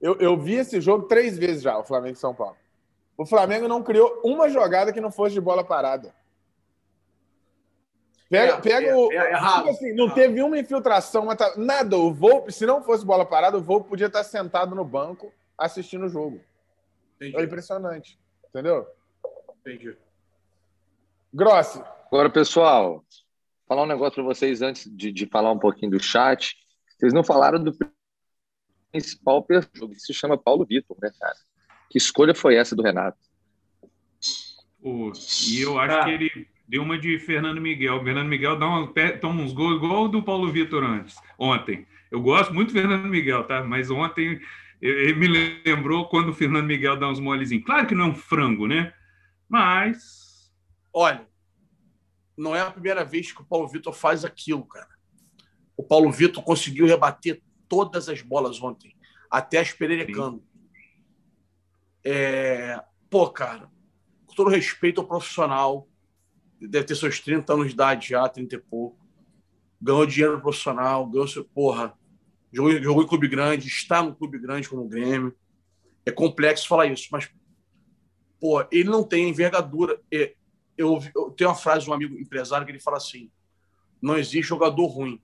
[0.00, 2.56] Eu, eu vi esse jogo três vezes já, o Flamengo e São Paulo.
[3.16, 6.14] O Flamengo não criou uma jogada que não fosse de bola parada.
[8.28, 9.12] Pega, é, pega é, o.
[9.12, 11.98] É, é tipo assim, não teve uma infiltração, tá, nada.
[11.98, 16.06] O Volpe, se não fosse bola parada, o Volpe podia estar sentado no banco assistindo
[16.06, 16.40] o jogo.
[17.16, 17.36] Entendi.
[17.36, 18.18] É impressionante.
[18.48, 18.86] Entendeu?
[19.60, 19.96] Entendi.
[21.32, 21.82] Grossi.
[22.06, 23.04] Agora, pessoal,
[23.72, 26.56] falar um negócio para vocês antes de, de falar um pouquinho do chat.
[26.98, 27.72] Vocês não falaram do
[28.90, 31.34] principal personagem, que se chama Paulo Vitor, né, cara?
[31.90, 33.16] Que escolha foi essa do Renato?
[34.82, 35.10] Pô,
[35.48, 36.04] e eu acho ah.
[36.04, 37.96] que ele deu uma de Fernando Miguel.
[37.96, 41.86] O Fernando Miguel dá uma, toma uns gols igual o do Paulo Vitor antes, ontem.
[42.10, 43.64] Eu gosto muito do Fernando Miguel, tá?
[43.64, 44.38] Mas ontem
[44.82, 47.64] ele me lembrou quando o Fernando Miguel dá uns molezinhos.
[47.64, 48.92] Claro que não é um frango, né?
[49.48, 50.52] Mas.
[50.92, 51.26] Olha,
[52.36, 54.88] não é a primeira vez que o Paulo Vitor faz aquilo, cara.
[55.76, 58.94] O Paulo Vitor conseguiu rebater todas as bolas ontem,
[59.30, 60.42] até as pererecando.
[62.04, 62.82] É...
[63.08, 63.70] Pô, cara,
[64.26, 65.88] com todo respeito ao profissional,
[66.60, 68.98] deve ter seus 30 anos de idade já, 30 e pouco.
[69.80, 71.44] Ganhou dinheiro profissional, ganhou seu.
[71.44, 71.92] Porra,
[72.52, 75.34] jogou, jogou em clube grande, está no clube grande como o Grêmio.
[76.04, 77.30] É complexo falar isso, mas,
[78.40, 80.00] pô, ele não tem envergadura.
[80.12, 80.34] É,
[80.76, 83.30] eu, eu tenho uma frase de um amigo empresário que ele fala assim:
[84.00, 85.22] não existe jogador ruim,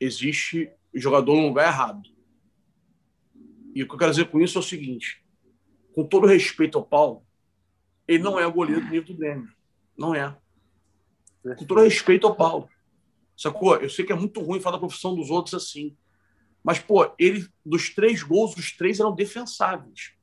[0.00, 2.02] existe jogador no lugar errado.
[3.74, 5.24] E o que eu quero dizer com isso é o seguinte:
[5.94, 7.26] com todo respeito ao Paulo,
[8.06, 9.52] ele não é o goleiro do nível do Grêmio.
[9.96, 10.36] Não é.
[11.42, 12.68] Com todo respeito ao Paulo.
[13.36, 13.76] Sacou?
[13.76, 15.96] Eu sei que é muito ruim falar da profissão dos outros assim.
[16.62, 20.15] Mas, pô, ele, dos três gols, os três eram defensáveis.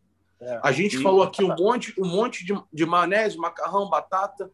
[0.45, 4.51] É, a gente falou aqui um monte, um monte de, de maionese, macarrão, batata.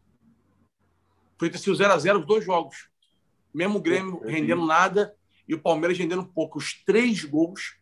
[1.38, 2.88] Foi ter sido 0x0 os dois jogos.
[3.52, 5.14] Mesmo o Grêmio rendendo nada
[5.48, 6.58] e o Palmeiras rendendo pouco.
[6.58, 7.76] Os três gols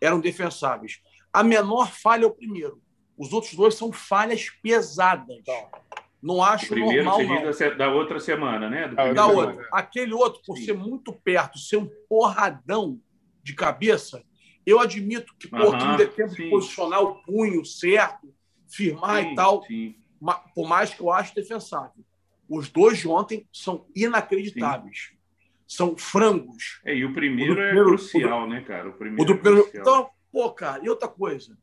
[0.00, 1.00] eram defensáveis.
[1.32, 2.82] A menor falha é o primeiro.
[3.16, 5.34] Os outros dois são falhas pesadas.
[5.38, 5.70] Então,
[6.22, 7.42] não acho o primeiro normal.
[7.78, 8.88] Da outra semana, né?
[8.88, 9.66] Do da outra.
[9.72, 10.66] Aquele outro, por Sim.
[10.66, 13.00] ser muito perto, ser um porradão
[13.42, 14.22] de cabeça,
[14.66, 16.42] eu admito que, pô, que não dê tempo sim.
[16.44, 18.34] de posicionar o punho certo,
[18.66, 19.94] firmar sim, e tal, sim.
[20.54, 22.04] por mais que eu acho defensável.
[22.48, 25.12] Os dois de ontem são inacreditáveis.
[25.66, 26.80] São frangos.
[26.84, 28.88] É, e o primeiro, o é primeiro é crucial, do, né, cara?
[28.88, 31.56] O primeiro, o do é primeiro, Então, pô, cara, e outra coisa.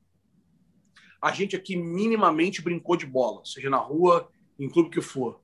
[1.22, 4.30] A gente aqui minimamente brincou de bola, seja na rua,
[4.60, 5.42] em clube que for.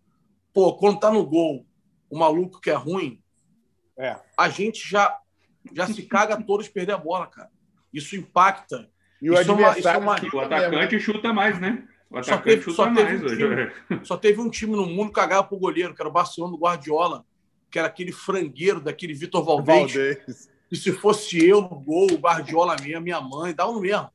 [0.53, 1.65] Pô, quando tá no gol,
[2.09, 3.21] o maluco que é ruim,
[3.97, 4.19] é.
[4.37, 5.17] a gente já
[5.73, 7.49] já se caga todos perder a bola, cara.
[7.93, 8.89] Isso impacta.
[9.21, 10.41] E o isso adversário, é uma, isso é uma...
[10.41, 11.87] o atacante chuta mais, né?
[12.09, 15.09] O atacante só teve, chuta só mais um time, Só teve um time no mundo
[15.09, 17.25] que cagava pro goleiro, que era o Barcelona do Guardiola,
[17.69, 19.93] que era aquele frangueiro daquele Vitor Valdez.
[19.93, 20.49] Valdez.
[20.71, 24.09] E se fosse eu no gol, o Guardiola mesmo, minha mãe, dá um mesmo.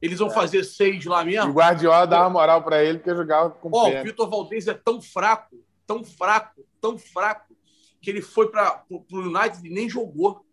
[0.00, 0.34] Eles vão é.
[0.34, 1.48] fazer seis lá mesmo.
[1.48, 4.68] E o Guardiola dá uma moral para ele porque jogava com Ó, o Vitor Valdez
[4.68, 7.56] é tão fraco, tão fraco, tão fraco,
[8.00, 10.44] que ele foi para o United e nem jogou.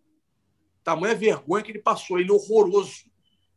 [0.86, 2.20] Tamanha vergonha que ele passou.
[2.20, 3.06] Ele é horroroso.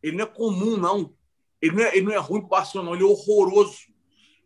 [0.02, 1.14] Ele não é comum, não.
[1.60, 2.96] Ele não é, ele não é ruim para o Barcelona, não.
[2.96, 3.82] Ele é horroroso.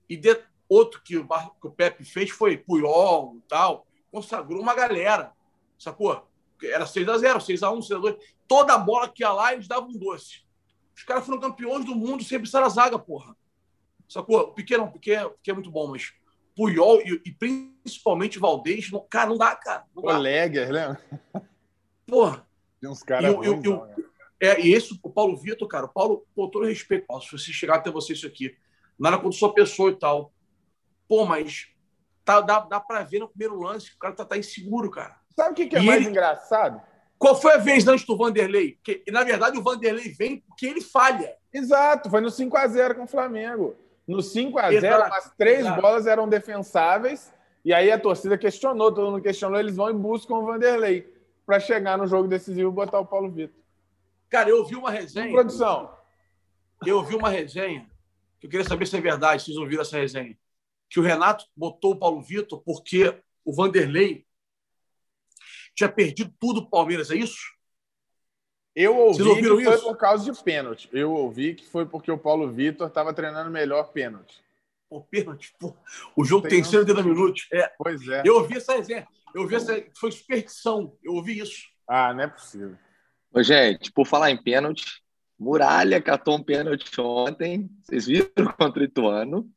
[0.08, 0.36] E de,
[0.68, 3.86] outro que o, que o Pepe fez foi Puyol e tal.
[4.10, 5.32] Consagrou uma galera.
[5.78, 6.28] Sacou?
[6.60, 8.18] Era 6x0, 6x1, 6x2.
[8.48, 10.42] Toda bola que ia lá, eles davam um doce.
[10.94, 13.36] Os caras foram campeões do mundo sem precisar da zaga, porra.
[14.08, 14.40] Sacou?
[14.40, 16.12] O Piquet não, o Piquet, o Piquet é muito bom, mas
[16.54, 19.84] Puyol e, e principalmente Valdez, não, cara, não dá, cara.
[19.94, 20.18] Não dá.
[20.18, 20.98] Leger, né?
[22.06, 22.46] Porra.
[22.82, 23.94] Tem uns caras né?
[24.40, 27.52] é, E esse, o Paulo Vitor, cara, o Paulo, com todo respeito, Paulo, se você
[27.52, 28.56] chegar até você isso aqui,
[28.98, 30.32] nada contra sua pessoa e tal.
[31.08, 31.68] Pô, mas
[32.24, 35.16] tá, dá, dá pra ver no primeiro lance que o cara tá, tá inseguro, cara.
[35.36, 36.10] Sabe o que, que é e mais ele...
[36.10, 36.82] engraçado?
[37.16, 38.80] Qual foi a vez antes do Vanderlei?
[38.82, 41.36] Que, na verdade, o Vanderlei vem porque ele falha.
[41.54, 43.76] Exato, foi no 5x0 com o Flamengo.
[44.08, 45.80] No 5x0, as três Exato.
[45.80, 47.32] bolas eram defensáveis,
[47.64, 51.12] e aí a torcida questionou, todo mundo questionou, eles vão e buscam o Vanderlei
[51.44, 53.60] para chegar no jogo decisivo e botar o Paulo Vitor.
[54.28, 55.32] Cara, eu ouvi uma resenha.
[55.32, 55.94] produção.
[56.84, 57.88] Eu ouvi uma resenha,
[58.40, 60.36] que eu queria saber se é verdade, vocês ouviram essa resenha.
[60.88, 64.26] Que o Renato botou o Paulo Vitor porque o Vanderlei
[65.74, 67.52] tinha perdido tudo o Palmeiras, é isso?
[68.74, 69.82] Eu ouvi que foi isso?
[69.84, 70.88] por causa de pênalti.
[70.92, 74.42] Eu ouvi que foi porque o Paulo Vitor estava treinando melhor pênalti.
[74.92, 75.74] Pô, pênalti, pô.
[76.14, 77.48] O jogo tem 180 minutos.
[77.50, 77.72] É.
[77.78, 78.22] Pois é.
[78.26, 79.08] Eu ouvi essa resenha.
[79.34, 79.82] Eu ouvi essa.
[79.98, 80.94] Foi superstição.
[81.02, 81.62] Eu ouvi isso.
[81.88, 82.76] Ah, não é possível.
[83.32, 85.02] Ô, gente, por falar em pênalti,
[85.38, 87.70] Muralha catou um pênalti ontem.
[87.80, 89.50] Vocês viram contra o Ituano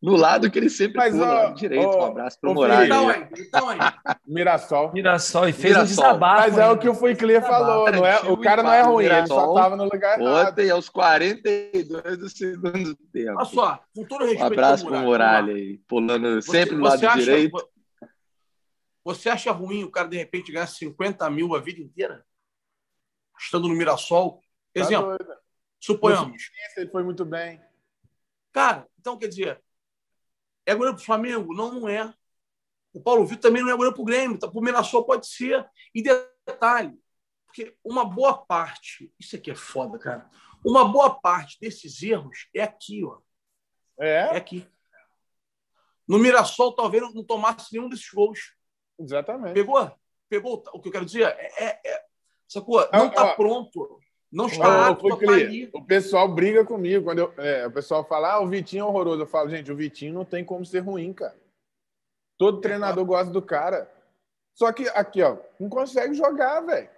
[0.00, 1.88] no lado que ele sempre Mas, pula, ó, direito.
[1.88, 2.86] Ó, um abraço pro Moraes.
[2.86, 3.68] Então, então,
[4.26, 4.92] Mirassol.
[4.92, 5.84] Mirassol, e fez Mirassol.
[5.84, 6.40] um desabafo.
[6.42, 8.20] Mas é o que o Fui Clear falou, não é?
[8.30, 10.48] O cara não é ruim, Mirassol, ele só tava no lugar errado.
[10.48, 13.36] Ontem, aos 42 do segundo tempo.
[13.36, 17.06] Olha só, com todo respeito Um abraço pro Muralha aí, pulando você, sempre no lado
[17.06, 17.68] acha, direito.
[19.04, 22.24] Você acha ruim o cara, de repente, ganhar 50 mil a vida inteira?
[23.38, 24.42] Estando no Mirassol?
[24.74, 25.36] Tá Exemplo, tá
[25.80, 26.50] suponhamos.
[26.76, 27.60] Ele foi muito bem.
[28.52, 29.62] Cara, então, quer dizer,
[30.66, 31.54] é goleiro para o Flamengo?
[31.54, 32.12] Não, não é.
[32.92, 34.38] O Paulo Vitor também não é goleiro para o Grêmio.
[34.38, 35.66] Tá, para o Mirassol pode ser.
[35.94, 36.98] E detalhe,
[37.46, 40.28] porque uma boa parte, isso aqui é foda, cara.
[40.64, 43.18] Uma boa parte desses erros é aqui, ó.
[43.98, 44.34] É?
[44.34, 44.66] É aqui.
[46.06, 48.54] No Mirassol, talvez não tomasse nenhum desses gols.
[48.98, 49.54] Exatamente.
[49.54, 49.92] Pegou?
[50.28, 51.26] Pegou o que eu quero dizer?
[51.26, 52.04] É, é, é
[52.48, 52.86] sacou?
[52.92, 54.00] Não está pronto.
[54.32, 55.78] Não está apto a.
[55.78, 57.04] O pessoal briga comigo.
[57.04, 59.22] Quando eu, é, o pessoal fala, ah, o Vitinho é horroroso.
[59.22, 61.36] Eu falo, gente, o Vitinho não tem como ser ruim, cara.
[62.38, 63.06] Todo treinador é.
[63.06, 63.90] gosta do cara.
[64.54, 66.88] Só que aqui, ó, não consegue jogar, velho.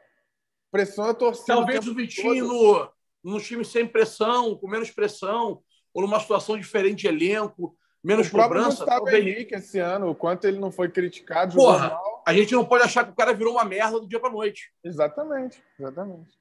[0.70, 1.54] Pressão a torcida.
[1.54, 2.90] Talvez o, o Vitinho no,
[3.24, 5.62] no time sem pressão, com menos pressão,
[5.92, 8.84] ou numa situação diferente de elenco, menos o cobrança.
[8.84, 9.26] Gustavo talvez...
[9.26, 11.54] Henrique esse ano, o quanto ele não foi criticado.
[11.54, 12.22] Porra, mal.
[12.26, 14.72] a gente não pode achar que o cara virou uma merda do dia para noite.
[14.84, 16.38] Exatamente, exatamente.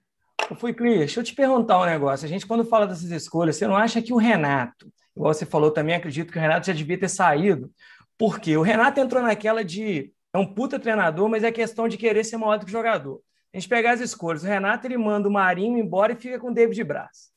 [0.56, 2.26] Fui Clear, deixa eu te perguntar um negócio.
[2.26, 5.72] A gente, quando fala dessas escolhas, você não acha que o Renato, igual você falou
[5.72, 7.72] também, acredito que o Renato já devia ter saído,
[8.18, 12.24] porque o Renato entrou naquela de é um puta treinador, mas é questão de querer
[12.24, 13.22] ser maior do que jogador.
[13.54, 14.44] A gente pegar as escolhas.
[14.44, 17.32] O Renato ele manda o Marinho embora e fica com o David Braz.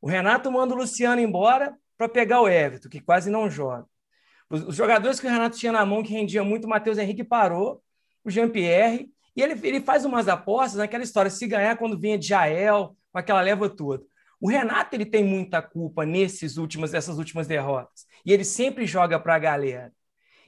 [0.00, 3.86] O Renato manda o Luciano embora para pegar o Everton, que quase não joga.
[4.48, 7.24] Os, os, jogadores que o Renato tinha na mão, que rendia muito, o Matheus Henrique
[7.24, 7.82] parou,
[8.22, 12.28] o Jean-Pierre, e ele, ele faz umas apostas naquela história, se ganhar quando vinha de
[12.28, 14.04] Jael, com aquela leva toda.
[14.40, 18.06] O Renato ele tem muita culpa nesses últimos, nessas últimas derrotas.
[18.24, 19.92] E ele sempre joga para a galera.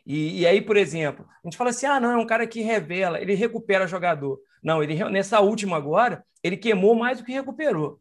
[0.05, 2.61] E, e, aí, por exemplo, a gente fala assim: ah, não, é um cara que
[2.61, 4.39] revela, ele recupera jogador.
[4.62, 8.01] Não, ele nessa última agora, ele queimou mais do que recuperou.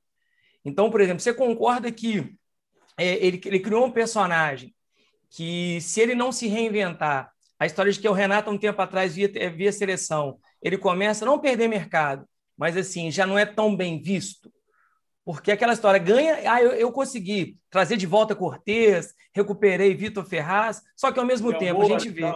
[0.63, 2.35] Então, por exemplo, você concorda que
[2.97, 4.75] é, ele, ele criou um personagem
[5.29, 9.15] que, se ele não se reinventar, a história de que o Renato, um tempo atrás,
[9.15, 13.75] via, via seleção, ele começa a não perder mercado, mas assim, já não é tão
[13.75, 14.51] bem visto.
[15.23, 20.81] Porque aquela história ganha, ah, eu, eu consegui trazer de volta Cortez, recuperei Vitor Ferraz,
[20.97, 22.33] só que ao mesmo é tempo a gente vê.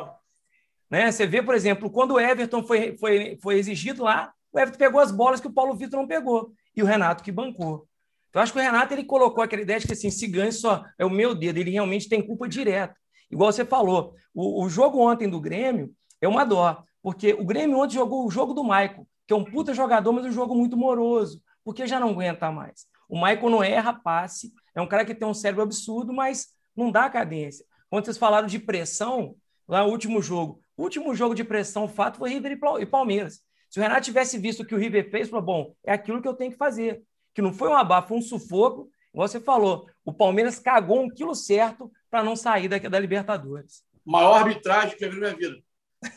[0.91, 1.11] Né?
[1.11, 5.01] Você vê, por exemplo, quando o Everton foi, foi, foi exigido lá, o Everton pegou
[5.01, 7.87] as bolas que o Paulo Vitor não pegou, e o Renato que bancou.
[8.29, 10.85] Então, acho que o Renato ele colocou aquela ideia de que assim, se ganha só
[10.99, 12.95] é o meu dedo, ele realmente tem culpa direta.
[13.31, 17.77] Igual você falou, o, o jogo ontem do Grêmio é uma dó, porque o Grêmio
[17.77, 20.75] ontem jogou o jogo do Maicon, que é um puta jogador, mas um jogo muito
[20.75, 22.87] moroso porque já não aguenta mais.
[23.07, 26.91] O Michael não erra passe, é um cara que tem um cérebro absurdo, mas não
[26.91, 27.65] dá cadência.
[27.89, 29.35] Quando vocês falaram de pressão,
[29.67, 33.41] lá no último jogo, o último jogo de pressão, fato, foi River e Palmeiras.
[33.69, 36.27] Se o Renato tivesse visto o que o River fez, falou: bom, é aquilo que
[36.27, 37.03] eu tenho que fazer.
[37.35, 38.89] Que não foi um abafo, foi um sufoco.
[39.13, 43.83] Igual você falou, o Palmeiras cagou um quilo certo para não sair da, da Libertadores.
[44.05, 45.63] Maior arbitragem que eu vi na minha vida.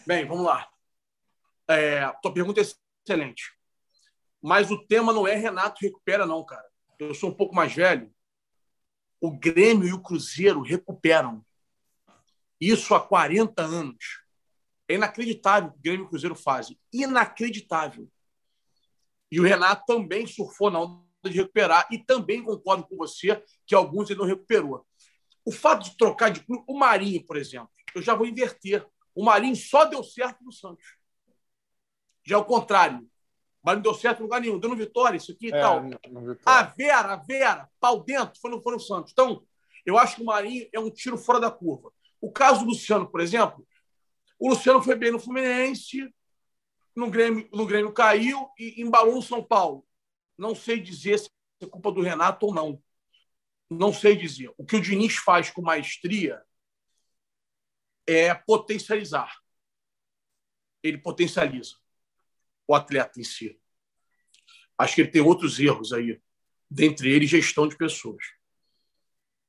[0.06, 0.71] Bem, vamos lá.
[1.78, 2.64] É, tua pergunta é
[3.04, 3.52] excelente.
[4.40, 6.64] Mas o tema não é Renato recupera, não, cara.
[6.98, 8.12] Eu sou um pouco mais velho.
[9.20, 11.44] O Grêmio e o Cruzeiro recuperam.
[12.60, 14.22] Isso há 40 anos.
[14.88, 16.78] É inacreditável o que o Grêmio e o Cruzeiro fazem.
[16.92, 18.10] Inacreditável.
[19.30, 21.86] E o Renato também surfou na onda de recuperar.
[21.90, 24.84] E também concordo com você que alguns ele não recuperou.
[25.44, 28.86] O fato de trocar de clube, o Marinho, por exemplo, eu já vou inverter.
[29.14, 30.96] O Marinho só deu certo no Santos.
[32.24, 33.08] Já é o contrário.
[33.62, 34.58] Mas não deu certo em lugar nenhum.
[34.58, 35.82] Deu no Vitória, isso aqui e é, tal.
[36.44, 39.12] A Vera, a Vera, pau dentro, foi no, foi no Santos.
[39.12, 39.44] Então,
[39.86, 41.92] eu acho que o Marinho é um tiro fora da curva.
[42.20, 43.66] O caso do Luciano, por exemplo,
[44.38, 46.12] o Luciano foi bem no Fluminense,
[46.94, 49.86] no Grêmio, no Grêmio caiu e embalou no São Paulo.
[50.36, 52.82] Não sei dizer se é culpa do Renato ou não.
[53.70, 54.52] Não sei dizer.
[54.58, 56.42] O que o Diniz faz com maestria
[58.06, 59.32] é potencializar.
[60.82, 61.81] Ele potencializa
[62.72, 63.58] o atleta em si.
[64.78, 66.20] Acho que ele tem outros erros aí,
[66.70, 68.24] dentre eles gestão de pessoas.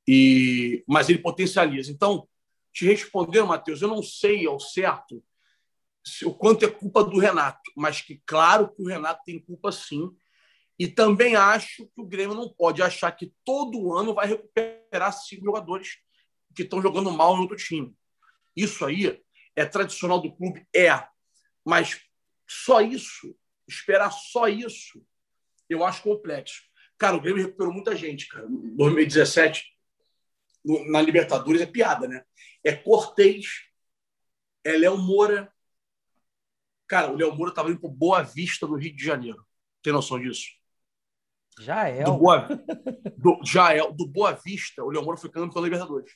[0.07, 1.91] E mas ele potencializa.
[1.91, 2.27] Então,
[2.73, 5.23] te respondendo, Matheus, eu não sei ao certo
[6.25, 10.11] o quanto é culpa do Renato, mas que claro que o Renato tem culpa sim.
[10.77, 15.45] E também acho que o Grêmio não pode achar que todo ano vai recuperar cinco
[15.45, 15.99] jogadores
[16.53, 17.95] que estão jogando mal no outro time.
[18.53, 19.23] Isso aí
[19.55, 20.67] é tradicional do clube?
[20.75, 21.07] É.
[21.63, 22.01] Mas
[22.53, 23.35] só isso,
[23.67, 25.03] esperar só isso,
[25.69, 26.61] eu acho complexo.
[26.97, 28.45] Cara, o Grêmio recuperou muita gente, cara.
[28.47, 29.65] 2017,
[30.89, 32.23] na Libertadores, é piada, né?
[32.63, 33.45] É Cortez,
[34.63, 35.51] é Léo Moura.
[36.87, 39.45] Cara, o Léo Moura estava indo para Boa Vista do Rio de Janeiro.
[39.81, 40.47] Tem noção disso?
[41.59, 42.03] Já é.
[42.03, 42.47] Do Boa,
[43.17, 43.79] do, já é.
[43.91, 46.13] Do Boa Vista, o Léo Moura foi campeão da Libertadores.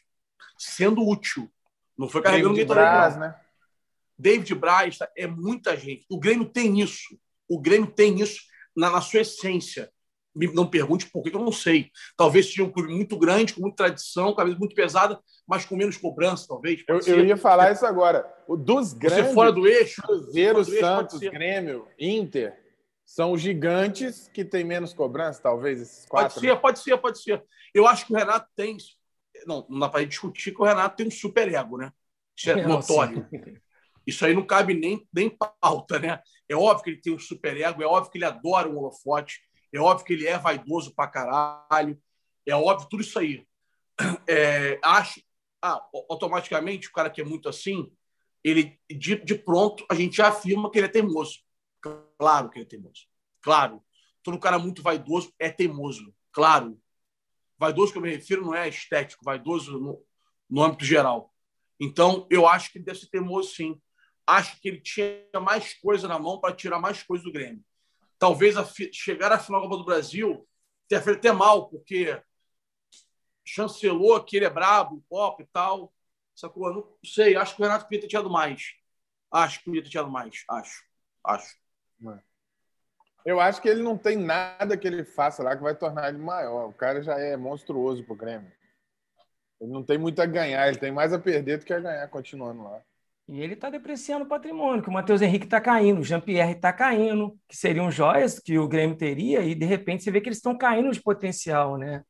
[0.57, 1.51] Sendo útil.
[1.97, 3.19] Não foi carregando ninguém também.
[3.19, 3.35] Né?
[4.18, 6.05] David Braz, é muita gente.
[6.09, 7.18] O Grêmio tem isso.
[7.47, 8.41] O Grêmio tem isso
[8.76, 9.91] na, na sua essência.
[10.36, 11.91] Me, não pergunte por que eu não sei.
[12.15, 15.97] Talvez seja um clube muito grande, com muita tradição, cabeça muito pesada, mas com menos
[15.97, 16.84] cobrança, talvez.
[16.88, 18.26] Eu, eu, ia falar isso agora.
[18.47, 19.28] O dos grandes.
[19.28, 20.01] Você fora do eixo.
[20.01, 22.55] Cruzeiro, Santos, Grêmio, Inter.
[23.03, 26.36] são os gigantes que têm menos cobrança, talvez, esses quatro?
[26.36, 27.43] Pode ser, pode ser, pode ser.
[27.74, 28.78] Eu acho que o Renato tem.
[29.45, 31.91] Não, não dá para discutir que o Renato tem um super ego, né?
[32.36, 33.28] Isso é notório.
[34.07, 36.21] Isso aí não cabe nem, nem pauta, né?
[36.47, 39.41] É óbvio que ele tem um super ego, é óbvio que ele adora um holofote,
[39.73, 42.01] é óbvio que ele é vaidoso pra caralho,
[42.45, 43.45] é óbvio tudo isso aí.
[44.29, 45.21] É, acho.
[45.59, 47.91] Ah, automaticamente, o cara que é muito assim,
[48.43, 51.39] ele de, de pronto a gente já afirma que ele é teimoso.
[52.17, 53.07] Claro que ele é teimoso.
[53.41, 53.83] Claro.
[54.21, 56.13] Todo cara muito vaidoso é teimoso.
[56.31, 56.79] Claro.
[57.57, 60.05] Vaidoso que eu me refiro não é estético, vaidoso no,
[60.49, 61.33] no âmbito geral.
[61.79, 63.81] Então, eu acho que ele deve ser teimoso, sim.
[64.28, 67.63] Acho que ele tinha mais coisa na mão para tirar mais coisa do Grêmio.
[68.19, 70.45] Talvez a, chegar à final da Copa do Brasil
[70.88, 72.21] tenha feito até mal, porque
[73.45, 75.93] chancelou que ele é brabo, pop e tal.
[76.36, 76.73] Sacou?
[76.73, 78.73] Não sei, acho que o Renato podia ter tirado mais.
[79.32, 80.43] Acho que podia ter tirado mais.
[80.49, 80.84] Acho.
[81.23, 81.57] Acho.
[83.25, 86.17] Eu acho que ele não tem nada que ele faça lá que vai tornar ele
[86.17, 86.69] maior.
[86.69, 88.51] O cara já é monstruoso pro Grêmio.
[89.59, 92.07] Ele não tem muito a ganhar, ele tem mais a perder do que a ganhar
[92.09, 92.82] continuando lá.
[93.28, 96.71] E ele está depreciando o patrimônio, que o Matheus Henrique está caindo, o Jean-Pierre está
[96.71, 100.38] caindo, que seriam joias que o Grêmio teria, e de repente você vê que eles
[100.38, 102.03] estão caindo de potencial, né?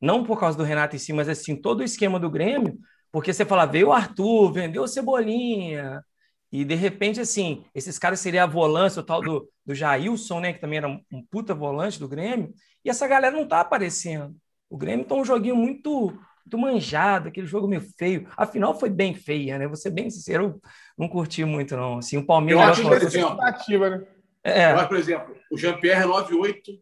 [0.00, 2.78] Não por causa do Renato em si, mas assim, todo o esquema do Grêmio,
[3.12, 6.02] porque você fala, veio o Arthur, vendeu o Cebolinha,
[6.50, 10.52] e de repente, assim, esses caras seriam a volância, o tal do, do Jailson, né?
[10.52, 11.00] Que também era um,
[11.30, 12.54] puta volante do Grêmio,
[12.84, 14.34] e essa galera não tá aparecendo.
[14.70, 18.28] O Grêmio está um joguinho muito, muito manjado, aquele jogo meio feio.
[18.36, 19.66] A final foi bem feia, né?
[19.66, 20.60] Vou ser bem sincero, eu
[20.98, 21.98] não curti muito, não.
[21.98, 22.62] Assim, o Palmeiras.
[22.62, 24.06] Eu acho, por exemplo, né?
[24.44, 24.72] É.
[24.72, 26.72] Eu acho, por exemplo, o Jean-Pierre 98,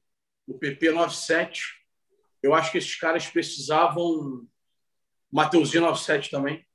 [0.49, 1.63] o PP 97.
[2.43, 4.47] Eu acho que esses caras precisavam.
[5.31, 6.67] Mateuzinho 97 também.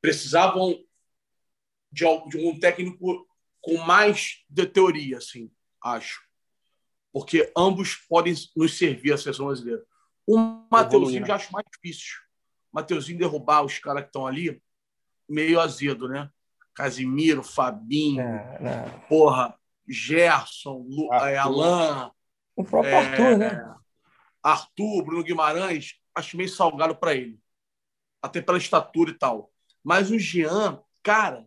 [0.00, 0.82] Precisavam
[1.92, 3.28] de, de um técnico
[3.60, 5.52] com mais de teoria, assim,
[5.84, 6.20] acho.
[7.12, 9.84] Porque ambos podem nos servir a seleção brasileira.
[10.26, 11.26] O Mateuzinho né?
[11.26, 12.14] já acho mais difícil.
[12.72, 14.62] Mateuzinho derrubar os caras que estão ali,
[15.28, 16.30] meio azedo, né?
[16.74, 19.06] Casimiro, Fabinho, é, é.
[19.08, 19.54] porra,
[19.86, 22.10] Gerson, Lu, é, Alain.
[22.56, 23.46] O próprio Arthur, né?
[23.46, 23.74] É,
[24.42, 27.38] Arthur, Bruno Guimarães, acho meio salgado para ele.
[28.22, 29.52] Até pela estatura e tal.
[29.82, 31.46] Mas o Jean, cara,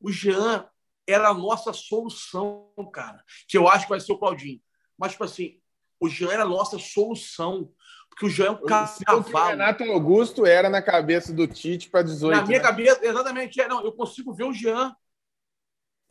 [0.00, 0.68] o Jean
[1.06, 3.22] era a nossa solução, cara.
[3.48, 4.60] Que eu acho que vai ser o Claudinho.
[4.98, 5.60] Mas, tipo assim,
[6.00, 7.72] o Jean era a nossa solução.
[8.16, 9.20] Porque o Jean é um cavalo.
[9.20, 12.34] O Renato Augusto era na cabeça do Tite para 18.
[12.34, 12.64] Na minha né?
[12.64, 13.60] cabeça, exatamente.
[13.60, 14.96] É, não, eu consigo ver o Jean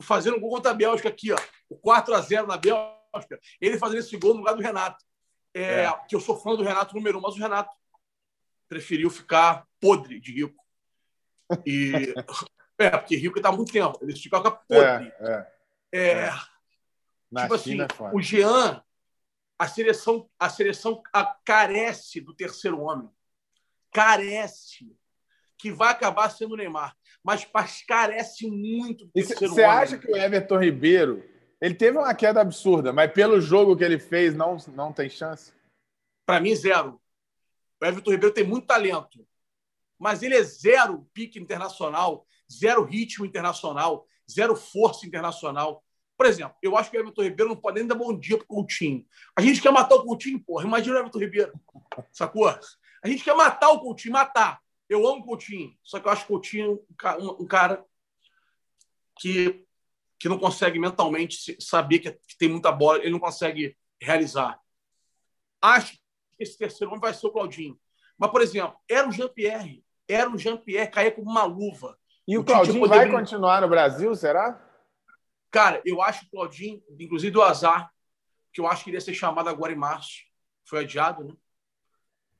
[0.00, 1.38] fazendo um gol contra a Bélgica aqui, ó.
[1.68, 3.40] O 4x0 na Bélgica.
[3.60, 5.04] Ele fazendo esse gol no lugar do Renato.
[5.52, 5.92] É, é.
[6.08, 7.74] Que eu sou fã do Renato número um, mas o Renato
[8.68, 10.64] preferiu ficar podre de rico.
[11.66, 12.14] E
[12.78, 13.98] É, porque rico está muito tempo.
[14.02, 15.12] Eles ficam com a podre.
[15.18, 15.46] É,
[15.92, 16.30] é, é.
[17.40, 18.82] Tipo assim, é o Jean,
[19.58, 21.02] a seleção, a seleção
[21.44, 23.08] carece do terceiro homem.
[23.92, 24.94] Carece.
[25.58, 26.96] Que vai acabar sendo o Neymar.
[27.22, 27.46] Mas,
[27.86, 31.24] carece muito do terceiro Você acha que o Everton Ribeiro
[31.60, 35.54] ele teve uma queda absurda, mas pelo jogo que ele fez, não, não tem chance?
[36.26, 37.00] Para mim, zero.
[37.80, 39.26] O Everton Ribeiro tem muito talento,
[39.98, 45.82] mas ele é zero pique internacional zero ritmo internacional, zero força internacional.
[46.16, 48.46] Por exemplo, eu acho que o Everton Ribeiro não pode nem dar bom dia pro
[48.46, 49.04] Coutinho.
[49.36, 50.64] A gente quer matar o Coutinho, porra.
[50.64, 51.52] Imagina o Everton Ribeiro.
[52.12, 52.48] Sacou?
[52.48, 54.60] A gente quer matar o Coutinho, matar.
[54.88, 56.80] Eu amo o Coutinho, só que eu acho o Coutinho
[57.38, 57.84] um cara
[59.18, 59.64] que,
[60.18, 64.60] que não consegue mentalmente saber que, tem muita bola, ele não consegue realizar.
[65.60, 66.00] Acho que
[66.38, 67.78] esse terceiro homem vai ser o Claudinho.
[68.16, 69.84] Mas, por exemplo, era o Jean-Pierre.
[70.08, 71.98] Era o Jean-Pierre, caía como uma luva.
[72.26, 74.65] E o, o Claudinho vai continuar no Brasil, será?
[75.56, 77.90] Cara, eu acho que o Claudinho, inclusive do azar,
[78.52, 80.18] que eu acho que iria ser chamado agora em março,
[80.66, 81.32] foi adiado, né?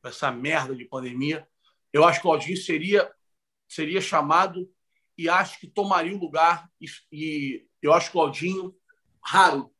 [0.05, 1.49] Essa merda de pandemia.
[1.95, 3.11] Eu acho que o Claudinho seria,
[3.67, 4.71] seria chamado
[5.17, 6.69] e acho que tomaria o lugar.
[6.79, 8.77] E, e eu acho que o Claudinho
[9.25, 9.73] raro.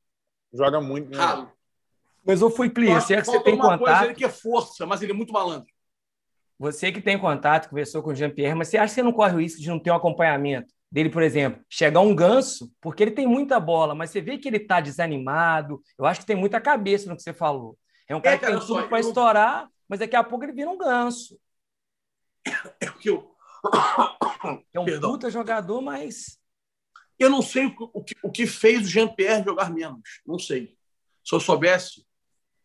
[0.51, 1.19] Joga muito, né?
[1.19, 1.53] Raro.
[2.25, 3.81] Mas eu fui Pli, se é que você tem contato...
[3.81, 5.69] Coisa, ele que é força, mas ele é muito malandro.
[6.59, 9.35] Você que tem contato, conversou com o Jean-Pierre, mas você acha que você não corre
[9.35, 13.11] o risco de não ter um acompanhamento dele, por exemplo, chegar um ganso, porque ele
[13.11, 15.83] tem muita bola, mas você vê que ele está desanimado.
[15.99, 17.79] Eu acho que tem muita cabeça no que você falou.
[18.09, 19.09] É um cara, é, cara que tem tudo para eu...
[19.09, 21.39] estourar, mas daqui a pouco ele vira um ganso.
[22.81, 23.35] É o que eu.
[24.73, 25.11] É um Perdão.
[25.11, 26.39] puta jogador, mas.
[27.19, 30.21] Eu não sei o que, o que fez o Jean-Pierre jogar menos.
[30.25, 30.77] Não sei.
[31.25, 32.07] Se eu soubesse,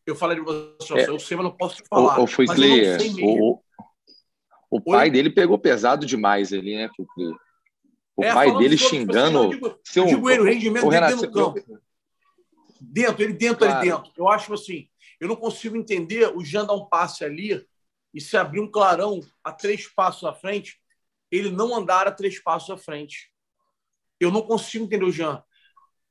[0.06, 0.94] eu falaria de você.
[0.94, 2.28] É, eu sei, mas não posso te falar.
[2.28, 3.00] Foi clear.
[3.24, 3.60] O,
[4.70, 5.12] o pai Oi?
[5.12, 6.90] dele pegou pesado demais ali, né?
[8.16, 9.44] O é, pai dele xingando.
[9.44, 11.82] Eu digo, seu, digo ele, o rendimento o Renato, dele no campo.
[12.80, 13.86] Dentro, ele dentro, claro.
[13.86, 14.12] ele dentro.
[14.18, 14.90] Eu acho assim,
[15.20, 17.66] eu não consigo entender o Jean dar um passe ali
[18.14, 20.82] e se abrir um clarão a três passos à frente,
[21.30, 23.32] ele não andar a três passos à frente.
[24.20, 25.44] Eu não consigo entender o Jean.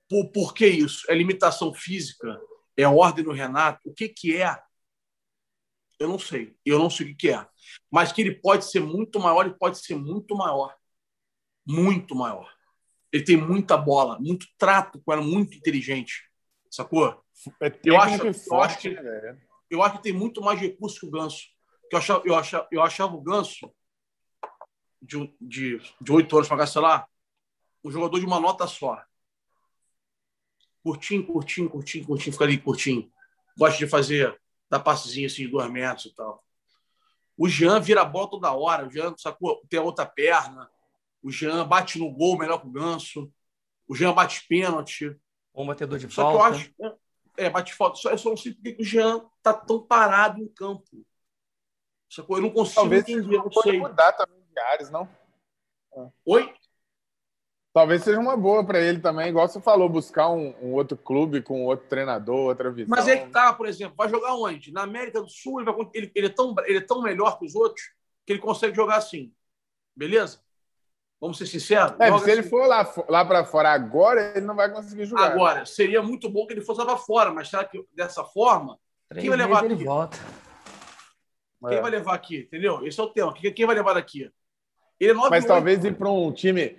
[0.08, 1.04] Por, por que isso?
[1.10, 2.40] É limitação física?
[2.76, 3.80] É ordem no Renato?
[3.88, 4.56] O que, que é?
[5.98, 6.56] Eu não sei.
[6.64, 7.46] Eu não sei o que, que é.
[7.90, 10.74] Mas que ele pode ser muito maior, ele pode ser muito maior.
[11.70, 12.52] Muito maior.
[13.12, 16.28] Ele tem muita bola, muito trato com ela, muito inteligente.
[16.70, 17.22] Sacou?
[17.60, 19.38] É eu, acho, eu, acho que, né,
[19.70, 21.44] eu acho que tem muito mais recurso que o Ganso.
[21.88, 23.72] Que eu, achava, eu, achava, eu achava o Ganso,
[25.00, 27.06] de, de, de 8 anos para cá, sei lá,
[27.82, 29.02] um jogador de uma nota só.
[30.82, 33.10] Curtinho, curtinho, curtinho, curtinho, fica ali curtinho.
[33.56, 36.44] Gosta de fazer, dar passezinho assim de dois metros e tal.
[37.36, 38.86] O Jean vira a bola toda hora.
[38.86, 40.70] O Jean sacou, tem a outra perna.
[41.22, 43.32] O Jean bate no gol melhor que o Ganso.
[43.86, 45.16] O Jean bate pênalti.
[45.54, 46.58] Um batedor de só falta.
[46.58, 46.98] Que eu acho,
[47.36, 47.96] é, bate falta.
[47.96, 50.84] Só, eu só não sei porque o Jean tá tão parado em campo.
[52.08, 52.36] Sacou?
[52.36, 53.36] Eu não consigo Talvez entender.
[53.36, 55.08] Não pode mudar também de áreas, não?
[56.24, 56.52] Oi?
[57.72, 61.40] Talvez seja uma boa para ele também, igual você falou, buscar um, um, outro clube
[61.40, 62.88] com outro treinador, outra visão.
[62.90, 64.72] Mas ele tá, por exemplo, vai jogar onde?
[64.72, 67.46] Na América do Sul, ele, vai, ele, ele, é tão, ele é tão melhor que
[67.46, 67.92] os outros
[68.26, 69.32] que ele consegue jogar assim.
[69.94, 70.42] Beleza?
[71.20, 71.92] Vamos ser sinceros?
[71.98, 72.30] É, se assim.
[72.30, 75.32] ele for lá, lá para fora agora, ele não vai conseguir jogar.
[75.32, 78.78] Agora, seria muito bom que ele fosse lá para fora, mas será que dessa forma?
[79.08, 79.66] Três quem vai levar aqui?
[79.66, 80.18] Ele volta.
[81.68, 81.80] Quem é.
[81.82, 82.38] vai levar aqui?
[82.38, 82.86] Entendeu?
[82.86, 83.34] Esse é o tema.
[83.34, 84.30] Quem vai levar daqui?
[84.98, 85.48] Ele é 9, mas 8.
[85.48, 86.78] talvez ir para um time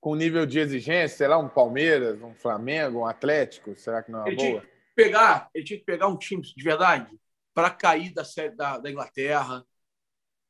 [0.00, 4.20] com nível de exigência, sei lá, um Palmeiras, um Flamengo, um Atlético, será que não
[4.20, 4.48] é uma ele boa?
[4.48, 7.18] Tinha que pegar, ele tinha que pegar um time de verdade
[7.54, 9.64] para cair da série da, da Inglaterra,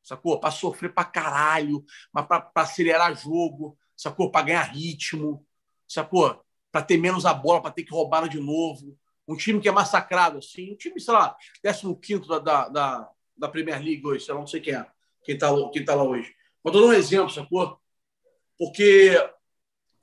[0.05, 0.39] sacou?
[0.39, 4.31] Para sofrer para caralho, mas para acelerar jogo, sacou?
[4.31, 5.45] Para ganhar ritmo,
[5.89, 6.45] sacou?
[6.71, 8.97] Para ter menos a bola, para ter que roubar de novo.
[9.27, 13.49] Um time que é massacrado, assim, um time, sei lá, 15 da, da, da, da
[13.49, 14.87] Premier League hoje, sei lá, não sei quem é,
[15.25, 16.35] quem está quem tá lá hoje.
[16.63, 17.81] Vou dar um exemplo, sacou?
[18.59, 19.17] Porque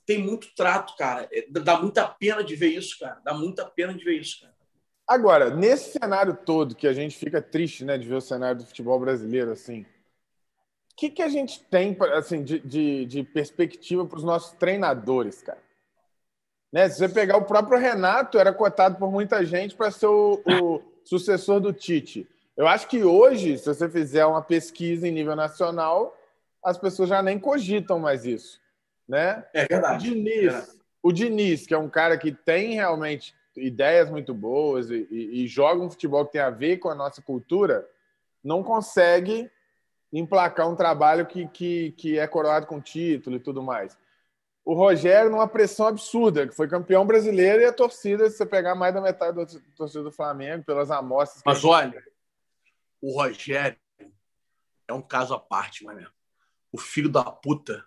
[0.04, 1.28] tem muito trato, cara.
[1.32, 3.20] É, dá muita pena de ver isso, cara.
[3.24, 4.51] Dá muita pena de ver isso, cara.
[5.12, 8.66] Agora, nesse cenário todo que a gente fica triste, né, de ver o cenário do
[8.66, 14.18] futebol brasileiro, assim, o que, que a gente tem, assim, de, de, de perspectiva para
[14.18, 15.62] os nossos treinadores, cara?
[16.72, 16.88] Né?
[16.88, 20.82] Se você pegar o próprio Renato, era cotado por muita gente para ser o, o
[21.04, 22.26] sucessor do Tite.
[22.56, 26.16] Eu acho que hoje, se você fizer uma pesquisa em nível nacional,
[26.64, 28.62] as pessoas já nem cogitam mais isso
[29.08, 29.44] né?
[29.52, 30.10] É verdade.
[30.10, 30.66] O Diniz, é.
[31.02, 35.46] o Diniz, que é um cara que tem realmente ideias muito boas e, e, e,
[35.46, 37.88] joga um futebol que tem a ver com a nossa cultura,
[38.42, 39.50] não consegue
[40.12, 43.96] emplacar um trabalho que, que, que é coroado com título e tudo mais.
[44.64, 48.74] O Rogério, numa pressão absurda, que foi campeão brasileiro e a torcida, se você pegar
[48.74, 49.46] mais da metade da
[49.76, 51.42] torcida do Flamengo, pelas amostras.
[51.44, 52.02] Mas olha,
[53.00, 53.78] o Rogério
[54.86, 56.08] é um caso à parte, mano.
[56.70, 57.84] O filho da puta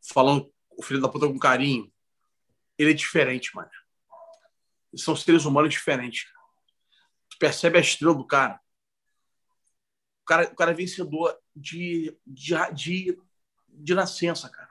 [0.00, 1.92] falando o filho da puta com carinho,
[2.78, 3.70] ele é diferente, mano.
[4.96, 6.26] São seres humanos diferentes.
[7.30, 8.60] Tu percebe a estrela do cara.
[10.22, 13.18] O cara, o cara é vencedor de, de, de,
[13.68, 14.68] de nascença, cara.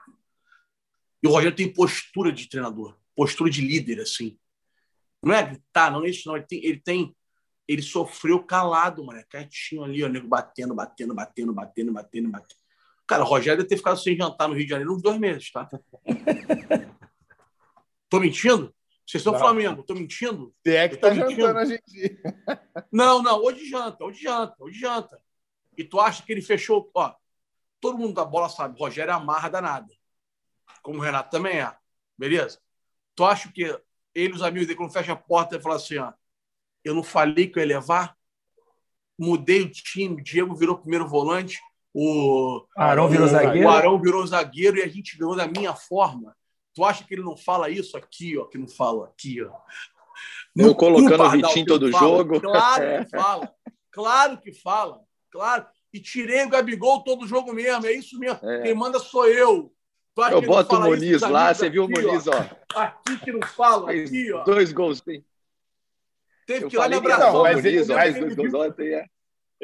[1.22, 4.38] E o Rogério tem postura de treinador, postura de líder, assim.
[5.22, 6.36] Não é gritar, não é isso, não.
[6.36, 7.16] Ele tem, ele tem
[7.68, 12.60] ele sofreu calado, mano, quietinho ali, o nego batendo, batendo, batendo, batendo, batendo, batendo.
[13.06, 15.52] Cara, o Rogério deve ter ficado sem jantar no Rio de Janeiro uns dois meses,
[15.52, 15.68] tá?
[18.08, 18.74] Tô mentindo?
[19.08, 19.40] Vocês são não.
[19.40, 20.54] Flamengo, tô mentindo?
[20.62, 21.40] Você é que tá mentindo.
[21.40, 22.20] jantando a gente.
[22.92, 25.18] Não, não, hoje janta, hoje janta, hoje janta.
[25.76, 26.90] E tu acha que ele fechou.
[26.94, 27.14] Ó,
[27.80, 29.88] todo mundo da bola sabe, o Rogério é amarra danada.
[30.82, 31.74] Como o Renato também é.
[32.18, 32.60] Beleza?
[33.14, 33.62] Tu acha que
[34.14, 36.12] ele e os amigos dele, quando fecha a porta, ele fala assim: ó,
[36.84, 38.14] eu não falei que eu ia levar?
[39.18, 41.58] Mudei o time, Diego virou primeiro volante,
[41.94, 43.66] o Arão virou zagueiro.
[43.66, 46.36] O Arão virou zagueiro e a gente ganhou da minha forma.
[46.78, 49.50] Tu acha que ele não fala isso aqui, ó, que não fala aqui, ó.
[50.54, 52.06] Eu colocando o Vitinho todo fala.
[52.06, 52.40] jogo.
[52.40, 53.54] Claro que fala.
[53.90, 55.00] Claro que fala.
[55.28, 55.66] Claro.
[55.92, 57.84] E tirei o Gabigol todo jogo mesmo.
[57.84, 58.48] É isso mesmo.
[58.48, 58.62] É.
[58.62, 59.74] Quem manda sou eu.
[60.30, 62.80] Eu boto o Muniz lá, você viu o Muniz, ó.
[62.80, 64.44] Aqui que não fala, aqui, ó.
[64.44, 65.24] Dois gols, tem.
[66.46, 67.32] Teve eu que ir lá me abraçar.
[67.32, 69.04] Mas Muniz, ó, dois gols ontem, é.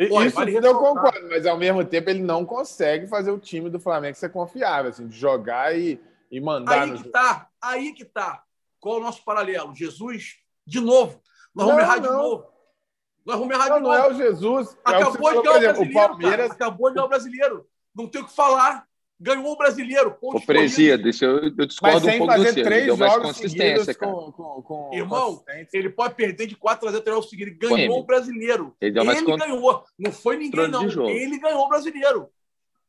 [0.09, 3.71] Pô, Isso vale eu concordo, mas ao mesmo tempo ele não consegue fazer o time
[3.71, 6.01] do Flamengo ser confiável, assim, de jogar e,
[6.35, 6.83] e mandar.
[6.83, 8.43] Aí que tá, aí que tá.
[8.81, 9.75] Qual é o nosso paralelo?
[9.75, 11.21] Jesus, de novo.
[11.55, 12.47] Nós vamos errar de novo.
[13.25, 13.97] Nós vamos errar não, de novo.
[13.97, 14.77] Não é o Jesus.
[14.85, 15.91] Acabou é o de ganhar o brasileiro.
[15.91, 16.51] O Palmeiras...
[16.51, 17.67] Acabou de ganhar o brasileiro.
[17.95, 18.85] Não tem o que falar.
[19.19, 20.19] ganhou o brasileiro.
[20.21, 22.63] Ô, Presia, deixa eu, eu discordo um pouco do você.
[22.63, 24.13] Três deu mais consistência, cara.
[24.13, 27.57] Com, com, com Irmão, ele pode perder de 4 a 0 três seguidos.
[27.57, 27.89] Ganhou Ele.
[27.91, 28.77] o brasileiro.
[28.81, 29.85] Ele Ele, deu mais con- ganhou.
[29.97, 31.09] Não foi ninguém, não.
[31.09, 32.29] Ele ganhou o brasileiro.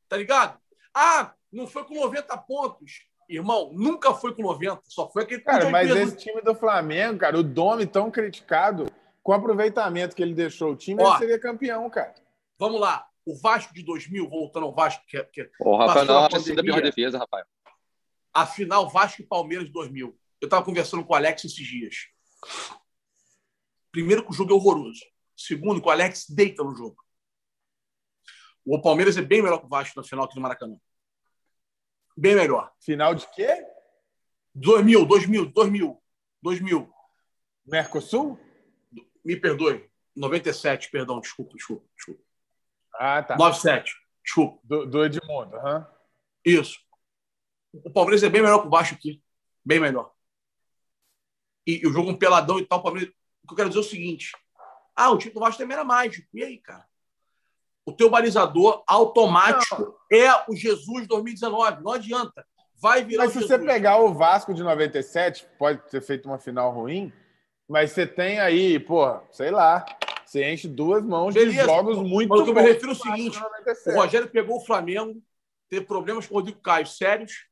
[0.10, 0.60] Tá ligado?
[0.93, 3.06] Ah, não foi com 90 pontos.
[3.28, 4.82] Irmão, nunca foi com 90.
[4.86, 6.07] Só foi aquele Cara, com mas 80.
[6.07, 8.86] esse time do Flamengo, cara, o Domi tão criticado,
[9.23, 11.09] com o aproveitamento que ele deixou o time, Ó.
[11.09, 12.13] ele seria campeão, cara.
[12.59, 13.07] Vamos lá.
[13.26, 16.21] O Vasco de 2000, voltando ao Vasco, que é, que é O Rafael Passou a
[16.21, 16.63] não pandemia.
[16.63, 17.45] pior defesa, Rafael.
[18.34, 20.15] a final Vasco e Palmeiras de 2000.
[20.41, 21.95] Eu estava conversando com o Alex esses dias.
[23.91, 24.99] Primeiro que o jogo é horroroso.
[25.36, 26.97] Segundo que o Alex deita no jogo.
[28.63, 30.76] O Palmeiras é bem melhor que o Vasco na final aqui no Maracanã.
[32.16, 32.72] Bem melhor.
[32.80, 33.66] Final de quê?
[34.53, 36.03] 2000, 2000, 2000,
[36.41, 36.93] 2000.
[37.66, 38.39] Mercosul?
[39.24, 39.89] Me perdoe.
[40.16, 42.24] 97, perdão, desculpa, desculpa, desculpa.
[42.93, 43.38] Ah, tá.
[43.38, 43.93] 97,
[44.24, 44.59] desculpa.
[44.63, 45.55] Do, do Edmundo.
[45.57, 45.88] aham.
[46.45, 46.80] Isso.
[47.74, 49.22] O Palmeiras é bem melhor que o Vasco aqui.
[49.66, 50.13] Bem melhor.
[51.68, 53.13] E, e o jogo um peladão e tal, o Palmeiras.
[53.43, 54.32] O que eu quero dizer é o seguinte:
[54.95, 56.28] ah, o time do Vasco também era mágico.
[56.34, 56.88] E aí, cara?
[57.86, 61.84] O teu balizador automático é o Jesus 2019.
[61.84, 62.46] Não adianta.
[62.78, 63.62] Vai virar Mas o se Jesus.
[63.62, 67.14] você pegar o Vasco de 97, pode ter feito uma final ruim,
[67.70, 69.86] mas você tem aí, pô, sei lá,
[70.26, 71.66] você enche duas mãos de Beleza.
[71.66, 73.96] jogos muito Mas eu me bons refiro é o do Vasco seguinte, de O 97.
[73.98, 75.22] Rogério pegou o Flamengo,
[75.70, 77.46] teve problemas com o Rodrigo Caio sérios,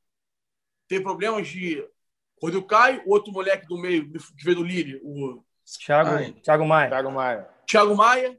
[0.88, 1.88] teve problemas de
[2.42, 5.44] Rodrigo Caio, o outro moleque do meio que veio do Lille, o
[5.80, 6.34] Thiago, Ai.
[6.34, 6.90] Thiago Maia.
[6.90, 7.50] Thiago Maia.
[7.66, 8.38] Thiago Maia,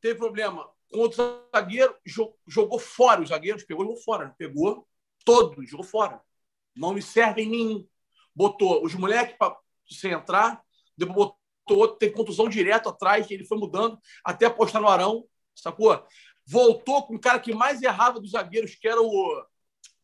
[0.00, 4.34] teve problema com outro zagueiro, jo- jogou fora os zagueiros, pegou e jogou fora.
[4.38, 4.86] Pegou
[5.24, 6.20] todos, jogou fora.
[6.74, 7.86] Não me servem nenhum.
[8.34, 9.56] Botou os moleques para
[9.88, 10.62] sem entrar,
[10.96, 15.24] depois botou outro, teve contusão direto atrás, que ele foi mudando até apostar no Arão,
[15.54, 16.04] sacou?
[16.44, 19.46] Voltou com o cara que mais errava dos zagueiros, que era o.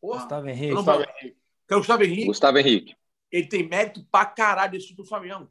[0.01, 0.73] Porra, Gustavo Henrique.
[0.73, 1.09] não vou- que
[1.69, 2.95] era o Gustavo Henrique Gustavo Henrique.
[3.31, 5.49] ele tem mérito pra caralho esse time do Flamengo.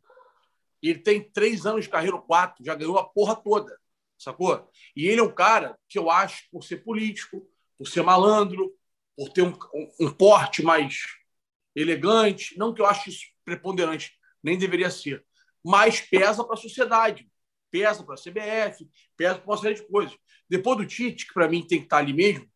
[0.82, 3.78] Ele tem três anos de carreira, quatro, já ganhou a porra toda,
[4.22, 4.70] sacou?
[4.96, 7.46] E ele é um cara que eu acho, por ser político,
[7.78, 8.72] por ser malandro,
[9.16, 10.96] por ter um, um- um porte mais
[11.74, 14.12] elegante, não que eu ache isso preponderante,
[14.42, 15.24] nem deveria ser,
[15.64, 17.28] mas pesa para a sociedade,
[17.70, 20.16] pesa para a CBF, pesa para uma série de coisas.
[20.48, 22.48] Depois do Tite, que para mim tem que estar ali mesmo,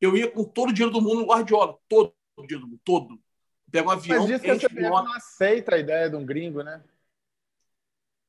[0.00, 2.80] eu ia com todo o dinheiro do mundo no Guardiola, todo o dinheiro do mundo,
[2.84, 3.20] todo.
[3.70, 6.62] Pega um avião, Mas diz que a CBF não aceita a ideia de um gringo,
[6.62, 6.82] né?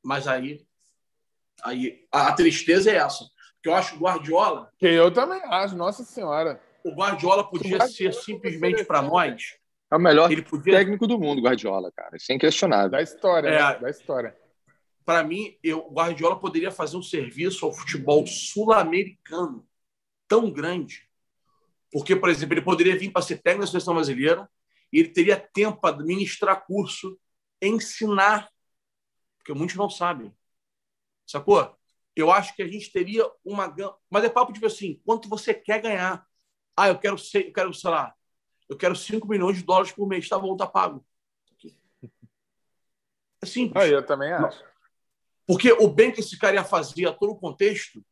[0.03, 0.66] Mas aí,
[1.64, 3.26] aí a, a tristeza é essa.
[3.55, 6.62] Porque eu acho que o Guardiola, Que eu também acho, nossa senhora.
[6.84, 9.55] o Guardiola podia Guardiola ser simplesmente para nós.
[9.89, 12.18] É o melhor Ele podia, técnico do mundo, Guardiola, cara.
[12.18, 12.89] Isso é inquestionável.
[12.91, 13.51] Da história, É.
[13.74, 13.80] né?
[13.80, 14.36] Da história.
[15.05, 19.66] para mim, eu, o Guardiola poderia fazer um serviço ao futebol sul-americano
[20.28, 21.08] tão grande.
[21.91, 24.49] Porque, por exemplo, ele poderia vir para ser técnico da seleção brasileira
[24.91, 27.18] e ele teria tempo para ministrar curso,
[27.62, 28.49] ensinar,
[29.38, 30.34] porque muitos não sabem.
[31.28, 31.78] Sacou?
[32.15, 33.75] Eu acho que a gente teria uma.
[34.09, 36.25] Mas é papo tipo assim: quanto você quer ganhar?
[36.75, 38.13] Ah, eu quero, ser, eu quero, sei lá,
[38.69, 40.28] eu quero 5 milhões de dólares por mês.
[40.28, 41.05] Tá bom, tá pago.
[43.41, 43.84] É simples.
[43.84, 44.63] Aí eu também acho.
[45.45, 48.03] Porque o bem que esse cara ia fazer a todo o contexto.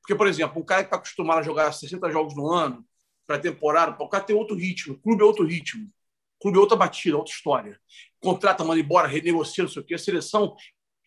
[0.00, 2.84] Porque, por exemplo, um cara que está acostumado a jogar 60 jogos no ano,
[3.24, 6.60] para temporada, o cara tem outro ritmo, o clube é outro ritmo, o clube é
[6.60, 7.80] outra batida, outra história.
[8.20, 9.94] Contrata, manda embora, renegocia, não sei o quê.
[9.94, 10.56] A seleção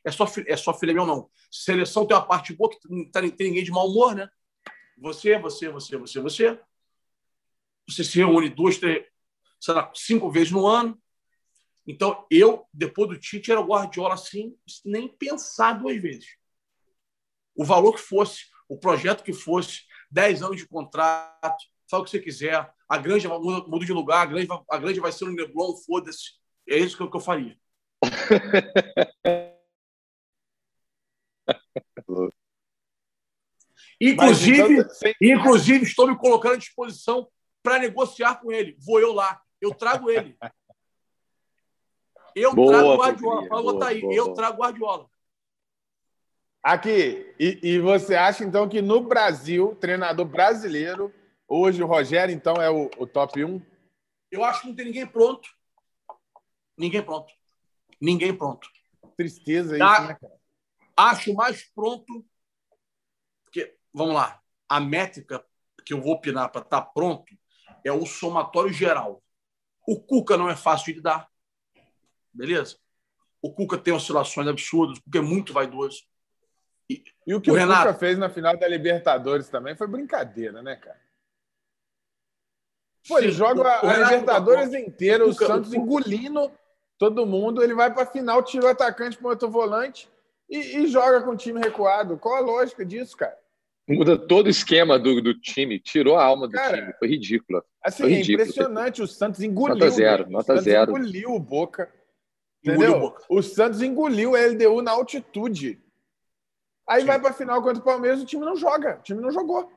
[0.05, 1.29] é só, é só filé meu, não.
[1.51, 4.29] Seleção tem uma parte boa que não tá- tem ninguém de mau humor, né?
[4.97, 6.59] Você, você, você, você, você.
[7.89, 9.05] Você se reúne duas, três,
[9.59, 11.01] sei lá, cinco vezes no ano.
[11.87, 16.37] Então, eu, depois do Tite, era o Guardiola assim, nem pensar duas vezes.
[17.55, 22.11] O valor que fosse, o projeto que fosse, 10 anos de contrato, fala o que
[22.11, 25.75] você quiser, a grande muda, de lugar, a grande, a grande vai ser no Leblon,
[25.77, 26.33] foda-se.
[26.67, 27.57] É isso que eu, que eu faria.
[33.99, 37.27] Inclusive, então, sem- Inclusive, estou me colocando à disposição
[37.63, 38.75] para negociar com ele.
[38.85, 39.41] Vou eu lá.
[39.61, 40.37] Eu trago ele.
[42.35, 43.47] Eu Boa, trago Guardiola.
[43.47, 44.01] Fala, Boa, botar aí.
[44.01, 45.09] boa, Eu trago Guardiola.
[46.61, 51.13] Aqui, e, e você acha então que no Brasil, treinador brasileiro,
[51.47, 53.61] hoje o Rogério então é o, o top 1?
[54.31, 55.47] Eu acho que não tem ninguém pronto.
[56.77, 57.31] Ninguém pronto.
[58.01, 58.67] Ninguém pronto.
[59.15, 60.01] Tristeza isso, Tá.
[60.07, 60.34] né, cara?
[60.95, 62.25] Acho mais pronto.
[63.43, 65.43] Porque, vamos lá, a métrica
[65.85, 67.31] que eu vou opinar para estar pronto
[67.83, 69.21] é o somatório geral.
[69.87, 71.29] O Cuca não é fácil de lidar.
[72.33, 72.77] Beleza?
[73.41, 76.03] O Cuca tem oscilações absurdas, o Cuca é muito vaidoso.
[76.89, 80.61] E o que O o, Renato- Cuca fez na final da Libertadores também foi brincadeira,
[80.61, 80.99] né, cara?
[83.07, 86.51] Pô, ele joga a Libertadores inteira, o Santos engolindo
[86.97, 87.63] todo mundo.
[87.63, 90.09] Ele vai para a final, tira o atacante para outro volante
[90.49, 92.17] e, e, joga com o time recuado.
[92.17, 93.37] Qual a lógica disso, cara?
[93.87, 96.93] Muda todo o esquema do, do time, tirou a alma do cara, time.
[96.97, 97.63] Foi ridículo.
[97.83, 99.01] Assim, Foi é impressionante.
[99.01, 99.75] O Santos engoliu.
[99.75, 100.91] Nota zero, nota o Santos zero.
[100.91, 101.91] engoliu o Boca.
[102.63, 102.97] Entendeu?
[102.97, 103.23] O, Boca.
[103.29, 105.79] o Santos engoliu a LDU na altitude.
[106.87, 107.07] Aí Sim.
[107.07, 108.97] vai para a final contra o Palmeiras, o time não joga.
[108.99, 109.71] O time não jogou.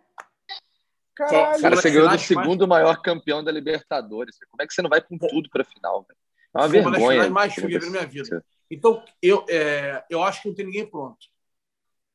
[1.14, 1.60] Caralho.
[1.60, 4.38] Cara, você ganhou do segundo maior campeão da Libertadores.
[4.50, 6.06] Como é que você não vai com tudo para a final?
[6.06, 6.18] Véio?
[6.54, 7.20] É uma Foi vergonha.
[7.22, 8.44] Uma mais frias da minha vida.
[8.70, 11.26] Então, eu, é, eu acho que não tem ninguém pronto.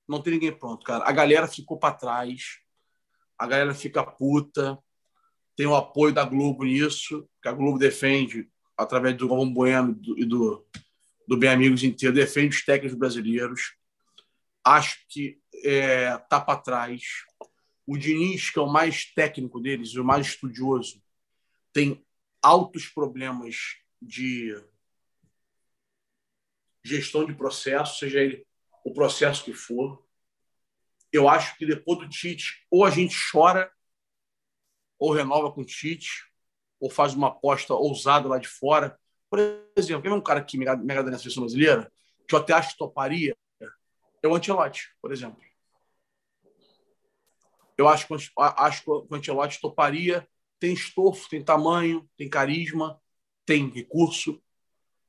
[0.07, 1.03] Não tem ninguém pronto, cara.
[1.07, 2.59] A galera ficou para trás.
[3.37, 4.77] A galera fica puta.
[5.55, 10.25] Tem o apoio da Globo nisso, que a Globo defende, através do Galvão Bueno e
[10.25, 10.65] do,
[11.27, 13.75] do Bem Amigos inteiro, defende os técnicos brasileiros.
[14.63, 17.01] Acho que é, tá para trás
[17.85, 21.01] o Diniz, que é o mais técnico deles, o mais estudioso,
[21.71, 22.05] tem
[22.41, 23.55] altos problemas
[24.01, 24.55] de
[26.83, 28.45] gestão de processo, seja ele
[28.83, 30.03] o processo que for.
[31.11, 33.71] Eu acho que depois do Tite, ou a gente chora,
[34.99, 36.25] ou renova com o Tite,
[36.79, 38.99] ou faz uma aposta ousada lá de fora.
[39.29, 39.39] Por
[39.75, 41.91] exemplo, quer ver um cara que mega, mega da seleção brasileira,
[42.27, 43.35] que eu até acho que toparia,
[44.23, 45.41] é o Antelote, por exemplo.
[47.77, 48.07] Eu acho
[48.37, 50.27] acho que o Ancelotti toparia.
[50.59, 53.01] Tem estofo, tem tamanho, tem carisma,
[53.45, 54.41] tem recurso.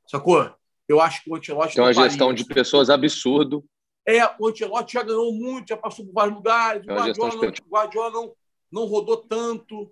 [0.09, 0.53] Sacou?
[0.89, 3.65] Eu acho que o Ancelotti Tem uma gestão de pessoas absurdo.
[4.07, 6.83] É, o Ancelotti já ganhou muito, já passou por vários lugares.
[6.85, 8.37] O Guardiola, não, Guardiola não,
[8.71, 9.91] não rodou tanto.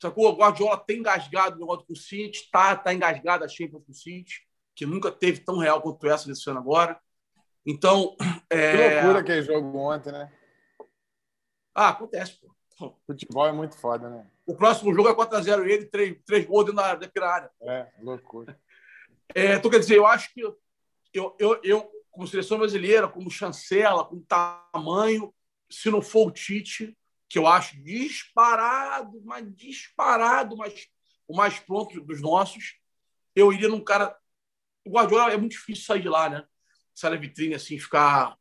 [0.00, 0.30] Sacou?
[0.30, 3.92] O Guardiola tem engasgado no negócio com o City, tá, tá engasgado a Champions com
[3.92, 4.40] o City,
[4.74, 6.98] que nunca teve tão real quanto essa desse ano agora.
[7.66, 8.16] Então.
[8.50, 8.72] É...
[8.72, 10.32] Que loucura aquele jogo ontem, né?
[11.74, 12.52] Ah, acontece, pô.
[13.06, 14.26] Futebol é muito foda, né?
[14.44, 17.50] O próximo jogo é 4x0 ele, três, três gols dentro da, da área.
[17.62, 18.58] É, loucura.
[19.34, 20.40] É, então, quer dizer, eu acho que
[21.12, 25.34] eu, eu, eu, como seleção brasileira, como chancela, com tamanho,
[25.70, 26.96] se não for o Tite,
[27.28, 30.88] que eu acho disparado, mas disparado, mas
[31.26, 32.74] o mais pronto dos nossos,
[33.34, 34.16] eu iria num cara.
[34.84, 36.44] O Guardiola é muito difícil sair de lá, né?
[36.94, 38.36] Sair da vitrine assim, ficar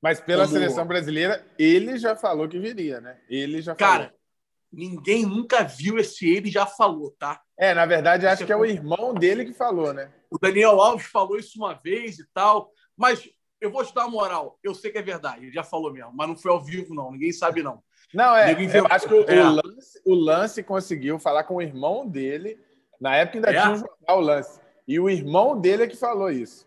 [0.00, 0.52] mas pela Como...
[0.56, 3.20] seleção brasileira, ele já falou que viria, né?
[3.28, 4.20] Ele já Cara, falou.
[4.72, 7.42] ninguém nunca viu esse ele já falou, tá?
[7.58, 10.12] É, na verdade, acho que é o irmão dele que falou, né?
[10.30, 13.28] O Daniel Alves falou isso uma vez e tal, mas
[13.60, 14.58] eu vou te dar uma moral.
[14.62, 17.12] Eu sei que é verdade, ele já falou mesmo, mas não foi ao vivo, não.
[17.12, 17.82] Ninguém sabe, não.
[18.12, 18.52] Não, é.
[18.52, 19.42] Eu acho que o, é.
[19.42, 22.58] o, lance, o Lance conseguiu falar com o irmão dele.
[23.00, 23.60] Na época ainda é.
[23.60, 24.60] tinha um jornal, o Lance.
[24.86, 26.66] E o irmão dele é que falou isso.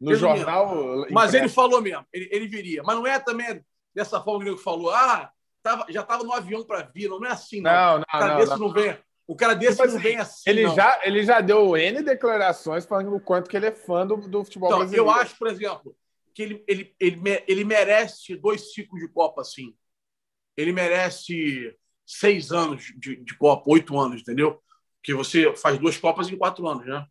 [0.00, 1.06] No jornal.
[1.10, 2.82] Mas ele falou mesmo, ele, ele viria.
[2.82, 5.30] Mas não é também dessa forma que ele falou, ah,
[5.62, 7.70] tava, já estava no avião para vir, não é assim, não.
[7.72, 8.58] Não, não, cara não, não.
[8.58, 8.96] não vem.
[9.26, 10.48] O cara desse tipo não vem assim.
[10.48, 10.74] Ele, não.
[10.74, 14.44] Já, ele já deu N declarações falando o quanto que ele é fã do, do
[14.44, 15.06] futebol então, brasileiro.
[15.06, 15.96] Eu acho, por exemplo,
[16.32, 19.74] que ele, ele, ele, ele merece dois ciclos de Copa assim.
[20.56, 24.62] Ele merece seis anos de, de Copa, oito anos, entendeu?
[25.02, 27.04] Que você faz duas Copas em quatro anos, né?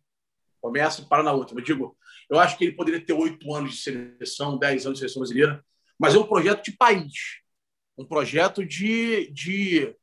[0.60, 1.56] Começa e para na outra.
[1.56, 1.96] Eu digo,
[2.30, 5.64] eu acho que ele poderia ter oito anos de seleção, dez anos de seleção brasileira,
[5.98, 7.12] mas é um projeto de país,
[7.96, 9.94] um projeto de, de,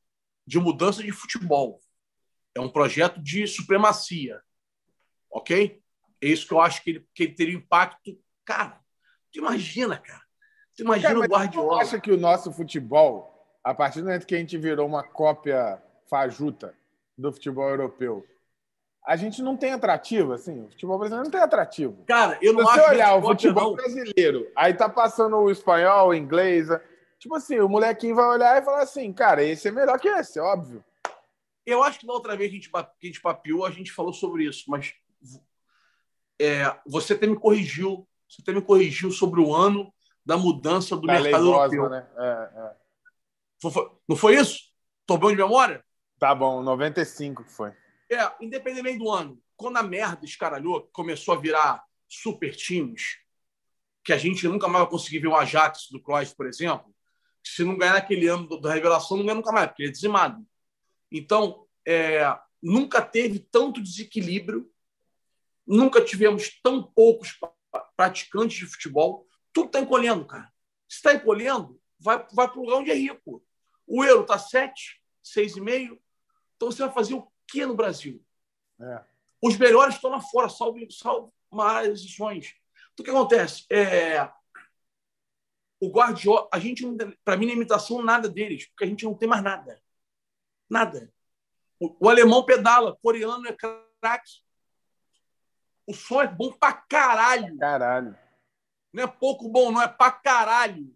[0.45, 1.79] de mudança de futebol,
[2.55, 4.41] é um projeto de supremacia,
[5.31, 5.81] ok?
[6.21, 8.17] É isso que eu acho que ele, que ele teria impacto.
[8.45, 8.79] Cara,
[9.31, 10.21] tu imagina, cara.
[10.75, 11.77] Tu imagina cara, o Guardiola.
[11.77, 15.03] Você acha que o nosso futebol, a partir do momento que a gente virou uma
[15.03, 16.73] cópia fajuta
[17.17, 18.25] do futebol europeu,
[19.05, 20.63] a gente não tem atrativo, assim.
[20.63, 22.03] O futebol brasileiro não tem atrativo.
[22.05, 23.75] Cara, eu não Se acho você olhar o futebol não.
[23.75, 26.69] brasileiro, aí tá passando o espanhol, o inglês.
[27.19, 30.39] Tipo assim, o molequinho vai olhar e falar assim, cara, esse é melhor que esse,
[30.39, 30.83] óbvio.
[31.65, 33.91] Eu acho que da outra vez que a gente, que a gente papiou, a gente
[33.91, 34.93] falou sobre isso, mas
[36.39, 38.07] é, você até me corrigiu.
[38.27, 39.93] Você até me corrigiu sobre o ano
[40.25, 41.89] da mudança do da mercado europeu.
[41.89, 42.07] Né?
[42.17, 42.75] É, é.
[43.61, 44.59] Foi, não foi isso?
[45.05, 45.83] Tô bom de memória?
[46.19, 47.71] Tá bom, 95 que foi.
[48.09, 53.17] É, independente do ano, quando a merda escaralhou, começou a virar super times,
[54.03, 56.93] que a gente nunca mais vai conseguir ver o Ajax do Cruyff, por exemplo,
[57.43, 60.45] se não ganhar naquele ano da revelação, não ganha nunca mais, porque ele é dizimado.
[61.13, 62.23] Então, é,
[62.61, 64.67] nunca teve tanto desequilíbrio,
[65.65, 67.39] nunca tivemos tão poucos
[67.95, 69.27] praticantes de futebol.
[69.53, 70.51] Tudo está encolhendo, cara.
[70.89, 73.45] Se está encolhendo, vai, vai para o lugar onde é rico.
[73.85, 75.99] O euro está 7, 6,5.
[76.55, 78.23] Então você vai fazer o que no Brasil?
[78.81, 79.03] É.
[79.41, 82.55] Os melhores estão lá fora, salvo, salvo mais exceções.
[82.93, 83.65] Então, o que acontece?
[83.69, 84.29] É,
[85.79, 86.83] o Guardiola, a gente,
[87.25, 89.82] para mim, não é imitação nada deles, porque a gente não tem mais nada.
[90.73, 91.13] Nada.
[91.79, 94.31] O, o alemão pedala, o coreano é craque.
[95.85, 97.55] O som é bom pra caralho.
[97.59, 98.17] Caralho.
[98.91, 100.91] Não é pouco bom, não é pra caralho.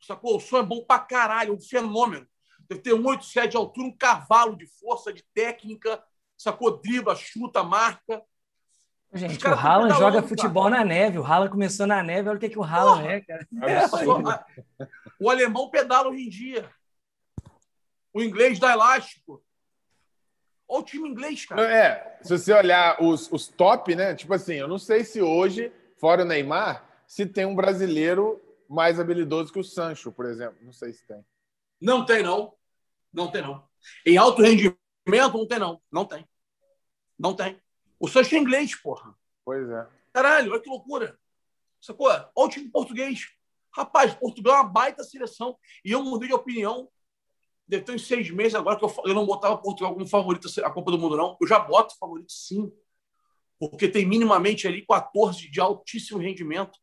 [0.00, 0.36] Sacou?
[0.36, 2.26] O som é bom pra caralho, um fenômeno.
[2.60, 6.02] Deve ter um 8,7 de altura, um cavalo de força, de técnica,
[6.34, 6.80] sacou?
[6.80, 8.22] Dribla, chuta, marca.
[9.12, 10.78] Gente, o Haaland joga futebol cara.
[10.78, 11.18] na neve.
[11.18, 13.46] O Haaland começou na neve, olha o que, que o Haaland é, cara.
[13.62, 14.88] É
[15.20, 16.79] o alemão pedala hoje em dia.
[18.12, 19.42] O inglês dá elástico.
[20.68, 21.62] Olha o time inglês, cara.
[21.62, 24.14] É, se você olhar os, os top, né?
[24.14, 29.00] Tipo assim, eu não sei se hoje, fora o Neymar, se tem um brasileiro mais
[29.00, 30.58] habilidoso que o Sancho, por exemplo.
[30.62, 31.24] Não sei se tem.
[31.80, 32.54] Não tem, não.
[33.12, 33.68] Não tem, não.
[34.06, 35.82] Em alto rendimento, não tem, não.
[35.90, 36.28] Não tem.
[37.18, 37.60] Não tem.
[37.98, 39.12] O Sancho é inglês, porra.
[39.44, 39.88] Pois é.
[40.12, 41.18] Caralho, olha que loucura.
[41.80, 42.08] Sacou?
[42.08, 43.28] Olha o time português.
[43.74, 45.56] Rapaz, Portugal é uma baita seleção.
[45.84, 46.88] E eu mudei de opinião.
[47.70, 50.70] Deve ter uns seis meses agora que eu, eu não botava Portugal como favorito a
[50.72, 51.36] Copa do Mundo, não.
[51.40, 52.68] Eu já boto favorito, sim.
[53.60, 56.76] Porque tem minimamente ali 14 de altíssimo rendimento.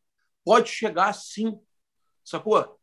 [0.46, 1.60] Pode chegar, sim.
[2.24, 2.80] Sacou?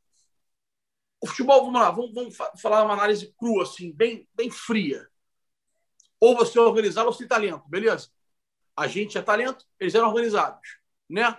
[1.18, 5.08] O futebol, vamos lá, vamos, vamos falar uma análise crua, assim, bem, bem fria.
[6.20, 8.10] Ou você é organizado ou tem talento, beleza?
[8.76, 10.76] A gente é talento, eles eram organizados,
[11.08, 11.38] né?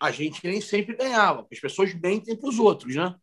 [0.00, 3.18] A gente nem sempre ganhava, as pessoas mentem para os outros, né?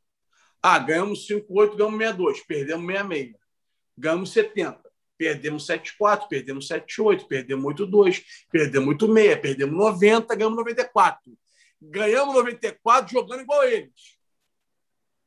[0.70, 3.36] Ah, ganhamos 5-8, ganhamos 6-2, perdemos 6-6.
[3.98, 11.38] Ganhamos 70, perdemos 7-4, perdemos 7-8, perdemos 8-2, perdemos 8-6, perdemos 90, ganhamos 94.
[11.82, 14.18] Ganhamos 94 jogando igual eles.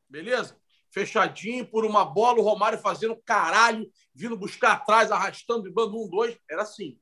[0.06, 0.58] Beleza?
[0.90, 6.36] Fechadinho por uma bola, o Romário fazendo caralho, vindo buscar atrás, arrastando, driblando um, dois.
[6.50, 6.98] Era assim.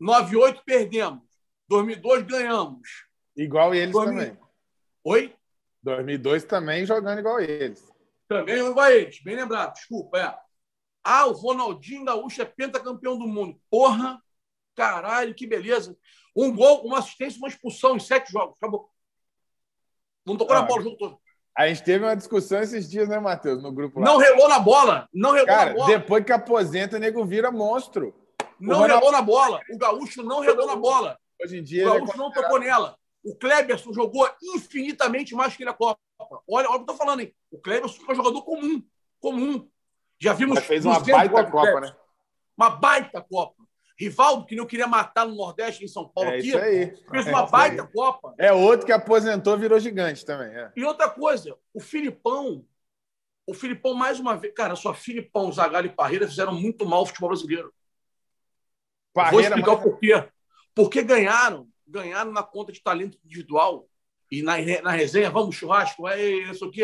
[0.00, 1.24] 9-8 perdemos.
[1.66, 2.88] 2002 ganhamos.
[3.36, 4.14] Igual eles 2000...
[4.14, 4.38] também.
[5.02, 5.34] Oi?
[5.82, 7.90] 2002 também jogando igual eles.
[8.28, 9.22] Também igual eles.
[9.22, 10.18] Bem lembrado, desculpa.
[10.18, 10.34] É.
[11.02, 13.58] Ah, o Ronaldinho Gaúcho é pentacampeão do mundo.
[13.70, 14.20] Porra,
[14.76, 15.96] caralho, que beleza.
[16.36, 18.54] Um gol, uma assistência, uma expulsão em sete jogos.
[18.58, 18.90] Acabou.
[20.24, 21.18] Não tocou ah, na bola o jogo todo.
[21.56, 24.06] A gente teve uma discussão esses dias, né, Matheus, no grupo lá.
[24.06, 25.08] Não relou na bola.
[25.12, 25.86] Não relou Cara, na bola.
[25.88, 28.14] depois que aposenta, o nego vira monstro.
[28.58, 28.94] Não Ronaldo...
[28.94, 29.60] relou na bola.
[29.72, 31.18] O Gaúcho não relou na bola.
[31.42, 31.86] Hoje em dia.
[31.86, 32.96] O é Gaúcho é não tocou nela.
[33.22, 36.00] O Kleberson jogou infinitamente mais que ele a Copa.
[36.48, 37.34] Olha, olha o que eu tô falando, hein?
[37.50, 38.82] O Kleberson foi um jogador comum.
[39.18, 39.68] Comum.
[40.18, 40.56] Já vimos.
[40.56, 41.96] Mas fez uma baita Copa, né?
[42.56, 43.60] Uma baita Copa.
[44.00, 46.96] Rivaldo, que não queria matar no Nordeste, em São Paulo, é aqui, aí.
[47.10, 48.34] fez uma é baita Copa.
[48.38, 50.48] É outro que aposentou, virou gigante também.
[50.48, 50.72] É.
[50.74, 52.64] E outra coisa, o Filipão,
[53.46, 57.06] o Filipão, mais uma vez, cara, só Filipão, Zagallo e Parreira fizeram muito mal ao
[57.06, 57.70] futebol brasileiro.
[59.12, 59.80] Parreira, Vou explicar mas...
[59.80, 60.28] o porquê.
[60.74, 63.88] Porque ganharam, ganharam na conta de talento individual
[64.30, 66.82] e na, na resenha, vamos, churrasco, é isso aqui.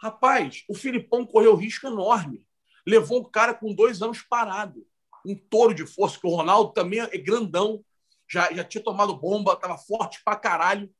[0.00, 2.44] Rapaz, o Filipão correu risco enorme.
[2.86, 4.86] Levou o cara com dois anos parado
[5.24, 7.84] um touro de força, que o Ronaldo também é grandão,
[8.28, 10.92] já, já tinha tomado bomba, estava forte pra caralho.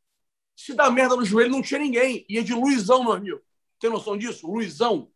[0.55, 2.25] Se dá merda no joelho, não tinha ninguém.
[2.29, 3.41] Ia de Luizão, meu amigo.
[3.81, 4.47] Tem noção disso?
[4.47, 5.11] Luizão.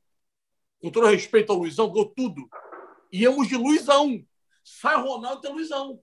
[0.81, 2.49] Com todo respeito ao Luizão, ganhou tudo.
[3.13, 4.25] Íamos de Luizão.
[4.65, 6.01] Sai Ronaldo, tem Luizão.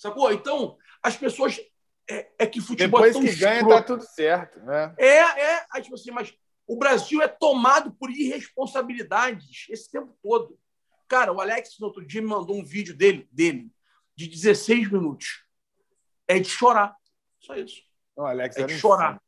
[0.00, 0.32] Sacou?
[0.32, 1.60] Então, as pessoas.
[2.08, 3.76] É, é que futebol Depois é que ganha, escroto.
[3.76, 4.58] tá tudo certo.
[4.60, 4.94] Né?
[4.96, 5.80] É, é.
[5.82, 6.34] Tipo assim, mas
[6.66, 10.58] o Brasil é tomado por irresponsabilidades esse tempo todo.
[11.06, 13.70] Cara, o Alex no outro dia me mandou um vídeo dele, dele
[14.16, 15.44] de 16 minutos.
[16.26, 16.96] É de chorar.
[17.38, 17.82] Só isso.
[18.16, 19.22] O Alex é de chorar.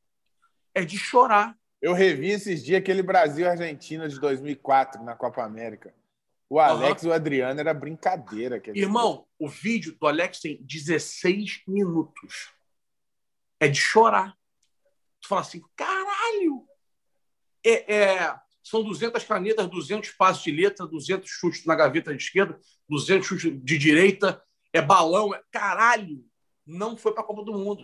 [0.74, 1.54] É de chorar.
[1.82, 5.94] Eu revi esses dias aquele Brasil-Argentina de 2004 na Copa América.
[6.52, 7.08] O Alex uhum.
[7.08, 8.62] e o Adriano era brincadeira.
[8.74, 12.52] Irmão, o vídeo do Alex tem 16 minutos.
[13.58, 14.36] É de chorar.
[15.22, 16.66] Tu fala assim, caralho!
[17.64, 22.60] É, é, são 200 canetas, 200 passos de letra, 200 chutes na gaveta de esquerda,
[22.86, 26.22] 200 chutes de direita, é balão, é caralho.
[26.66, 27.82] Não foi para a Copa do Mundo.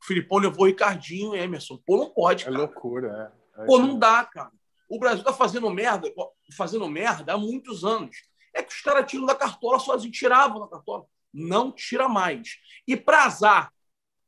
[0.00, 1.82] O Filipão levou o Ricardinho Emerson.
[1.84, 2.56] Pô, não pode, é cara.
[2.56, 3.62] É loucura, é.
[3.62, 4.52] é Pô, não dá, cara.
[4.88, 6.12] O Brasil tá fazendo merda,
[6.56, 8.16] fazendo merda há muitos anos.
[8.52, 11.06] É que os caras tiram da cartola sozinho, tiravam da cartola.
[11.32, 12.56] Não tira mais.
[12.86, 13.72] E para azar,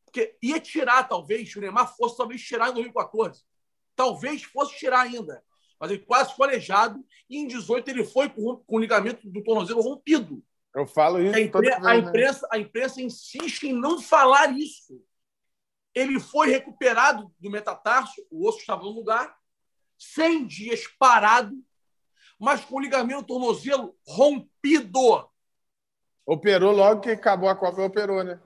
[0.05, 3.45] porque ia tirar, talvez, o Neymar fosse talvez tirar em 2014.
[3.95, 5.43] Talvez fosse tirar ainda
[5.79, 9.43] mas ele quase foi aleijado e em 18 ele foi com, com o ligamento do
[9.43, 10.43] tornozelo rompido.
[10.75, 11.37] Eu falo isso.
[11.37, 11.97] A, impre a, né?
[11.97, 15.03] imprensa, a imprensa insiste em não falar isso.
[15.95, 19.35] Ele foi recuperado do metatarso, o osso estava no lugar,
[19.99, 21.55] 100 dias parado,
[22.39, 25.29] mas com o ligamento tornozelo rompido.
[26.27, 28.41] Operou logo que acabou a Copa, operou, né?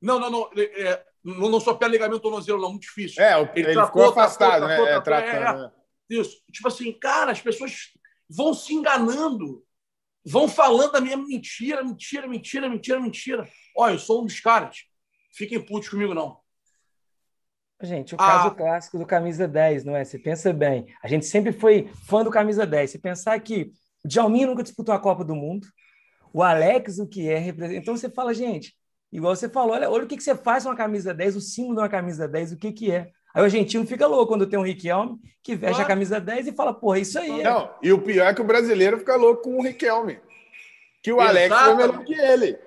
[0.00, 0.50] Não, não, não.
[0.56, 3.22] É, não, não só pé ligamento tornozelo, não, muito difícil.
[3.22, 4.96] É, ele, ele ficou afastado, né?
[4.96, 5.72] É, tratando, é, né?
[6.10, 6.42] Isso.
[6.50, 7.92] Tipo assim, cara, as pessoas
[8.28, 9.64] vão se enganando,
[10.24, 13.48] vão falando a minha mentira, mentira, mentira, mentira, mentira.
[13.76, 14.84] Olha, eu sou um dos caras.
[15.32, 16.41] Fiquem putos comigo, não.
[17.82, 18.54] Gente, o caso ah.
[18.54, 20.04] clássico do camisa 10, não é?
[20.04, 20.86] Você pensa bem.
[21.02, 22.90] A gente sempre foi fã do camisa 10.
[22.90, 23.72] Se pensar que
[24.04, 25.66] o Djalminha nunca disputou a Copa do Mundo,
[26.32, 28.74] o Alex, o que é, Então você fala, gente,
[29.12, 31.40] igual você falou, olha, olha o que, que você faz com uma camisa 10, o
[31.40, 33.10] símbolo de uma camisa 10, o que, que é.
[33.34, 35.84] Aí o argentino fica louco quando tem um Riquelme que veste claro.
[35.84, 37.40] a camisa 10 e fala, porra, isso aí.
[37.40, 37.44] É.
[37.44, 40.20] Não, e o pior é que o brasileiro fica louco com o Riquelme.
[41.02, 42.58] Que o Alex foi melhor que ele.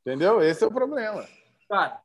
[0.00, 0.42] Entendeu?
[0.42, 1.24] Esse é o problema.
[1.68, 2.00] Cara,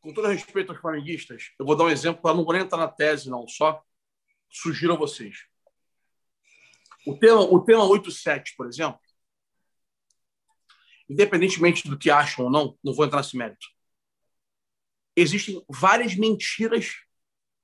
[0.00, 2.88] com todo respeito aos flamenguistas, eu vou dar um exemplo para não vou entrar na
[2.88, 3.82] tese, não, só
[4.48, 5.46] sugiro a vocês.
[7.06, 9.00] O tema, o tema 87, por exemplo,
[11.08, 13.66] independentemente do que acham ou não, não vou entrar nesse mérito.
[15.16, 16.96] Existem várias mentiras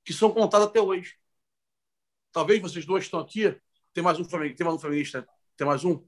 [0.05, 1.15] que são contadas até hoje.
[2.33, 3.57] Talvez vocês dois estão aqui.
[3.93, 4.25] Tem mais um?
[4.25, 5.27] Tem mais um flamenguista?
[5.57, 6.05] Tem mais um?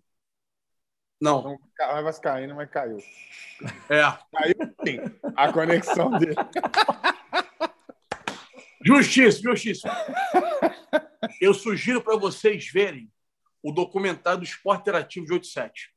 [1.21, 1.43] Não.
[1.43, 2.99] Não vai vascaíno, mas caiu.
[3.89, 4.03] É.
[4.33, 4.99] Caiu sim.
[5.35, 6.35] A conexão dele.
[8.85, 9.89] Justiça, justiça.
[11.41, 13.11] Eu sugiro para vocês verem
[13.63, 15.93] o documentário do Esporte Interativo de 87.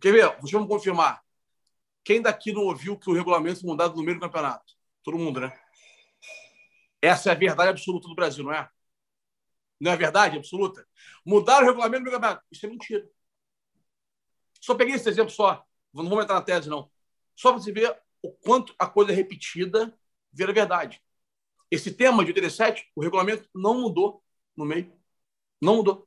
[0.00, 0.36] Quer ver?
[0.36, 1.22] Vocês vão confirmar.
[2.04, 4.74] Quem daqui não ouviu que o regulamento foi mudado no meio do campeonato?
[5.02, 5.58] Todo mundo, né?
[7.00, 8.68] Essa é a verdade absoluta do Brasil, não é?
[9.80, 10.86] Não é verdade absoluta?
[11.24, 12.42] Mudaram o regulamento do campeonato.
[12.50, 13.08] Isso é mentira.
[14.60, 15.64] Só peguei esse exemplo só.
[15.92, 16.90] Não vou entrar na tese, não.
[17.36, 19.92] Só para você ver o quanto a coisa é repetida
[20.32, 21.02] vira verdade.
[21.70, 24.22] Esse tema de 87, o regulamento não mudou
[24.56, 24.92] no meio.
[25.60, 26.06] Não mudou.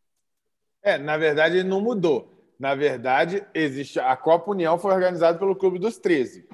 [0.81, 2.33] É, na verdade, ele não mudou.
[2.59, 6.47] Na verdade, existe a Copa União foi organizada pelo Clube dos 13.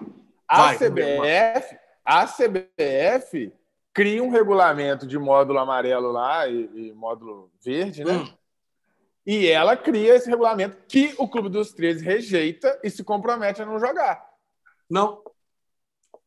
[0.47, 3.53] A Vai, CBF, a CBF
[3.93, 8.13] cria um regulamento de módulo amarelo lá e, e módulo verde, né?
[8.13, 8.37] Hum.
[9.25, 13.65] E ela cria esse regulamento que o Clube dos 13 rejeita e se compromete a
[13.65, 14.27] não jogar.
[14.89, 15.23] Não.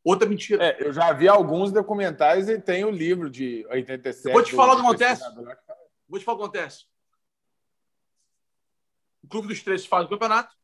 [0.02, 0.64] Outra mentira.
[0.64, 4.32] É, eu já vi alguns documentários e tem o livro de 87.
[4.32, 5.22] Vou te falar o que acontece.
[6.08, 6.86] Vou te falar o que acontece.
[9.22, 10.54] O Clube dos 13 faz o campeonato,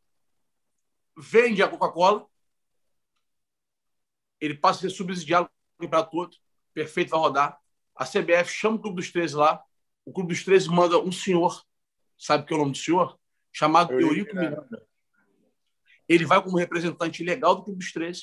[1.18, 2.24] vende a Coca-Cola,
[4.40, 5.50] ele passa a ser subsidiado
[5.90, 6.36] para todo,
[6.72, 7.58] perfeito, vai rodar.
[7.94, 9.62] A CBF chama o Clube dos 13 lá,
[10.04, 11.62] o Clube dos 13 manda um senhor,
[12.18, 13.18] sabe que é o nome do senhor?
[13.52, 14.86] Chamado Eurico Miranda.
[16.08, 18.22] Ele vai como representante legal do Clube dos 13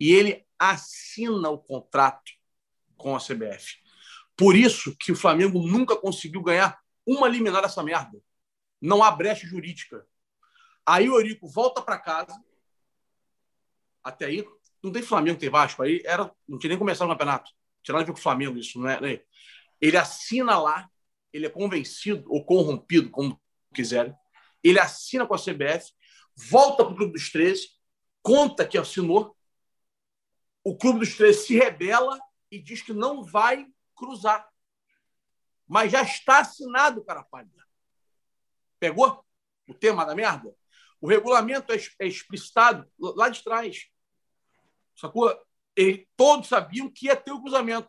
[0.00, 2.32] e ele assina o contrato
[2.96, 3.76] com a CBF.
[4.36, 8.18] Por isso que o Flamengo nunca conseguiu ganhar uma liminar dessa merda
[8.80, 10.06] não há brecha jurídica.
[10.86, 12.34] Aí o Eurico volta para casa.
[14.02, 14.46] Até aí,
[14.82, 15.82] não tem Flamengo, tem Vasco.
[15.82, 17.50] Aí era, não tinha nem começado o campeonato.
[17.82, 19.00] Tinha nada a ver com o Flamengo, isso, não é?
[19.00, 19.20] Né?
[19.80, 20.88] Ele assina lá,
[21.32, 23.40] ele é convencido ou corrompido, como
[23.74, 24.14] quiserem.
[24.62, 25.92] Ele assina com a CBF,
[26.34, 27.68] volta para o Clube dos 13,
[28.22, 29.36] conta que assinou.
[30.64, 32.18] O Clube dos 13 se rebela
[32.50, 34.48] e diz que não vai cruzar.
[35.66, 37.64] Mas já está assinado, cara pálida.
[38.80, 39.24] Pegou
[39.66, 40.54] o tema da merda?
[41.00, 43.86] O regulamento é, é explicitado lá de trás.
[44.96, 45.30] Sacou?
[45.78, 47.88] Ele, todos sabiam que ia ter o cruzamento.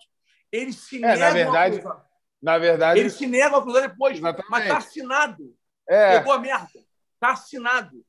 [0.51, 2.05] Ele se é, nega na verdade, a cruzar.
[2.41, 2.99] Na verdade.
[2.99, 4.17] Ele se nega a cruzar depois.
[4.17, 4.49] Exatamente.
[4.49, 5.55] Mas está assinado.
[5.87, 6.17] É.
[6.19, 6.79] Pegou a merda.
[7.15, 8.05] Está assinado.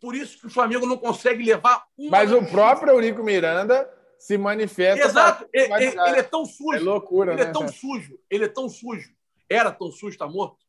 [0.00, 2.10] Por isso que o Flamengo não consegue levar uma.
[2.10, 3.88] Mas o próprio Eurico Miranda
[4.18, 5.04] se manifesta.
[5.04, 5.48] Exato.
[5.52, 6.76] Ele, ele, é tão sujo.
[6.76, 7.50] É loucura, ele é né?
[7.50, 8.18] é tão sujo.
[8.28, 9.10] Ele é tão sujo.
[9.48, 10.60] Era tão sujo, está morto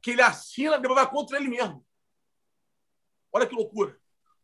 [0.00, 1.84] que ele assina depois vai contra ele mesmo.
[3.32, 3.96] Olha que loucura.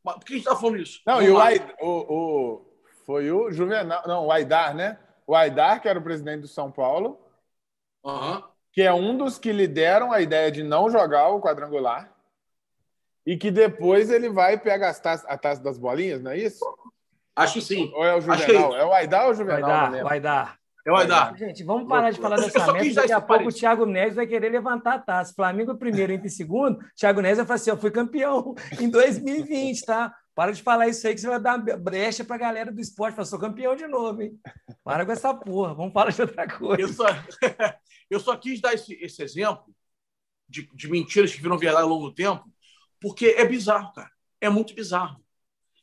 [0.02, 1.00] Por que a gente está falando isso?
[1.06, 2.73] Não, Vamos e o, o,
[3.04, 4.98] foi o Juvenal, não, o Aidar, né?
[5.26, 7.18] O Aidar, que era o presidente do São Paulo,
[8.02, 8.42] uhum.
[8.72, 12.12] que é um dos que lideram a ideia de não jogar o quadrangular,
[13.26, 16.64] e que depois ele vai pegar a taça das bolinhas, não é isso?
[17.34, 17.90] Acho sim.
[17.94, 18.74] Ou é o Juvenal?
[18.76, 19.64] É, é, o Aidar ou o Juvenal?
[19.64, 20.58] Aidar, o Aidar.
[20.86, 21.36] É o Aidar.
[21.36, 22.94] Gente, vamos parar de falar dessa merda.
[22.94, 25.32] Daqui a pouco o Thiago Neves vai querer levantar a taça.
[25.34, 26.78] Flamengo é primeiro, entre segundo.
[26.94, 30.14] Thiago Neves vai falar assim: eu fui campeão em 2020, tá?
[30.34, 33.14] Para de falar isso aí que você vai dar brecha para a galera do esporte.
[33.14, 34.38] Falar, sou campeão de novo, hein?
[34.82, 35.74] Para com essa porra.
[35.74, 36.82] Vamos falar de outra coisa.
[36.82, 37.06] Eu só,
[38.10, 39.74] eu só quis dar esse, esse exemplo
[40.48, 42.44] de, de mentiras que viram verdade ao longo do tempo,
[43.00, 44.10] porque é bizarro, cara.
[44.40, 45.22] É muito bizarro.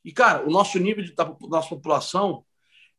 [0.03, 2.43] E, cara, o nosso nível de, da nossa população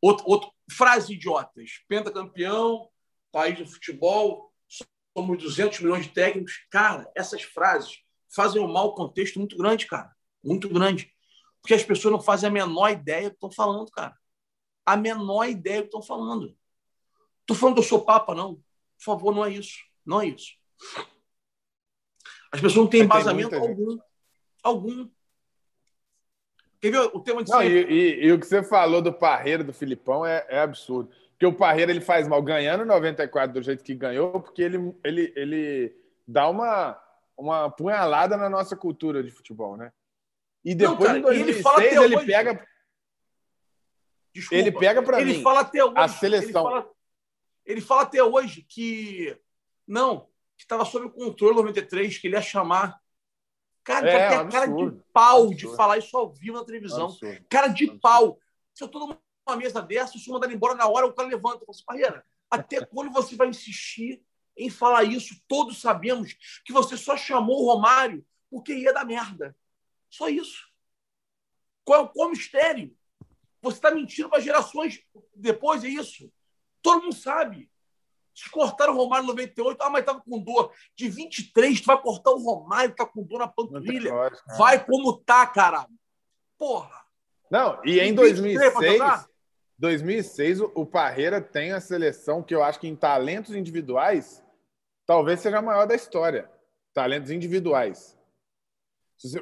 [0.03, 1.81] Outro, outro, frase idiotas.
[1.87, 2.89] Pentacampeão,
[3.31, 4.53] país de futebol,
[5.17, 6.67] somos 200 milhões de técnicos.
[6.69, 8.01] Cara, essas frases
[8.35, 10.11] fazem um mau contexto muito grande, cara.
[10.43, 11.12] Muito grande.
[11.63, 14.15] Porque as pessoas não fazem a menor ideia do que estão falando, cara.
[14.85, 16.57] A menor ideia do que estão falando.
[17.41, 18.57] Estou falando que eu sou papa, não.
[18.57, 19.79] Por favor, não é isso.
[20.05, 20.53] Não é isso.
[22.51, 23.99] As pessoas não têm embasamento algum.
[24.63, 25.09] Algum.
[26.81, 29.63] Quer ver o tema de não, e, e, e, o que você falou do Parreira,
[29.63, 31.11] do Filipão, é, é absurdo.
[31.31, 35.33] Porque o Parreira ele faz mal ganhando 94 do jeito que ganhou, porque ele, ele,
[35.37, 37.01] ele dá uma,
[37.37, 39.93] uma punhalada na nossa cultura de futebol, né?
[40.65, 42.67] E depois, não, cara, em 2006, ele, ele pega.
[44.35, 46.45] Desculpa, ele pega para mim fala até hoje, a seleção.
[46.45, 46.91] Ele fala,
[47.67, 49.37] ele fala até hoje que
[49.87, 53.01] não, que estava sob controle 93, que ele ia chamar.
[53.85, 55.57] Cara, é, tem a cara de pau absurdo.
[55.57, 57.07] de falar isso ao vivo na televisão.
[57.07, 57.45] Absurdo.
[57.49, 58.01] Cara de absurdo.
[58.01, 58.39] pau.
[58.73, 61.57] Se eu tô numa mesa dessa, se eu mandar embora na hora, o cara levanta
[61.57, 64.23] e fala assim, Parreira, até quando você vai insistir
[64.57, 65.35] em falar isso?
[65.49, 66.35] Todos sabemos
[66.65, 69.57] que você só chamou o Romário porque ia dar merda.
[70.13, 70.69] Só isso.
[71.85, 72.95] Qual, qual o mistério?
[73.63, 75.01] Você está mentindo para gerações
[75.35, 76.31] depois, é isso?
[76.83, 77.71] Todo mundo sabe.
[78.35, 80.73] Se cortaram o Romário em 98, ah, mas estava com dor.
[80.95, 84.13] De 23, tu vai cortar o Romário, tá com dor na panturrilha.
[84.59, 85.89] Vai como tá, caralho.
[86.59, 87.03] Porra.
[87.51, 89.29] Não, e em 2006,
[89.79, 94.43] 2006 o Parreira tem a seleção que eu acho que em talentos individuais
[95.07, 96.51] talvez seja a maior da história.
[96.95, 98.19] Talentos individuais.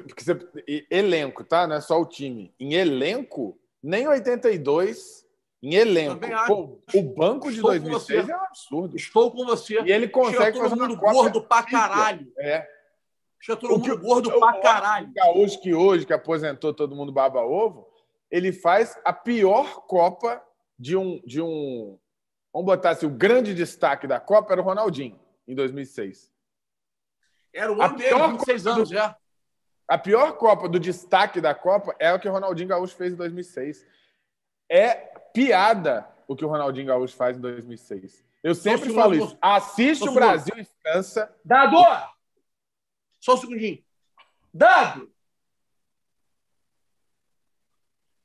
[0.07, 1.65] Porque você, elenco, tá?
[1.65, 2.53] Não é só o time.
[2.59, 5.25] Em elenco, nem 82
[5.61, 6.19] em elenco.
[6.47, 8.95] Pô, o banco de Estou 2006 é um absurdo.
[8.95, 9.81] Estou com você.
[9.81, 12.31] E ele consegue Chega todo mundo gordo pra caralho.
[12.37, 12.67] É.
[13.39, 15.11] Chega todo mundo gordo pra caralho.
[15.13, 17.87] Gaúcho que hoje, que aposentou todo mundo baba ovo,
[18.29, 20.41] ele faz a pior Copa
[20.77, 21.97] de um, de um...
[22.53, 26.31] Vamos botar assim, o grande destaque da Copa era o Ronaldinho, em 2006.
[27.53, 28.95] Era o ano dele, 26 anos do...
[28.95, 29.15] já.
[29.91, 33.17] A pior Copa do destaque da Copa é o que o Ronaldinho Gaúcho fez em
[33.17, 33.85] 2006.
[34.69, 34.93] É
[35.33, 38.23] piada o que o Ronaldinho Gaúcho faz em 2006.
[38.41, 39.37] Eu sempre falo isso.
[39.41, 41.35] Assiste o Brasil e França.
[41.43, 41.75] Dado!
[43.19, 43.83] Só um segundinho.
[44.53, 45.11] Dado!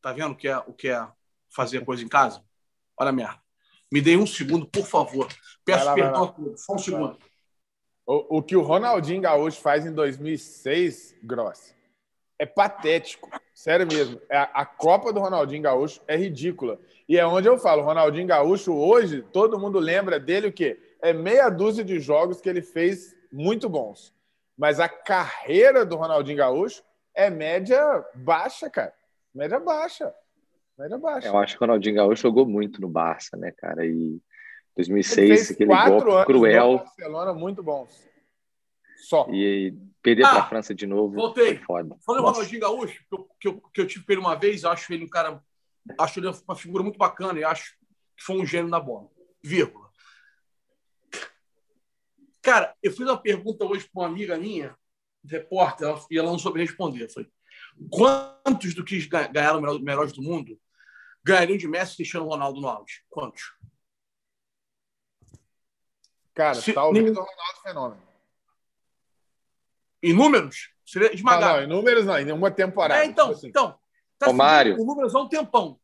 [0.00, 1.04] Tá vendo o que é, o que é
[1.48, 2.44] fazer coisa em casa?
[2.96, 3.42] Olha a merda.
[3.90, 5.26] Me dê um segundo, por favor.
[5.64, 6.54] Peço lá, perdão.
[6.56, 7.18] Só um segundo.
[8.06, 11.74] O, o que o Ronaldinho Gaúcho faz em 2006, Gross,
[12.38, 13.28] é patético.
[13.52, 14.20] Sério mesmo.
[14.30, 16.78] A, a Copa do Ronaldinho Gaúcho é ridícula.
[17.08, 20.78] E é onde eu falo, Ronaldinho Gaúcho hoje, todo mundo lembra dele o quê?
[21.00, 24.14] É meia dúzia de jogos que ele fez muito bons.
[24.56, 26.82] Mas a carreira do Ronaldinho Gaúcho
[27.14, 28.92] é média baixa, cara.
[29.34, 30.14] Média baixa.
[30.78, 31.28] Média baixa.
[31.28, 33.84] Eu acho que o Ronaldinho Gaúcho jogou muito no Barça, né, cara?
[33.84, 34.20] E
[34.76, 36.78] 2006, aquele gol cruel.
[36.78, 38.06] Barcelona muito bons.
[38.96, 39.26] Só.
[39.30, 41.56] E perder ah, para a França de novo voltei.
[41.56, 41.96] foi foda.
[42.04, 44.64] Falando do Ronaldinho Gaúcho, que eu, que, eu, que eu tive com ele uma vez,
[44.64, 45.42] acho ele um cara
[45.98, 47.76] acho ele uma figura muito bacana e acho
[48.16, 49.08] que foi um gênio na bola.
[49.42, 49.86] Vírgula.
[52.42, 54.76] Cara, eu fiz uma pergunta hoje para uma amiga minha,
[55.24, 57.04] repórter, e ela não soube responder.
[57.04, 57.28] Eu falei,
[57.90, 60.58] quantos do que ganharam melhores do mundo
[61.24, 63.02] ganhariam de Messi e Cristiano Ronaldo no auge?
[63.08, 63.42] Quantos?
[66.36, 67.12] Cara, Se, talvez nem...
[67.12, 68.02] o Ronaldo Fenômeno.
[70.02, 70.70] Em números?
[70.84, 71.46] Seria esmagado.
[71.46, 73.02] Não, não, em números não, em uma temporada.
[73.02, 73.48] É, então, tipo assim.
[73.48, 73.76] então
[74.18, 74.80] Tá Romário.
[74.80, 75.78] O número há um tempão.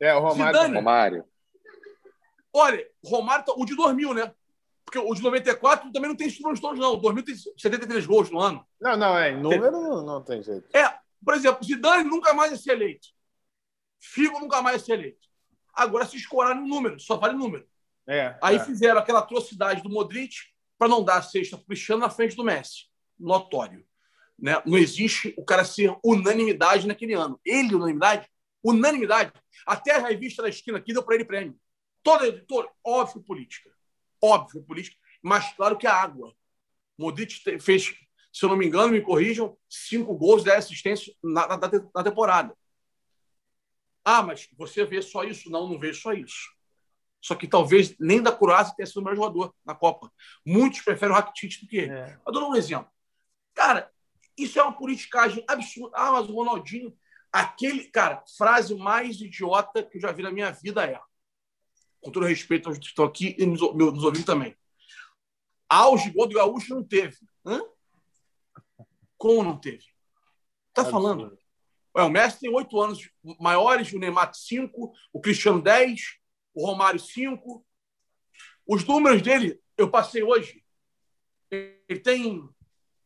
[0.00, 0.58] É, o Romário.
[0.58, 1.24] Zidane, Romário.
[2.52, 4.34] Olha, o Romário, tá, o de 2000, né?
[4.84, 6.94] Porque o de 94 também não tem esses números todos, não.
[6.94, 8.64] O 2000 tem 73 gols no ano.
[8.80, 9.30] Não, não, é.
[9.30, 10.74] Em número não, não tem jeito.
[10.74, 13.08] É, por exemplo, Zidane nunca mais ia ser eleito.
[13.98, 15.26] Figo nunca mais ia ser eleito.
[15.74, 17.66] Agora se escorar no número, só vale número.
[18.08, 18.64] É, Aí é.
[18.64, 20.36] fizeram aquela atrocidade do Modric
[20.78, 22.86] para não dar a sexta pro Cristiano na frente do Messi.
[23.18, 23.84] Notório.
[24.38, 24.60] Né?
[24.66, 27.40] Não existe o cara ser unanimidade naquele ano.
[27.44, 28.28] Ele, unanimidade,
[28.62, 29.32] unanimidade.
[29.66, 31.58] Até a revista da esquina aqui deu para ele prêmio.
[32.02, 33.70] Toda editora, óbvio política.
[34.22, 34.96] Óbvio política.
[35.22, 36.32] Mas claro que a água.
[36.98, 37.94] Modric fez,
[38.32, 41.58] se eu não me engano, me corrijam, cinco gols, dez assistências na, na,
[41.94, 42.56] na temporada.
[44.04, 45.50] Ah, mas você vê só isso?
[45.50, 46.55] Não, não vejo só isso.
[47.20, 50.12] Só que talvez nem da Croácia tenha sido o melhor jogador na Copa.
[50.44, 51.92] Muitos preferem o Rakitic do que ele.
[51.92, 52.18] É.
[52.24, 52.90] Eu dou um exemplo.
[53.54, 53.90] Cara,
[54.36, 55.96] isso é uma politicagem absurda.
[55.96, 56.96] Ah, mas o Ronaldinho,
[57.32, 57.84] aquele.
[57.84, 61.00] Cara, frase mais idiota que eu já vi na minha vida é.
[62.00, 64.56] Com todo respeito aos que estão aqui e nos, nos ouvindo também.
[65.68, 67.16] Auge gol do Gaúcho não teve.
[67.44, 67.60] Hã?
[69.18, 69.84] Como não teve?
[70.72, 71.36] Tá falando?
[71.96, 73.10] Ué, o Messi tem oito anos
[73.40, 76.18] maiores, o Neymar cinco, o Cristiano dez,
[76.56, 77.64] o Romário cinco.
[78.66, 80.64] Os números dele, eu passei hoje.
[81.50, 82.48] Ele tem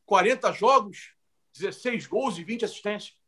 [0.06, 1.14] 40 jogos,
[1.54, 3.18] 16 gols e 20 assistências.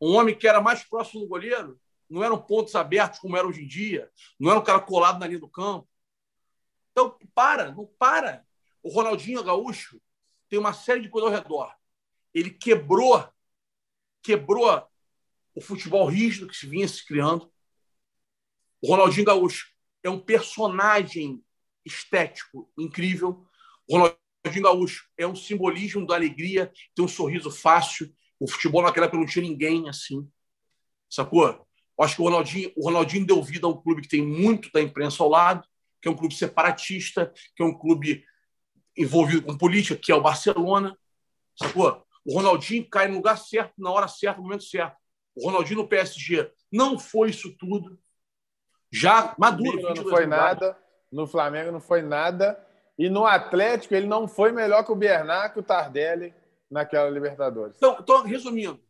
[0.00, 1.80] Um homem que era mais próximo do goleiro,
[2.10, 5.26] não eram pontos abertos como era hoje em dia, não era um cara colado na
[5.26, 5.88] linha do campo.
[6.90, 8.44] Então, para, não para.
[8.82, 10.02] O Ronaldinho Gaúcho,
[10.48, 11.72] tem uma série de coisas ao redor.
[12.34, 13.26] Ele quebrou,
[14.20, 14.86] quebrou
[15.54, 17.53] o futebol rígido que se vinha se criando.
[18.84, 19.68] O Ronaldinho Gaúcho
[20.02, 21.42] é um personagem
[21.86, 23.42] estético incrível.
[23.88, 28.14] O Ronaldinho Gaúcho é um simbolismo da alegria, tem um sorriso fácil.
[28.38, 30.28] O futebol naquela época não tinha ninguém assim.
[31.08, 31.66] Sacou?
[31.98, 34.82] Acho que o Ronaldinho, o Ronaldinho deu vida a um clube que tem muito da
[34.82, 35.66] imprensa ao lado,
[36.02, 38.22] que é um clube separatista, que é um clube
[38.94, 40.94] envolvido com política, que é o Barcelona.
[41.56, 42.04] Sacou?
[42.22, 44.98] O Ronaldinho cai no lugar certo, na hora certa, no momento certo.
[45.34, 47.98] O Ronaldinho no PSG não foi isso tudo.
[48.94, 49.94] Já maduro.
[49.94, 50.78] Não foi nada.
[51.10, 52.64] No Flamengo não foi nada.
[52.96, 56.32] E no Atlético ele não foi melhor que o Bernard, que o Tardelli
[56.70, 57.76] naquela Libertadores.
[57.76, 58.80] Então, então, resumindo,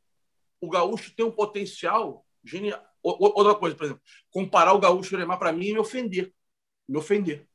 [0.61, 2.83] o Gaúcho tem um potencial genial.
[3.03, 6.33] Outra coisa, por exemplo, comparar o Gaúcho e o Neymar para mim é me ofender.
[6.87, 7.47] Me ofender.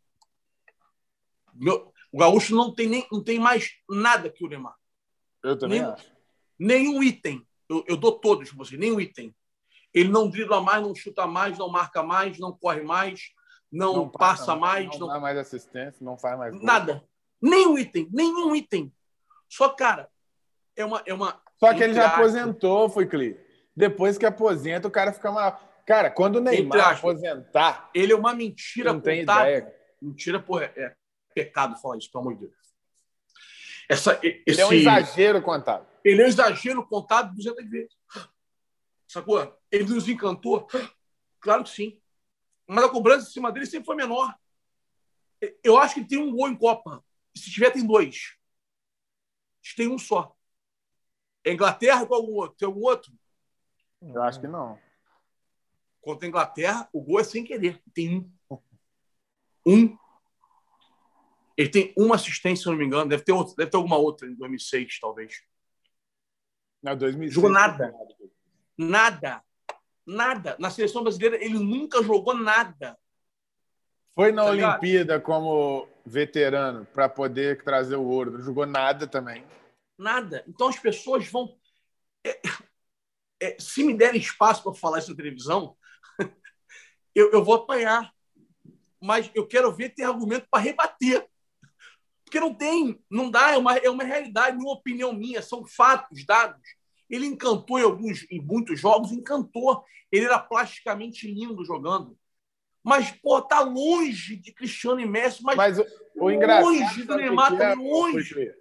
[1.54, 4.76] Meu, o Gaúcho não tem, nem, não tem mais nada que o Neymar.
[5.44, 6.12] Eu também nenhum, acho.
[6.58, 7.48] Nenhum item.
[7.68, 9.36] Eu, eu dou todos você, nenhum item.
[9.94, 13.32] Ele não dribla mais, não chuta mais, não marca mais, não corre mais,
[13.72, 14.88] não, não passa, passa, mais.
[14.92, 16.54] Não, não dá mais assistência, não faz mais.
[16.54, 16.64] Gol.
[16.64, 17.04] Nada.
[17.42, 18.94] Nenhum item, nenhum item.
[19.48, 20.10] Só, cara,
[20.76, 21.02] é uma.
[21.06, 23.40] É uma Só que ele já aposentou, foi Cli.
[23.76, 25.60] Depois que aposenta, o cara fica mal.
[25.86, 27.90] Cara, quando o Neymar aposentar.
[27.96, 29.74] Ele é uma mentira não tem ideia.
[30.02, 30.94] Mentira, porra, é
[31.34, 32.54] pecado falar isso, pelo amor de Deus.
[33.90, 34.44] Essa, esse...
[34.46, 35.88] Ele é um exagero contado.
[36.04, 37.98] Ele é um exagero contado 200 vezes.
[39.10, 39.60] Sacou?
[39.72, 40.68] Ele nos encantou?
[41.40, 42.00] Claro que sim.
[42.68, 44.38] Mas a cobrança em cima dele sempre foi menor.
[45.64, 47.04] Eu acho que ele tem um gol em Copa.
[47.36, 48.38] Se tiver, tem dois.
[49.76, 50.36] Tem um só.
[51.44, 52.58] É Inglaterra com algum outro?
[52.58, 53.12] Tem algum outro?
[54.00, 54.80] Eu acho que não.
[56.02, 57.82] Contra a Inglaterra, o gol é sem querer.
[57.92, 58.60] Tem um.
[59.66, 59.98] Um.
[61.58, 63.10] Ele tem uma assistência, se não me engano.
[63.10, 65.42] Deve ter, outro, deve ter alguma outra em 2006, talvez.
[66.82, 67.34] Não, 2006.
[67.34, 67.92] Jogou nada.
[67.92, 68.19] Nada.
[68.80, 70.56] Nada.
[70.58, 72.98] Na seleção brasileira, ele nunca jogou nada.
[74.16, 75.22] Foi na tá Olimpíada ligado?
[75.22, 78.32] como veterano para poder trazer o ouro.
[78.32, 79.46] Não jogou nada também.
[79.98, 80.44] Nada.
[80.48, 81.58] Então as pessoas vão.
[82.26, 82.42] É,
[83.42, 85.76] é, se me derem espaço para falar isso na televisão,
[87.14, 88.14] eu, eu vou apanhar.
[89.02, 91.28] Mas eu quero ver ter argumento para rebater.
[92.24, 95.42] Porque não tem, não dá, é uma, é uma realidade, não é uma opinião minha,
[95.42, 96.79] são fatos, dados.
[97.10, 99.84] Ele encantou em alguns, em muitos jogos, encantou.
[100.12, 102.18] Ele era plasticamente lindo jogando.
[102.84, 107.58] Mas, pô, tá longe de Cristiano e Messi, mas, mas o, o longe do Neymar,
[107.58, 108.54] tá longe.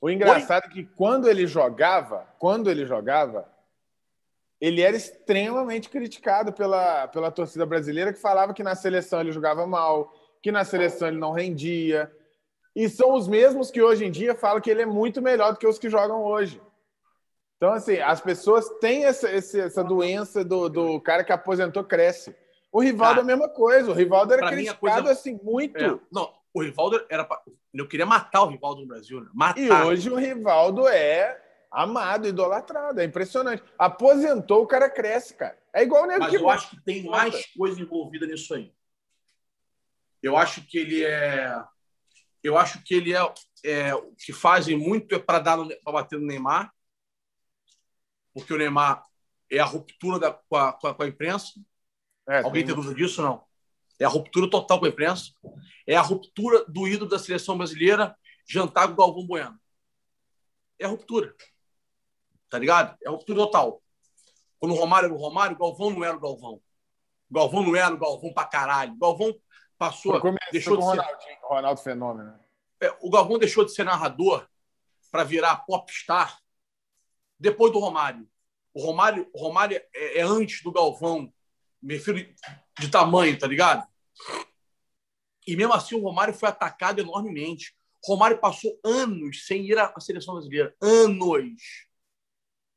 [0.00, 0.70] O engraçado Oi?
[0.70, 3.50] é que quando ele jogava, quando ele jogava,
[4.60, 9.66] ele era extremamente criticado pela, pela torcida brasileira, que falava que na seleção ele jogava
[9.66, 12.12] mal, que na seleção ele não rendia.
[12.74, 15.58] E são os mesmos que hoje em dia falam que ele é muito melhor do
[15.58, 16.60] que os que jogam hoje.
[17.58, 22.34] Então, assim, as pessoas têm essa, essa doença do, do cara que aposentou cresce.
[22.70, 23.90] O Rivaldo é a mesma coisa.
[23.90, 25.10] O Rivaldo era criticado coisa...
[25.10, 25.76] assim muito.
[25.76, 25.98] É.
[26.10, 27.28] Não, o Rivaldo era.
[27.74, 29.20] Eu queria matar o Rivaldo no Brasil.
[29.20, 29.28] Né?
[29.34, 29.60] Matar.
[29.60, 33.00] E hoje o Rivaldo é amado, idolatrado.
[33.00, 33.62] É impressionante.
[33.76, 35.58] Aposentou, o cara cresce, cara.
[35.74, 38.72] É igual o Nego Mas eu acho que tem mais coisa envolvida nisso aí.
[40.22, 41.60] Eu acho que ele é.
[42.40, 43.32] Eu acho que ele é.
[43.64, 46.72] é o que fazem muito é para dar para bater no Neymar
[48.32, 49.02] porque o Neymar
[49.50, 51.52] é a ruptura da, com, a, com, a, imprensa.
[52.28, 53.22] É, Alguém tem dúvida disso?
[53.22, 53.44] Não.
[53.98, 55.32] É a ruptura total com a imprensa.
[55.86, 59.58] É a ruptura do ídolo da seleção brasileira jantar com o Galvão Bueno.
[60.78, 61.34] É a ruptura.
[62.48, 62.96] Tá ligado?
[63.02, 63.82] É a ruptura total.
[64.58, 66.60] Quando o Romário era o Romário, o Galvão não era o Galvão.
[67.30, 68.92] O Galvão não era o Galvão pra caralho.
[68.92, 69.34] O Galvão
[69.76, 70.20] passou.
[70.52, 71.38] Deixou de ser...
[71.42, 72.38] Ronaldo Fenômeno.
[72.80, 74.46] É, o Galvão deixou de ser narrador
[75.10, 76.38] para virar popstar
[77.38, 78.28] depois do Romário.
[78.74, 81.32] O Romário, o Romário é, é antes do Galvão,
[81.82, 82.18] me refiro
[82.78, 83.86] de tamanho, tá ligado?
[85.46, 87.74] E mesmo assim o Romário foi atacado enormemente.
[88.06, 90.74] O Romário passou anos sem ir à seleção brasileira.
[90.80, 91.86] Anos.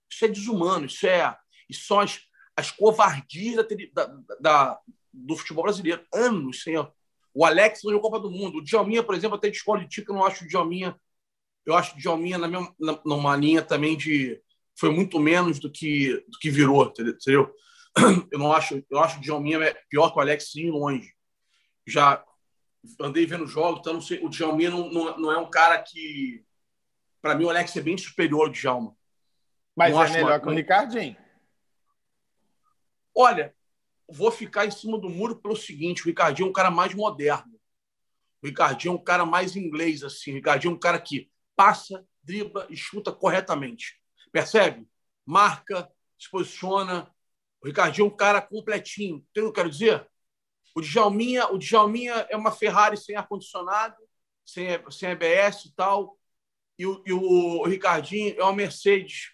[0.10, 1.38] Isso é desumano, isso é.
[1.70, 2.22] Isso são as,
[2.56, 4.80] as covardias da, da, da,
[5.14, 6.06] do futebol brasileiro.
[6.14, 6.76] Anos sem.
[7.34, 8.58] O Alex não jogou Copa do Mundo.
[8.58, 11.00] O Djalminha, por exemplo, até de tica, eu não acho o Djalminha.
[11.66, 14.42] Eu acho o Djalminha na mesma, na, numa linha também de
[14.76, 17.54] foi muito menos do que, do que virou, entendeu?
[18.32, 21.14] Eu não acho, eu acho que o Djalminha é pior que o Alex sim longe.
[21.86, 22.24] Já
[23.00, 26.44] andei vendo jogos, então não sei, o Djalminha não, não, não é um cara que
[27.22, 28.98] para mim o Alex é bem superior ao Djalma.
[29.76, 30.40] Mas não é melhor uma...
[30.40, 31.18] que o Ricardinho.
[33.16, 33.54] Olha,
[34.10, 37.60] vou ficar em cima do muro pelo seguinte, o Ricardinho é um cara mais moderno.
[38.42, 42.06] O Ricardinho é um cara mais inglês assim, o Ricardinho é um cara que passa,
[42.24, 44.01] dribla e chuta corretamente.
[44.32, 44.88] Percebe?
[45.26, 47.10] Marca, se posiciona.
[47.62, 49.18] O Ricardinho é um cara completinho.
[49.18, 50.08] Entendeu o que eu quero dizer?
[50.76, 53.96] O Djalminha, o Djalminha é uma Ferrari sem ar-condicionado,
[54.46, 56.18] sem, sem ABS e tal.
[56.80, 59.32] E o, e o Ricardinho é uma Mercedes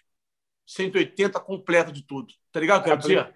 [0.66, 2.34] 180 completa de tudo.
[2.52, 3.34] Tá ligado o que eu quero dizer?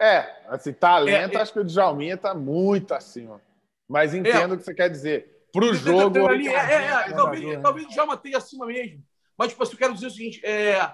[0.00, 3.42] É, assim, talento, é, é, acho que o Djalminha tá muito acima.
[3.88, 5.46] Mas entendo é, o que você quer dizer.
[5.52, 6.26] Pro jogo.
[6.28, 9.02] Ali, é, é, é, talvez, talvez o Djalma tenha acima mesmo.
[9.38, 10.92] Mas, tipo, assim, eu quero dizer o seguinte: é,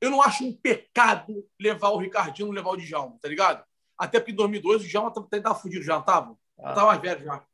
[0.00, 3.64] eu não acho um pecado levar o Ricardinho, levar o Djalma, tá ligado?
[3.96, 6.36] Até porque em 2002 o Djalma estava fudido, já estava.
[6.58, 6.70] Ah.
[6.70, 7.44] Estava mais velho já.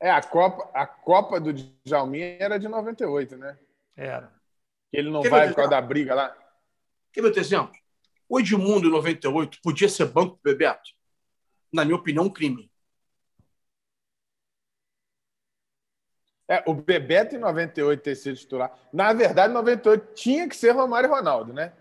[0.00, 3.58] É, a Copa, a Copa do Djalminha era de 98, né?
[3.96, 4.32] Era.
[4.90, 6.36] Que ele não Quer vai por causa da briga lá.
[7.12, 7.74] Quer ver outro exemplo?
[8.28, 10.90] O Edmundo, em 98, podia ser banco do Bebeto?
[11.72, 12.70] Na minha opinião, um crime.
[16.48, 18.72] É, o Bebeto em 98 ter sido titular.
[18.90, 21.74] Na verdade, em 98 tinha que ser Romário e Ronaldo, né?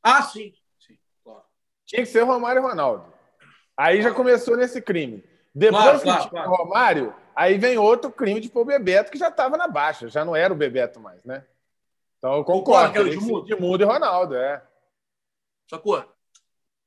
[0.00, 0.54] Ah, sim.
[0.78, 1.42] sim claro.
[1.84, 3.12] Tinha que ser Romário e Ronaldo.
[3.76, 5.24] Aí já começou nesse crime.
[5.52, 6.50] Depois claro, que claro, tinha claro.
[6.50, 10.24] Romário, aí vem outro crime de pôr o Bebeto, que já estava na baixa, já
[10.24, 11.44] não era o Bebeto mais, né?
[12.18, 12.92] Então eu concordo.
[12.92, 13.44] concordo de mundo.
[13.44, 14.64] de mundo e Ronaldo, é.
[15.68, 16.04] Sacou?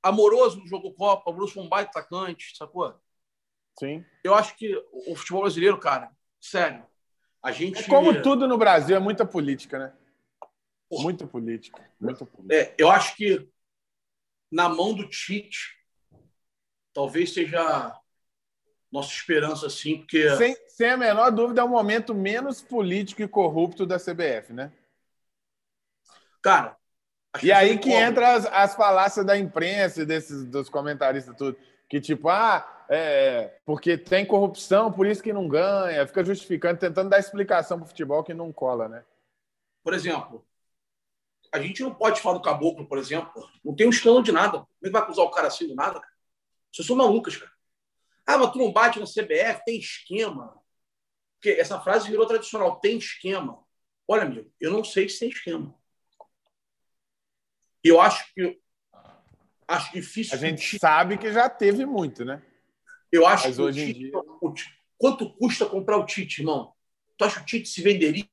[0.02, 2.96] Amoroso no jogo Copa, o Bruce foi um baita atacante, sacou?
[3.78, 4.06] Sim.
[4.24, 6.12] Eu acho que o futebol brasileiro, cara,
[6.42, 6.86] sério,
[7.42, 7.84] a gente.
[7.84, 9.94] É como tudo no Brasil, é muita política, né?
[10.90, 11.04] Porra.
[11.04, 11.90] Muita política.
[12.00, 12.54] Muita política.
[12.54, 13.48] É, eu acho que
[14.52, 15.78] na mão do Tite,
[16.94, 17.98] talvez seja
[18.92, 20.36] nossa esperança, assim, porque.
[20.36, 24.72] Sem, sem a menor dúvida, é o momento menos político e corrupto da CBF, né?
[26.42, 26.76] Cara.
[27.42, 31.58] E aí que entra as, as falácias da imprensa, desses, dos comentaristas, tudo.
[31.88, 37.10] Que tipo, ah, é, porque tem corrupção, por isso que não ganha, fica justificando, tentando
[37.10, 39.04] dar explicação para o futebol que não cola, né?
[39.84, 40.46] Por exemplo,
[41.52, 44.60] a gente não pode falar do caboclo, por exemplo, não tem um escândalo de nada.
[44.60, 46.00] Como é que vai acusar o cara assim do nada?
[46.00, 46.14] Cara?
[46.72, 47.52] Vocês são malucas, cara.
[48.26, 50.58] Ah, mas tu não bate na CBF, tem esquema.
[51.36, 53.62] Porque essa frase virou tradicional, tem esquema.
[54.08, 55.76] Olha, amigo, eu não sei se tem esquema.
[57.84, 58.60] E eu acho que
[59.68, 60.36] acho difícil.
[60.36, 62.42] A gente sabe que já teve muito, né?
[63.12, 64.64] Eu acho Mas que hoje Tite, em dia...
[64.98, 66.74] quanto custa comprar o Tite, irmão?
[67.18, 68.28] Tu acha que o Tite se venderia?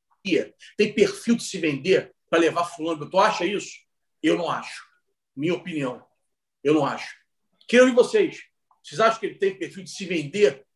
[0.76, 3.08] Tem perfil de se vender para levar fulano?
[3.08, 3.78] Tu acha isso?
[4.22, 4.86] Eu não acho.
[5.34, 6.04] Minha opinião.
[6.62, 7.16] Eu não acho.
[7.66, 8.42] Quero ouvir vocês.
[8.82, 10.66] Vocês acham que ele tem perfil de se vender?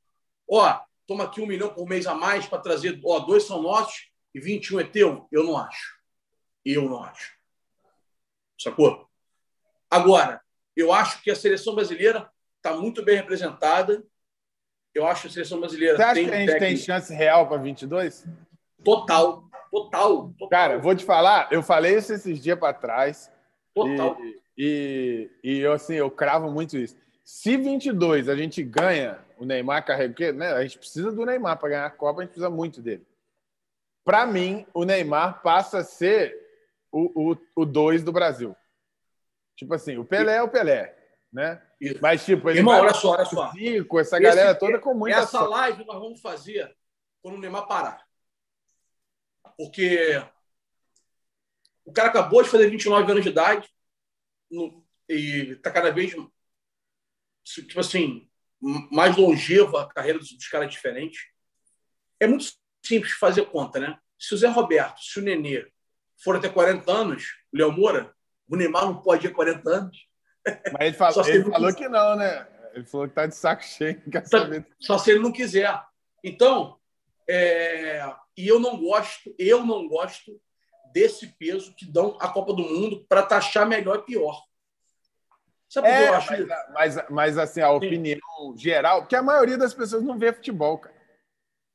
[0.49, 3.01] Ó, toma aqui um milhão por mês a mais para trazer.
[3.05, 5.29] Ó, dois são nossos e 21 é teu?
[5.31, 5.99] Eu não acho.
[6.65, 7.33] Eu não acho.
[8.63, 9.07] Sacou?
[9.91, 10.41] Agora,
[10.77, 14.03] eu acho que a seleção brasileira está muito bem representada.
[14.95, 15.97] Eu acho que a seleção brasileira.
[15.97, 16.67] Você acha tem que a gente técnico...
[16.67, 18.27] tem chance real para 22?
[18.85, 20.49] Total, total, total.
[20.49, 23.31] Cara, vou te falar, eu falei isso esses dias para trás.
[23.75, 24.17] Total.
[24.57, 26.97] E, e, e, eu, assim, eu cravo muito isso.
[27.25, 31.59] Se 22 a gente ganha, o Neymar carrega, porque né, a gente precisa do Neymar
[31.59, 33.07] para ganhar a Copa, a gente precisa muito dele.
[34.05, 36.42] Para mim, o Neymar passa a ser
[36.93, 38.55] o 2 do Brasil.
[39.57, 40.97] Tipo assim, o Pelé é o Pelé,
[41.33, 41.63] né?
[41.81, 41.99] Isso.
[42.01, 43.51] Mas, tipo, ele Irmão, olha só, olha só.
[43.53, 45.51] Zico, essa Esse, galera toda com muita Essa sorte.
[45.51, 46.77] live nós vamos fazer
[47.23, 48.05] quando o Neymar parar.
[49.57, 50.23] Porque
[51.85, 53.69] o cara acabou de fazer 29 anos de idade
[54.51, 56.15] no, e está cada vez,
[57.45, 58.29] tipo assim,
[58.91, 61.21] mais longeva a carreira dos, dos caras diferentes.
[62.21, 62.53] É muito
[62.85, 63.99] simples fazer conta, né?
[64.19, 65.72] Se o Zé Roberto, se o Nenê
[66.23, 68.13] for até 40 anos, o Léo Moura,
[68.49, 69.99] o Neymar não pode ir 40 anos.
[70.73, 72.47] Mas ele, falou, ele falou que não, né?
[72.75, 74.01] Ele falou que tá de saco cheio.
[74.11, 74.67] Quer só, saber.
[74.81, 75.81] só se ele não quiser.
[76.25, 76.77] Então,
[77.29, 78.05] é...
[78.37, 80.41] e eu não gosto, eu não gosto
[80.93, 84.43] desse peso que dão a Copa do Mundo para taxar melhor e pior.
[85.69, 88.21] Sabe é, eu acho mas, mas, mas, assim, a opinião
[88.51, 88.59] Sim.
[88.59, 90.95] geral, porque a maioria das pessoas não vê futebol, cara.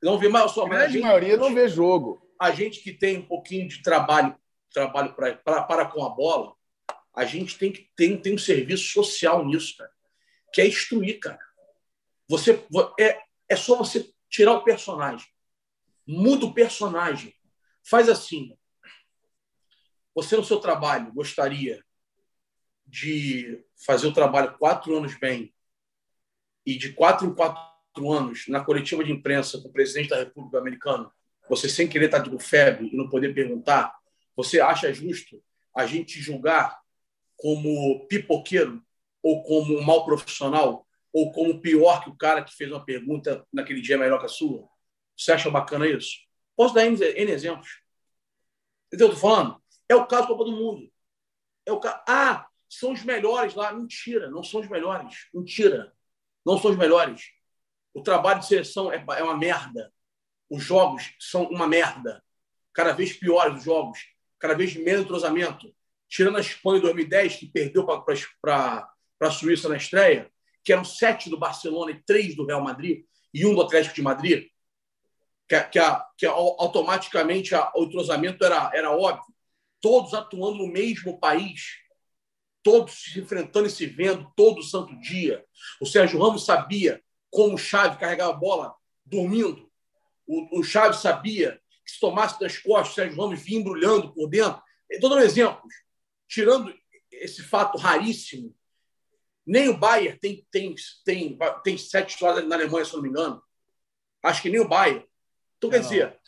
[0.04, 2.22] Não vê, mas só a grande maioria não vê jogo.
[2.40, 4.38] A gente que tem um pouquinho de trabalho,
[4.72, 6.56] trabalho para com a bola,
[7.14, 9.92] a gente tem que tem, tem um serviço social nisso, cara,
[10.54, 11.40] que é instruir, cara.
[12.30, 12.64] Você
[13.00, 13.20] é,
[13.50, 15.28] é só você tirar o personagem,
[16.06, 17.34] muda o personagem,
[17.84, 18.56] faz assim.
[20.14, 21.84] Você no seu trabalho gostaria
[22.86, 25.54] de fazer o trabalho quatro anos bem
[26.66, 30.60] e de quatro em quatro anos na coletiva de imprensa com o presidente da República
[30.60, 31.12] Americana,
[31.50, 33.96] você sem querer estar de febre e não poder perguntar,
[34.36, 35.42] você acha justo
[35.76, 36.80] a gente julgar
[37.36, 38.84] como pipoqueiro,
[39.22, 43.46] ou como um mau profissional, ou como pior que o cara que fez uma pergunta
[43.52, 44.68] naquele dia melhor que a sua?
[45.16, 46.18] Você acha bacana isso?
[46.56, 47.82] Posso dar N, N exemplos.
[48.88, 49.08] Entendeu?
[49.08, 49.62] Estou falando?
[49.90, 50.92] É o caso da Copa do Mundo.
[51.66, 52.02] É o caso.
[52.08, 53.72] Ah, são os melhores lá.
[53.74, 55.28] Mentira, não são os melhores.
[55.34, 55.94] Mentira.
[56.46, 57.30] Não são os melhores.
[57.94, 59.92] O trabalho de seleção é, é uma merda.
[60.50, 62.24] Os jogos são uma merda.
[62.74, 64.00] Cada vez piores os jogos.
[64.40, 65.74] Cada vez menos entrosamento.
[66.08, 68.90] Tirando a Espanha em 2010, que perdeu para
[69.22, 70.32] a Suíça na estreia,
[70.64, 73.04] que eram sete do Barcelona e três do Real Madrid,
[73.34, 74.48] e um do Atlético de Madrid,
[75.48, 79.34] que, que, a, que automaticamente a, o entrosamento era, era óbvio.
[79.80, 81.78] Todos atuando no mesmo país,
[82.64, 85.46] todos se enfrentando e se vendo todo santo dia.
[85.80, 88.76] O Sérgio Ramos sabia como o Chave carregava a bola
[89.06, 89.67] dormindo.
[90.28, 94.28] O, o Chave sabia que se tomasse das costas, o Sérgio Ramos vinha embrulhando por
[94.28, 94.62] dentro.
[94.90, 95.74] Estou dando exemplos.
[96.28, 96.74] Tirando
[97.12, 98.54] esse fato raríssimo,
[99.46, 100.76] nem o Bayern tem, tem,
[101.06, 103.42] tem, tem sete histórias na Alemanha, se não me engano.
[104.22, 105.08] Acho que nem o Bayern.
[105.58, 105.84] Então, quer não.
[105.84, 106.20] dizer,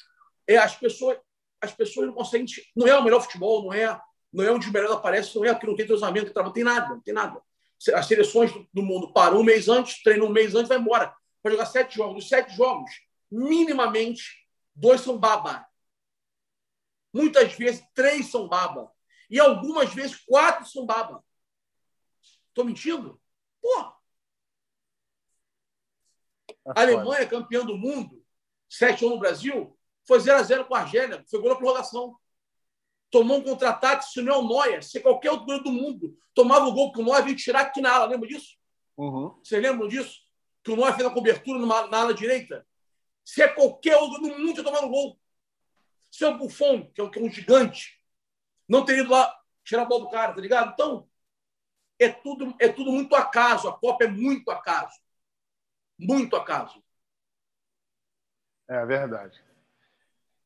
[0.48, 1.18] é, as, pessoas,
[1.62, 2.48] as pessoas não conseguem.
[2.74, 4.00] Não é o melhor futebol, não é,
[4.32, 6.90] não é onde o melhor aparece, não é que não tem treinamento, não tem nada,
[6.90, 7.42] não tem nada.
[7.94, 11.14] As seleções do mundo param um mês antes, treinam um mês antes, vai embora.
[11.44, 12.16] Vai jogar sete jogos.
[12.16, 12.90] Dos sete jogos,
[13.32, 15.68] minimamente, dois são baba.
[17.14, 18.92] Muitas vezes, três são baba.
[19.30, 21.24] E algumas vezes, quatro são baba.
[22.48, 23.22] Estou mentindo?
[23.62, 23.94] Pô!
[26.66, 28.24] A Alemanha, campeã do mundo,
[28.70, 29.78] 7 1 no Brasil,
[30.08, 32.18] foi 0 a 0 com a Argélia, foi gol na prorrogação.
[33.10, 36.66] Tomou um contra-ataque, se não é o Noia, se qualquer outro goleiro do mundo tomava
[36.66, 38.56] o gol que o Noia vinha tirar aqui na ala, lembra disso?
[38.96, 39.36] Uhum.
[39.44, 40.20] Vocês lembram disso?
[40.64, 42.66] Que o Noia fez a cobertura numa, na ala direita?
[43.30, 45.20] Se é qualquer outro do mundo, tomado o gol.
[46.10, 48.02] Se é o Buffon, que é, um, que é um gigante,
[48.68, 50.72] não teria ido lá tirar a bola do cara, tá ligado?
[50.74, 51.08] Então,
[52.00, 53.70] é tudo, é tudo muito acaso.
[53.70, 55.00] A Copa é muito acaso.
[55.96, 56.84] Muito acaso.
[58.68, 59.40] É verdade.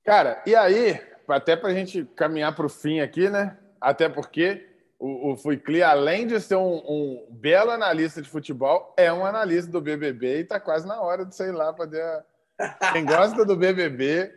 [0.03, 3.57] Cara, e aí, até para a gente caminhar para o fim aqui, né?
[3.79, 4.69] Até porque
[4.99, 9.71] o, o Fuicli, além de ser um, um, belo analista de futebol, é um analista
[9.71, 12.25] do BBB e está quase na hora de, sei lá, poder.
[12.91, 14.33] Quem gosta do BBB,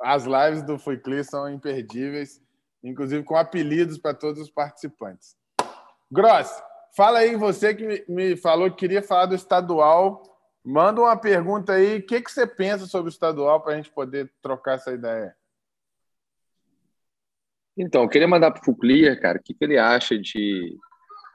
[0.00, 2.42] as lives do Fuicli são imperdíveis,
[2.82, 5.36] inclusive com apelidos para todos os participantes.
[6.10, 6.50] Gross,
[6.96, 11.98] fala aí você que me falou que queria falar do estadual Manda uma pergunta aí.
[11.98, 15.36] O que, que você pensa sobre o estadual para a gente poder trocar essa ideia?
[17.76, 20.78] Então, eu queria mandar para o Fuclia, cara, o que, que ele acha de,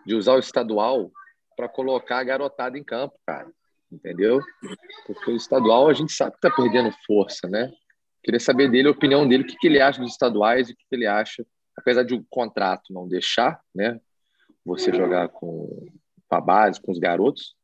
[0.04, 1.12] de usar o estadual
[1.56, 3.52] para colocar a garotada em campo, cara.
[3.92, 4.40] Entendeu?
[5.06, 7.72] Porque o estadual a gente sabe que está perdendo força, né?
[8.24, 10.76] Queria saber dele, a opinião dele, o que, que ele acha dos estaduais e o
[10.76, 11.46] que, que ele acha,
[11.76, 14.00] apesar de o contrato não deixar, né?
[14.66, 15.88] Você jogar com
[16.30, 17.56] a base, com os garotos,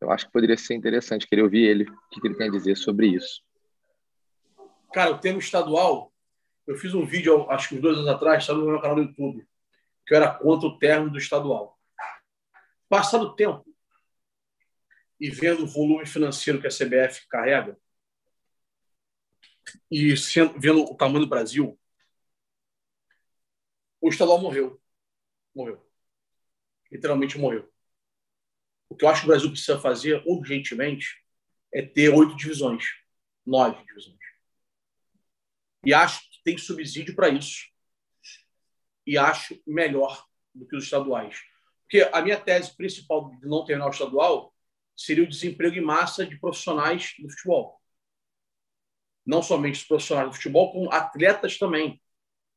[0.00, 1.26] eu acho que poderia ser interessante.
[1.26, 3.42] Queria ouvir ele, o que ele tem a dizer sobre isso.
[4.92, 6.12] Cara, o termo estadual,
[6.66, 9.02] eu fiz um vídeo, acho que uns dois anos atrás, está no meu canal do
[9.02, 9.46] YouTube,
[10.06, 11.78] que eu era contra o termo do estadual.
[12.88, 13.67] Passado o tempo
[15.20, 17.78] e vendo o volume financeiro que a CBF carrega,
[19.90, 21.78] e sendo, vendo o tamanho do Brasil,
[24.00, 24.80] o estadual morreu.
[25.54, 25.84] Morreu.
[26.90, 27.70] Literalmente morreu.
[28.88, 31.22] O que eu acho que o Brasil precisa fazer urgentemente
[31.74, 32.84] é ter oito divisões,
[33.44, 34.18] nove divisões.
[35.84, 37.66] E acho que tem subsídio para isso.
[39.06, 41.42] E acho melhor do que os estaduais.
[41.82, 44.54] Porque a minha tese principal de não terminar o estadual
[44.98, 47.80] seria o desemprego em massa de profissionais do futebol.
[49.24, 52.02] Não somente os profissionais do futebol, como atletas também.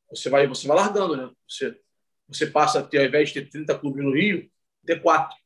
[0.09, 1.31] Você vai, você vai largando, né?
[1.47, 1.79] Você,
[2.27, 4.49] você passa a ter, ao invés de ter 30 clubes no Rio,
[4.85, 5.37] ter quatro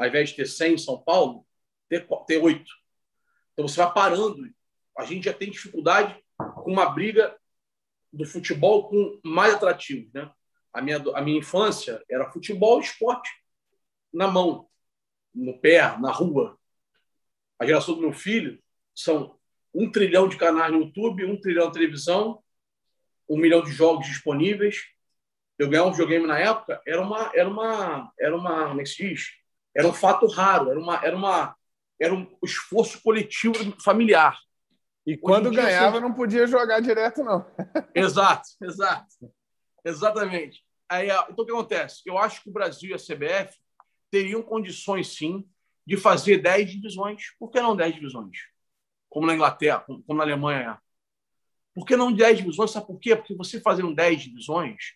[0.00, 1.46] ao invés de ter 100 em São Paulo,
[1.86, 2.64] ter, ter 8.
[3.52, 4.50] Então você vai parando.
[4.96, 7.38] A gente já tem dificuldade com uma briga
[8.10, 10.10] do futebol com mais atrativo.
[10.14, 10.30] Né?
[10.72, 13.30] A, minha, a minha infância era futebol e esporte
[14.10, 14.69] na mão,
[15.34, 16.58] no pé, na rua.
[17.58, 18.58] A geração do meu filho
[18.94, 19.38] são
[19.74, 22.42] um trilhão de canais no YouTube, um trilhão de televisão,
[23.28, 24.84] um milhão de jogos disponíveis.
[25.58, 28.90] Eu ganhar um videogame na época era uma, era uma, era uma, como é que
[28.90, 29.28] se diz?
[29.76, 31.56] Era um fato raro, era, uma, era, uma,
[32.00, 34.36] era um esforço coletivo familiar.
[35.06, 37.46] E quando ganhava, dia, não podia jogar direto, não.
[37.94, 39.32] exato, exato.
[39.84, 40.62] Exatamente.
[40.88, 42.02] Aí, então, o que acontece?
[42.04, 43.56] Eu acho que o Brasil e a CBF
[44.10, 45.48] teriam condições, sim,
[45.86, 47.34] de fazer 10 divisões.
[47.38, 48.36] Por que não 10 divisões?
[49.08, 50.90] Como na Inglaterra, como na Alemanha é.
[51.74, 52.70] Por que não 10 divisões?
[52.70, 53.16] Sabe por quê?
[53.16, 54.94] Porque você fazendo 10 divisões,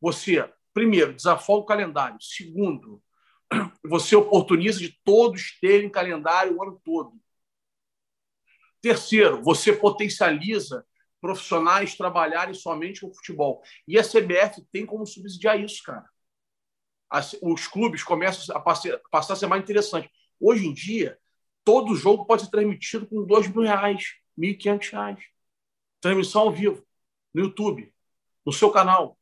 [0.00, 2.16] você, primeiro, desafoga o calendário.
[2.20, 3.02] Segundo,
[3.84, 7.20] você oportuniza de todos terem calendário o ano todo.
[8.80, 10.86] Terceiro, você potencializa
[11.20, 13.62] profissionais trabalharem somente com futebol.
[13.88, 16.04] E a CBF tem como subsidiar isso, cara.
[17.42, 20.10] Os clubes começam a passar a ser mais interessante.
[20.40, 21.18] Hoje em dia,
[21.64, 25.22] todo jogo pode ser transmitido com dois mil reais, mil e quinhentos reais.
[26.00, 26.84] Transmissão ao vivo,
[27.32, 27.92] no YouTube,
[28.44, 29.18] no seu canal.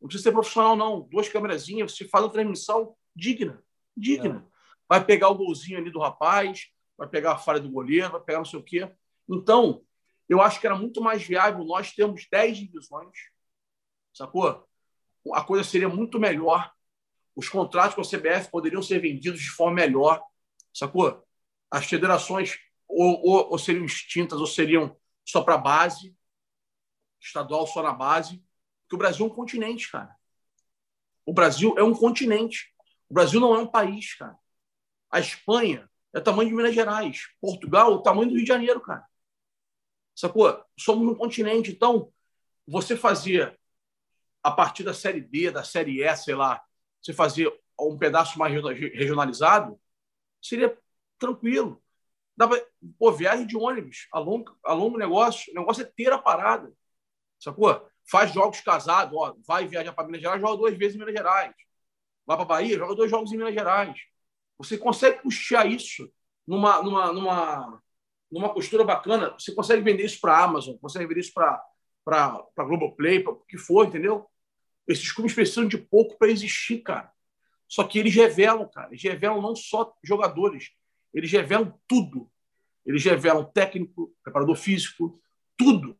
[0.00, 1.00] Não precisa ser profissional, não.
[1.02, 3.62] Duas câmerazinhas, você faz uma transmissão digna.
[3.96, 4.46] Digna.
[4.46, 4.50] É.
[4.88, 8.38] Vai pegar o golzinho ali do rapaz, vai pegar a falha do goleiro, vai pegar
[8.38, 8.90] não sei o quê.
[9.28, 9.82] Então,
[10.28, 13.16] eu acho que era muito mais viável nós termos 10 divisões,
[14.12, 14.66] sacou?
[15.32, 16.72] A coisa seria muito melhor.
[17.34, 20.22] Os contratos com a CBF poderiam ser vendidos de forma melhor,
[20.72, 21.24] sacou?
[21.70, 22.58] As federações
[22.88, 26.14] ou, ou, ou seriam extintas ou seriam só para base,
[27.20, 28.42] estadual só na base,
[28.82, 30.14] porque o Brasil é um continente, cara.
[31.24, 32.74] O Brasil é um continente.
[33.08, 34.36] O Brasil não é um país, cara.
[35.10, 37.28] A Espanha é o tamanho de Minas Gerais.
[37.40, 39.06] Portugal é o tamanho do Rio de Janeiro, cara.
[40.14, 40.64] Sacou?
[40.78, 41.70] Somos um continente.
[41.70, 42.12] Então,
[42.66, 43.56] você fazia
[44.42, 46.62] a partir da Série D, da Série E, sei lá,
[47.02, 49.80] você fazia um pedaço mais regionalizado,
[50.40, 50.76] seria
[51.18, 51.82] tranquilo.
[52.36, 52.60] Dava,
[52.98, 56.72] pô, viagem de ônibus, a longo, a longo negócio, o negócio é ter a parada.
[57.38, 57.86] Sacou?
[58.10, 61.54] Faz jogos casados, ó, vai viajar para Minas Gerais, joga duas vezes em Minas Gerais.
[62.26, 63.98] Vai para Bahia, joga dois jogos em Minas Gerais.
[64.58, 66.10] Você consegue puxar isso
[66.46, 67.82] numa, numa, numa,
[68.30, 71.62] numa postura bacana, você consegue vender isso para a Amazon, consegue vender isso para
[72.06, 74.29] a Globoplay, para o que for, entendeu?
[74.90, 77.12] Esses clubes precisam de pouco para existir, cara.
[77.68, 78.88] Só que eles revelam, cara.
[78.88, 80.72] Eles revelam não só jogadores,
[81.14, 82.30] eles revelam tudo.
[82.84, 85.20] Eles revelam técnico, preparador físico,
[85.56, 85.98] tudo.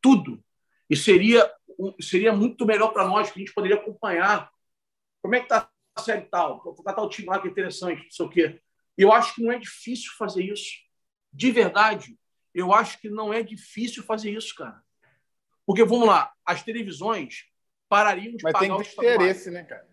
[0.00, 0.42] Tudo.
[0.88, 1.50] E seria,
[2.00, 4.50] seria muito melhor para nós, que a gente poderia acompanhar.
[5.22, 6.60] Como é que está a série tal?
[6.60, 8.60] Como está o time lá que é interessante, não sei o quê.
[8.98, 10.90] Eu acho que não é difícil fazer isso
[11.32, 12.18] de verdade,
[12.52, 14.82] eu acho que não é difícil fazer isso, cara.
[15.64, 17.44] Porque, vamos lá, as televisões
[17.90, 19.86] parariam de mas pagar tem interesse, né, cara?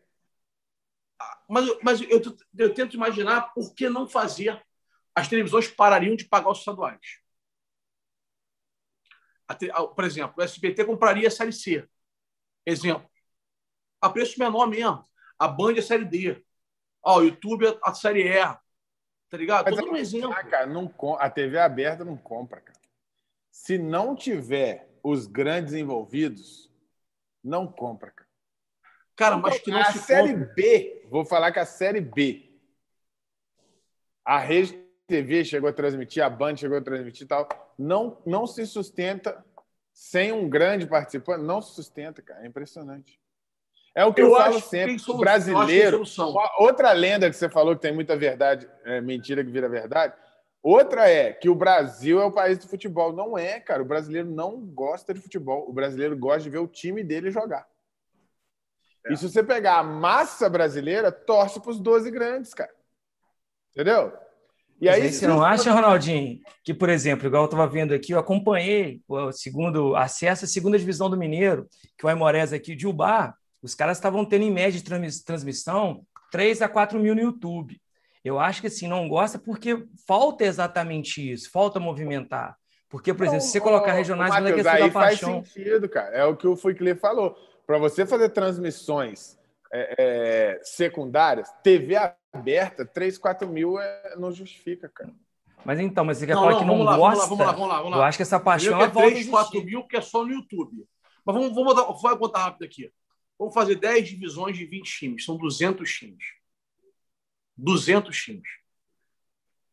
[1.19, 2.22] Ah, mas, mas eu,
[2.56, 4.64] eu tento imaginar por que não fazer.
[5.15, 7.19] As televisões parariam de pagar os estaduais.
[9.95, 11.90] Por exemplo, o SBT compraria a Série C.
[12.64, 13.10] Exemplo.
[13.99, 15.03] A preço menor mesmo.
[15.40, 16.45] A Band é a Série D.
[17.02, 18.44] Ó, o YouTube é a Série E.
[19.30, 19.65] Tá ligado?
[19.65, 20.32] Mas Todo um exemplo.
[20.32, 22.80] Ah, cara, não, a TV aberta não compra, cara.
[23.49, 26.66] Se não tiver os grandes envolvidos,
[27.48, 28.28] não compra, cara.
[29.15, 30.53] Cara, mas que não a se série compra.
[30.53, 32.52] B, vou falar que a série B,
[34.24, 34.74] a Rede
[35.07, 37.48] TV chegou a transmitir, a Band chegou a transmitir e tal,
[37.80, 39.44] não, não se sustenta
[39.91, 42.44] sem um grande participante, não se sustenta, cara.
[42.44, 43.19] É impressionante.
[43.95, 44.98] É o que eu, eu falo sempre.
[45.07, 46.03] o brasileiro.
[46.60, 50.14] Outra lenda que você falou que tem muita verdade, é mentira que vira verdade.
[50.61, 53.13] Outra é que o Brasil é o país do futebol.
[53.13, 53.81] Não é, cara.
[53.81, 55.69] O brasileiro não gosta de futebol.
[55.69, 57.67] O brasileiro gosta de ver o time dele jogar.
[59.05, 59.13] É.
[59.13, 62.73] E se você pegar a massa brasileira, torce para os 12 grandes, cara.
[63.71, 64.11] Entendeu?
[64.79, 68.19] E aí, você não acha, Ronaldinho, que, por exemplo, igual eu estava vendo aqui, eu
[68.19, 71.67] acompanhei o segundo acesso à segunda divisão do Mineiro,
[71.97, 76.61] que o Aimorés aqui de Ubar, os caras estavam tendo em média de transmissão 3
[76.61, 77.81] a 4 mil no YouTube.
[78.27, 82.57] Eu acho que assim, não gosta porque falta exatamente isso, falta movimentar.
[82.89, 85.43] Porque, por exemplo, se você colocar regionais, Mateus, questão aí da faz paixão...
[85.43, 86.15] sentido, cara.
[86.15, 87.35] É o que o Fuiclê falou.
[87.65, 89.37] Para você fazer transmissões
[89.73, 91.95] é, é, secundárias, TV
[92.33, 95.11] aberta, 3, 4 mil é, não justifica, cara.
[95.65, 97.27] Mas então, mas você quer não, falar não, que não lá, gosta?
[97.27, 97.97] Vamos lá, vamos lá, vamos lá.
[97.97, 100.85] Eu acho que essa paixão é 3, 4 mil que é só no YouTube.
[101.25, 102.89] Mas vamos, vamos botar, vou contar rápido aqui.
[103.37, 106.23] Vamos fazer 10 divisões de 20 times, são 200 times.
[107.57, 108.49] 200 times.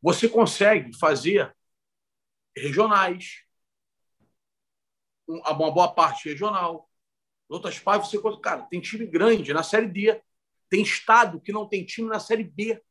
[0.00, 1.54] Você consegue fazer
[2.56, 3.42] regionais,
[5.26, 6.90] uma boa parte regional.
[7.48, 8.42] Outras partes você consegue.
[8.42, 10.22] Cara, tem time grande na Série D.
[10.68, 12.82] Tem estado que não tem time na Série B.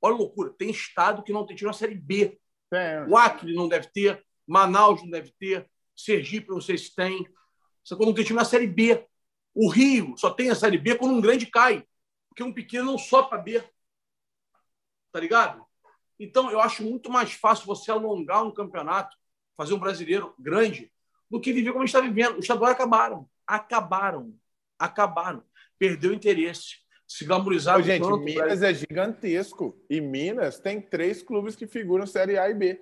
[0.00, 0.52] Olha a loucura.
[0.52, 2.38] Tem estado que não tem time na Série B.
[2.72, 3.04] É.
[3.08, 7.26] O Acre não deve ter, Manaus não deve ter, Sergipe não sei se tem.
[7.84, 9.06] Você não tem time na Série B.
[9.54, 11.86] O Rio só tem a Série B quando um grande cai,
[12.36, 13.64] porque um pequeno não sobe para B.
[15.10, 15.64] Tá ligado?
[16.20, 19.16] Então, eu acho muito mais fácil você alongar um campeonato,
[19.56, 20.92] fazer um brasileiro grande,
[21.30, 22.34] do que viver como a gente está vivendo.
[22.34, 23.26] Os estaduais acabaram.
[23.46, 24.38] Acabaram.
[24.78, 25.42] Acabaram.
[25.78, 26.76] Perdeu o interesse.
[27.08, 27.82] Se glamourizar.
[27.82, 29.82] Gente, tanto, Minas é gigantesco.
[29.88, 32.78] E Minas tem três clubes que figuram Série A e B.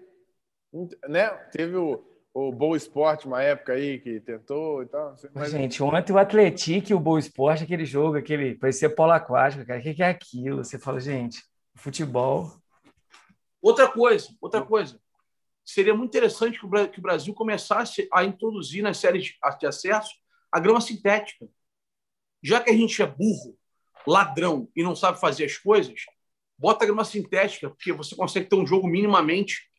[1.09, 1.28] Né?
[1.52, 2.05] Teve o,
[2.35, 5.15] o Boa Esporte, uma época aí que tentou e tal.
[5.32, 5.52] Mas...
[5.52, 9.78] Gente, ontem o Atlético e o Boa Esporte, aquele jogo, aquele parecia polo aquático, cara.
[9.78, 10.65] O que é aquilo?
[10.65, 11.40] Você fala, gente,
[11.77, 12.52] futebol.
[13.62, 15.01] Outra coisa, outra coisa.
[15.65, 20.12] seria muito interessante que o Brasil começasse a introduzir nas séries de acesso
[20.51, 21.48] a grama sintética.
[22.43, 23.56] Já que a gente é burro,
[24.06, 26.05] ladrão e não sabe fazer as coisas,
[26.59, 29.70] bota a grama sintética, porque você consegue ter um jogo minimamente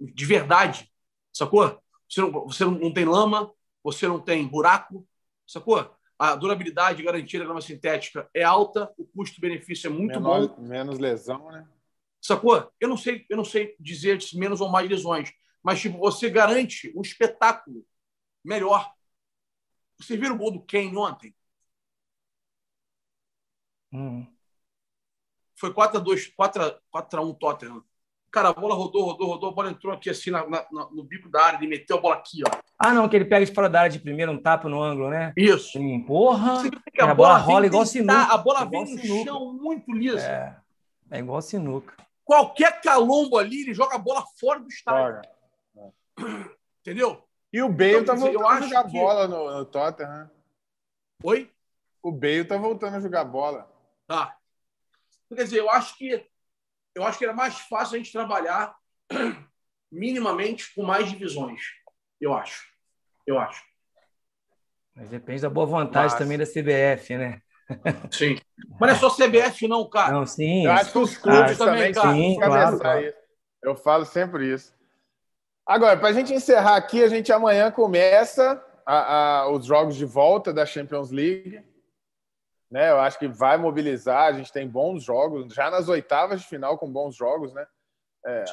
[0.00, 0.90] de verdade,
[1.36, 1.82] sacou?
[2.08, 3.52] Você não, você não tem lama,
[3.82, 5.06] você não tem buraco,
[5.46, 5.94] sacou?
[6.18, 10.62] A durabilidade garantida da grama sintética é alta, o custo-benefício é muito Menor, bom.
[10.62, 11.68] Menos lesão, né?
[12.22, 12.72] Sacou?
[12.80, 15.30] Eu não sei, eu não sei dizer se menos ou mais lesões,
[15.62, 17.84] mas tipo, você garante um espetáculo
[18.42, 18.90] melhor.
[19.98, 21.34] Você viram o gol do Kane ontem?
[23.92, 24.26] Hum.
[25.54, 27.84] Foi 4x2, 4x1 Tottenham.
[28.36, 31.26] Cara, a bola rodou, rodou, rodou, a bola entrou aqui assim na, na, no bico
[31.26, 32.58] da área, ele meteu a bola aqui, ó.
[32.78, 35.08] Ah, não, que ele pega de fora da área de primeiro, um tapa no ângulo,
[35.08, 35.32] né?
[35.34, 35.72] Isso.
[35.78, 36.56] Sim, porra.
[37.00, 39.24] A a, bola bola, rola vem igual sinuca, A bola igual vem no sinuca.
[39.30, 40.20] chão muito lisa.
[40.30, 40.54] É,
[41.12, 41.94] é igual sinuca.
[42.26, 45.22] Qualquer calombo ali, ele joga a bola fora do estádio.
[46.82, 47.22] Entendeu?
[47.50, 49.64] E o Bale Então, tá dizer, eu voltando a acho jogar que- bola no, no
[49.64, 50.10] Tottenham.
[50.10, 50.30] né?
[51.24, 51.50] Oi?
[52.02, 53.66] O Bale tá voltando a jogar bola.
[54.06, 54.36] Tá.
[55.34, 56.22] Quer dizer, eu acho que
[56.96, 58.74] eu acho que era mais fácil a gente trabalhar
[59.92, 61.60] minimamente com mais divisões.
[62.18, 62.64] Eu acho.
[63.26, 63.62] Eu acho.
[64.94, 66.16] Mas depende da boa vontade Massa.
[66.16, 67.42] também da CBF, né?
[68.10, 68.38] Sim.
[68.80, 70.12] Mas não é só CBF, não, cara.
[70.12, 70.64] Não, sim.
[70.64, 72.14] Eu acho que os clubes clubes também cara.
[72.14, 73.12] Sim, claro.
[73.62, 74.74] Eu falo sempre isso.
[75.66, 80.04] Agora, para a gente encerrar aqui, a gente amanhã começa a- a- os jogos de
[80.04, 81.60] volta da Champions League.
[82.76, 82.90] Né?
[82.90, 84.24] Eu acho que vai mobilizar.
[84.24, 87.54] A gente tem bons jogos, já nas oitavas de final com bons jogos.
[87.54, 87.66] Né?
[88.26, 88.44] É,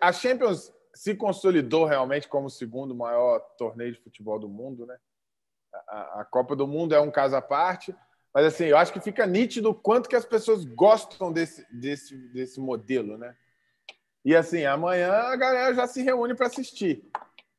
[0.00, 4.86] a Champions se consolidou realmente como o segundo maior torneio de futebol do mundo.
[4.86, 4.96] Né?
[5.88, 7.92] A, a Copa do Mundo é um caso à parte.
[8.32, 12.16] Mas assim, eu acho que fica nítido o quanto que as pessoas gostam desse, desse,
[12.28, 13.36] desse modelo, né?
[14.24, 17.04] E assim, amanhã a galera já se reúne para assistir.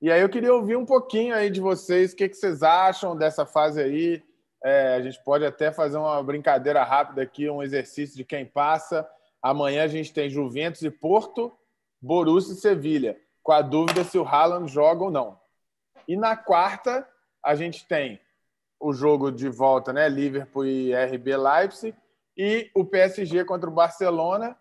[0.01, 3.13] E aí eu queria ouvir um pouquinho aí de vocês, o que, que vocês acham
[3.13, 4.23] dessa fase aí.
[4.64, 9.07] É, a gente pode até fazer uma brincadeira rápida aqui, um exercício de quem passa.
[9.41, 11.52] Amanhã a gente tem Juventus e Porto,
[12.02, 15.38] Borussia e Sevilha, com a dúvida se o Haaland joga ou não.
[16.07, 17.07] E na quarta
[17.44, 18.22] a gente tem
[18.80, 20.07] o jogo de volta, né?
[20.07, 21.95] Liverpool e RB Leipzig
[22.38, 24.57] e o PSG contra o Barcelona,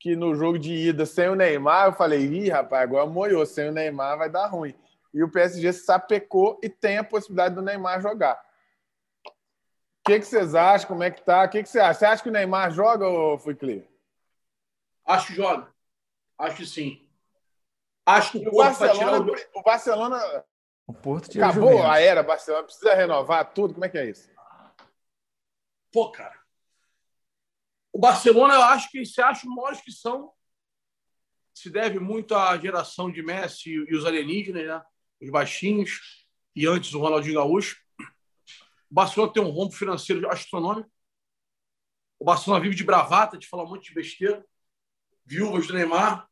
[0.00, 3.68] que no jogo de ida sem o Neymar, eu falei, ih, rapaz, agora moiou, sem
[3.68, 4.74] o Neymar vai dar ruim.
[5.14, 8.40] E o PSG sapecou e tem a possibilidade do Neymar jogar.
[10.02, 10.88] O que, que vocês acham?
[10.88, 11.44] Como é que tá?
[11.44, 12.00] O que, que você acha?
[12.00, 13.84] Você acha que o Neymar joga ou foi clear?
[15.06, 15.72] Acho que joga.
[16.36, 17.08] Acho que sim.
[18.04, 19.58] Acho que o o Porto vai tirar Barcelona, o...
[19.58, 20.44] o Barcelona
[20.88, 23.74] O Porto acabou a era, Barcelona precisa renovar tudo.
[23.74, 24.28] Como é que é isso?
[25.92, 26.36] Pô, cara.
[27.92, 30.32] O Barcelona, eu acho que se acha maiores que são.
[31.54, 34.82] Se deve muito à geração de Messi e os alienígenas, né?
[35.20, 36.26] Os baixinhos.
[36.56, 37.81] E antes o Ronaldinho Gaúcho.
[38.92, 40.90] O Barcelona tem um rombo financeiro astronômico.
[42.18, 44.44] O Barcelona vive de bravata, de falar um monte de besteira.
[45.24, 46.28] Viúvas do Neymar.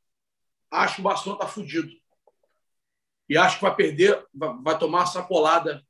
[0.71, 1.91] Acho que o Barcelona tá fudido.
[3.31, 5.83] E acho que vai perder, vai, tomar sacolada.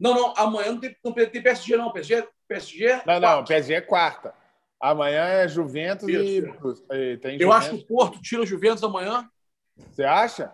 [0.00, 1.92] Não, não, amanhã não tem, não tem PSG, não.
[1.92, 4.34] PSG, PSG Não, não, o PSG é quarta.
[4.80, 6.86] Amanhã é Juventus e, Isso.
[6.90, 7.84] e tem Eu acho que Juventus.
[7.84, 9.30] o Porto tira o Juventus amanhã.
[9.76, 10.52] Você acha?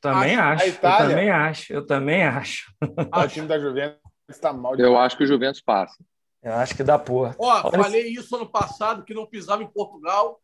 [0.00, 0.86] Também Acho- acho.
[0.86, 1.72] a Eu também acho.
[1.72, 2.72] Eu também acho.
[3.10, 5.96] Ah, o time da Juventus está mal Eu acho que o Juventus passa.
[6.42, 7.34] Eu acho que dá porra.
[7.38, 10.40] Ó, Olha falei isso ano passado, que não pisava em Portugal.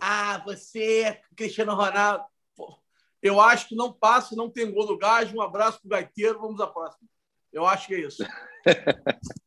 [0.00, 2.24] Ah, você, Cristiano Ronaldo.
[2.56, 2.76] Pô,
[3.22, 5.32] Eu acho que não passa, não tem gol no gás.
[5.32, 7.08] Um abraço pro Gaiteiro, vamos à próxima.
[7.52, 8.24] Eu acho que é isso.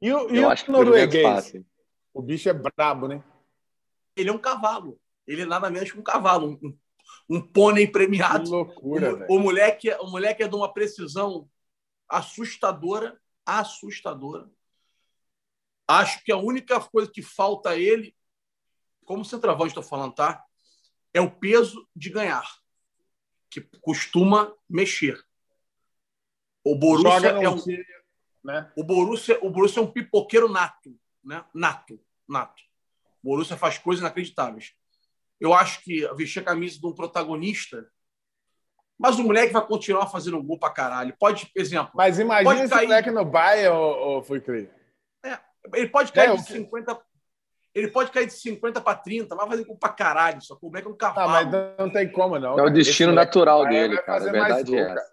[0.00, 1.22] E o, e Eu o que o norueguês?
[1.24, 1.64] passa.
[2.12, 3.24] O bicho é brabo, né?
[4.14, 5.00] Ele é um cavalo.
[5.26, 6.78] Ele é nada menos que um cavalo, um,
[7.30, 8.48] um, pônei Que premiado.
[8.50, 9.32] loucura, o, velho.
[9.32, 11.48] o, moleque, é- o moleque é de uma precisão
[12.08, 14.50] assustadora, assustadora.
[15.88, 18.14] Acho que a única coisa que falta a ele,
[19.04, 20.44] como centroavante estou falando, tá?
[21.14, 22.46] É o peso de ganhar,
[23.48, 25.24] que costuma mexer.
[26.64, 27.62] O Borussia é um,
[28.42, 28.72] né?
[28.76, 31.44] o Borussia, o Borussia é um pipoqueiro nato, né?
[31.54, 32.62] Nato, nato.
[33.22, 34.74] O Borussia faz coisas inacreditáveis.
[35.38, 37.88] Eu acho que vestir a camisa de um protagonista,
[38.98, 41.14] mas o moleque vai continuar fazendo gol pra caralho.
[41.18, 42.86] Pode, por exemplo, Mas imagina Pode esse cair.
[42.88, 44.70] moleque no Bayern ou, ou foi crer.
[45.74, 46.98] ele pode cair É, de que- 50,
[47.74, 50.68] ele pode cair de 50 para 30, vai fazer gol pra caralho, só que o
[50.68, 51.28] moleque é um Não, cavalo.
[51.50, 52.58] mas não tem como, não.
[52.58, 54.22] É o destino Esse natural dele, cara.
[54.28, 55.00] A verdade gol, é cara.
[55.00, 55.12] essa.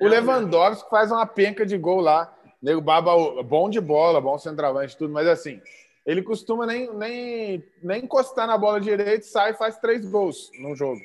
[0.00, 2.32] O Lewandowski faz uma penca de gol lá.
[2.62, 5.60] Nego Baba, bom de bola, bom centroavante, tudo, mas assim,
[6.04, 10.74] ele costuma nem, nem, nem encostar na bola direita, sai e faz três gols num
[10.76, 11.00] jogo.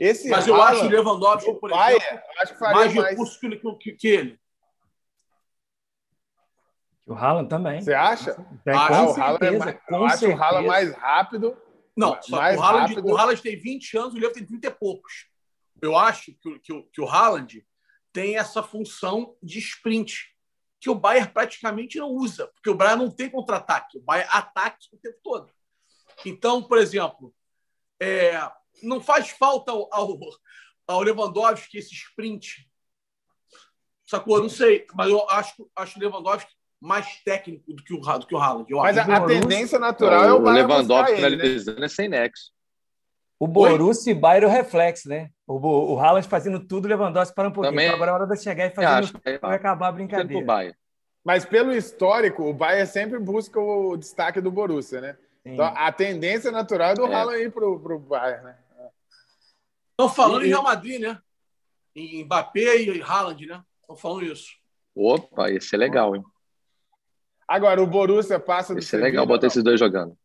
[0.00, 2.94] Esse Mas eu Haaland, acho o Lewandowski, do por Bayern, exemplo, acho que faria mais
[2.94, 3.10] mais.
[3.10, 4.40] recursos que, ele- que, que ele.
[7.06, 7.82] O Haaland também.
[7.82, 8.30] Você acha?
[8.64, 10.68] É, Ah, com o Haaland é certeza, mais, com eu acho o Haaland certeza.
[10.68, 11.56] mais rápido.
[11.96, 13.06] Não, só que mais o Haaland, rápido.
[13.12, 15.12] o Haaland tem 20 anos, o Lewandowski tem 30 e poucos.
[15.82, 17.66] Eu acho que, o- que, que o Haaland
[18.12, 20.14] tem essa função de sprint,
[20.80, 24.86] que o Bayern praticamente não usa, porque o Bayern não tem contra-ataque, o Bayern ataque
[24.92, 25.52] o tempo todo.
[26.24, 27.34] Então, por exemplo,
[28.00, 28.40] é,
[28.82, 30.18] não faz falta ao, ao,
[30.86, 32.66] ao Lewandowski esse sprint.
[34.06, 34.36] Sacou?
[34.36, 36.50] Eu não sei, mas eu acho, acho o Lewandowski
[36.80, 38.66] mais técnico do que o, do que o Haaland.
[38.70, 39.10] Eu Mas acho.
[39.10, 41.16] a, a tendência natural é o o Lewandowski né?
[41.30, 42.50] finalizando é sem nexo.
[43.38, 45.30] O Borussia e Bayern é o reflexo, né?
[45.46, 47.72] O, Bo- o Haaland fazendo tudo, o Lewandowski para um pouquinho.
[47.72, 50.44] Também- Então agora é hora de chegar e fazer no- que vai acabar a brincadeira.
[50.44, 50.76] Bayern.
[51.24, 55.16] Mas pelo histórico, o Bayern sempre busca o destaque do Borussia, né?
[55.42, 55.52] Sim.
[55.54, 57.14] Então a tendência natural é do É.
[57.14, 58.58] Haaland ir pro, pro Bayern, né?
[60.00, 61.20] Estão falando E- em Real Madrid, né?
[61.94, 63.62] Em Mbappé e Haaland, né?
[63.80, 64.52] Estão falando isso.
[64.94, 66.22] Opa, esse é legal, hein?
[67.46, 69.48] Agora, o Borussia passa do Esse é legal botar não.
[69.48, 70.16] esses dois jogando.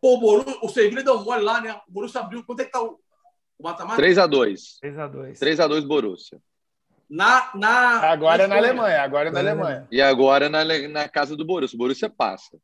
[0.00, 1.80] Pô, o, Borussia, o Sevilla deu um mole lá, né?
[1.86, 2.42] O Borussia abriu.
[2.44, 2.98] Quanto é que tá o
[3.58, 4.00] o mata-mata?
[4.02, 4.78] 3x2.
[4.82, 5.38] 3x2.
[5.38, 6.38] 3x2 Borussia.
[7.08, 8.56] Na, na, Agora é na.
[8.56, 9.88] Alemanha, agora é na Agora é na Alemanha.
[9.90, 11.76] E agora na, na casa do Borussia.
[11.76, 12.58] O Borussia passa.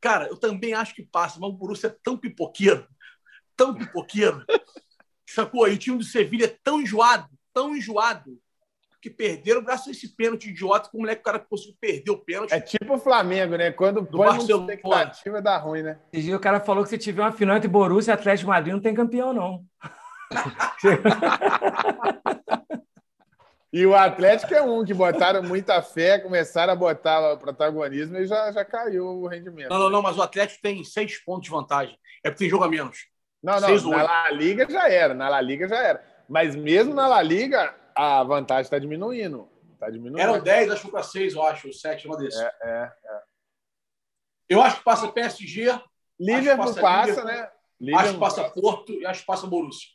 [0.00, 2.86] Cara, eu também acho que passa, mas o Borussia é tão pipoqueiro,
[3.56, 4.44] tão pipoqueiro.
[5.32, 5.68] Sacou?
[5.68, 8.38] E o time do Sevilha é tão enjoado, tão enjoado,
[9.00, 12.18] que perderam graças a esse pênalti idiota que o moleque o cara conseguiu perder o
[12.18, 12.52] pênalti.
[12.52, 13.70] É tipo o Flamengo, né?
[13.70, 14.74] Quando põe Barcelona.
[14.74, 15.98] expectativa, dá ruim, né?
[16.12, 18.50] Esse dia o cara falou que se tiver uma final entre Borussia e Atlético de
[18.50, 19.64] Madrid, não tem campeão, não.
[23.72, 28.26] E o Atlético é um que botaram muita fé, começaram a botar o protagonismo e
[28.26, 29.70] já, já caiu o rendimento.
[29.70, 31.96] Não, não, não, mas o Atlético tem seis pontos de vantagem.
[32.24, 33.06] É porque tem jogo a menos.
[33.42, 34.02] Não, não, na.
[34.02, 36.04] La Liga já era, na La Liga já era.
[36.28, 39.48] Mas mesmo na La Liga, a vantagem está diminuindo.
[39.72, 40.20] Está diminuindo.
[40.20, 42.42] Eram 10, acho que para 6, eu acho, 7, uma desse.
[42.42, 42.90] É, é.
[44.48, 45.80] Eu acho que passa PSG,
[46.18, 47.48] Liverpool passa, passa né?
[47.94, 49.88] acho que passa Porto e acho que passa Borussia.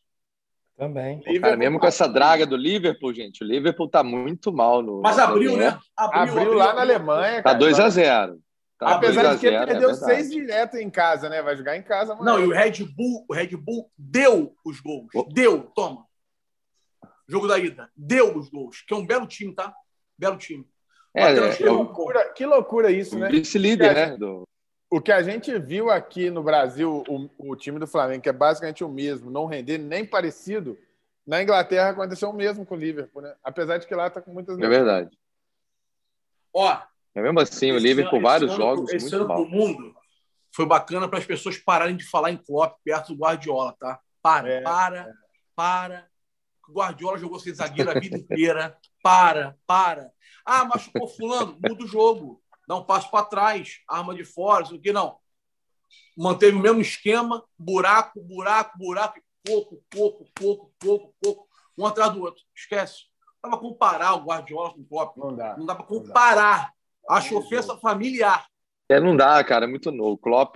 [0.77, 1.21] Também.
[1.21, 5.01] Pô, cara, mesmo com essa draga do Liverpool, gente, o Liverpool tá muito mal no.
[5.01, 5.71] Mas abriu, torneio.
[5.71, 5.79] né?
[5.95, 7.43] Abriu, lá na Alemanha.
[7.43, 7.59] Tá cara.
[7.59, 8.37] 2x0.
[8.77, 10.13] Tá Apesar de que 2 ele a 0, é perdeu verdade.
[10.13, 11.41] seis direto em casa, né?
[11.41, 12.25] Vai jogar em casa amanhã.
[12.25, 15.07] Não, e o Red Bull, o Red Bull deu os gols.
[15.15, 15.23] Oh.
[15.23, 16.05] Deu, toma.
[17.27, 17.89] Jogo da ida.
[17.95, 18.81] Deu os gols.
[18.81, 19.73] Que é um belo time, tá?
[20.17, 20.67] Belo time.
[21.13, 23.29] É, é, Que é o loucura, que loucura isso, né?
[23.29, 24.17] vice-líder, né?
[24.17, 24.43] Do...
[24.89, 28.33] O que a gente viu aqui no Brasil, o, o time do Flamengo, que é
[28.33, 30.77] basicamente o mesmo, não render nem parecido,
[31.25, 33.33] na Inglaterra aconteceu o mesmo com o Liverpool, né?
[33.41, 35.17] Apesar de que lá tá com muitas É verdade.
[36.53, 36.77] Ó,
[37.15, 39.37] É mesmo assim, o esse Liverpool, ano- vários esse ano- jogos, Esse muito ano mal.
[39.37, 39.95] pro mundo
[40.53, 43.99] foi bacana para as pessoas pararem de falar em Klopp perto do Guardiola, tá?
[44.21, 45.13] Para, É, para,
[45.55, 46.07] para.
[46.67, 48.77] O Guardiola jogou sem zagueiro a vida inteira.
[49.03, 50.11] Para, para.
[50.45, 52.41] Ah, machucou fulano, muda o jogo.
[52.67, 55.17] Dá um passo para trás, arma de fora, isso aqui não.
[56.17, 61.47] Manteve o mesmo esquema, buraco, buraco, buraco, pouco, pouco, pouco, pouco, pouco,
[61.77, 62.41] um atrás do outro.
[62.55, 63.03] Esquece.
[63.43, 65.17] Não dá para comparar o Guardiola com o Klopp.
[65.17, 65.55] Não dá.
[65.55, 66.73] Não dá para comparar.
[67.09, 68.45] Acho ofensa familiar.
[68.89, 70.13] É, não dá, cara, é muito novo.
[70.13, 70.55] O Klopp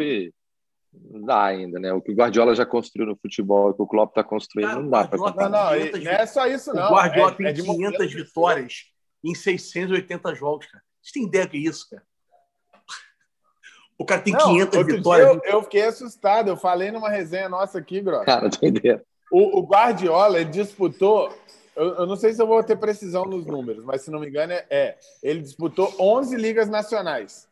[0.94, 1.94] não dá ainda, né?
[1.94, 4.82] O que o Guardiola já construiu no futebol, o que o Klopp tá construindo, Cara,
[4.82, 5.50] não dá comparar.
[5.50, 6.88] Não, não, e 500 não é só isso, não.
[6.88, 8.74] o Guardiola é, tem é de 500 momento de vitórias
[9.24, 10.84] em 680 jogos, cara.
[11.02, 12.04] Você tem ideia que é isso, cara?
[13.98, 15.28] O cara tem Não, 500 outro vitórias.
[15.28, 16.48] eu, eu fiquei assustado.
[16.48, 18.24] Eu falei numa resenha nossa aqui, Gross.
[18.24, 19.04] Cara, doideira.
[19.30, 21.34] O, o Guardiola, disputou.
[21.80, 24.28] Eu, eu não sei se eu vou ter precisão nos números, mas se não me
[24.28, 24.66] engano, é.
[24.70, 24.98] é.
[25.24, 27.48] Ele disputou 11 ligas nacionais.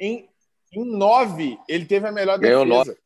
[0.00, 0.28] Em,
[0.72, 2.96] em nove, ele teve a melhor Ganhou defesa.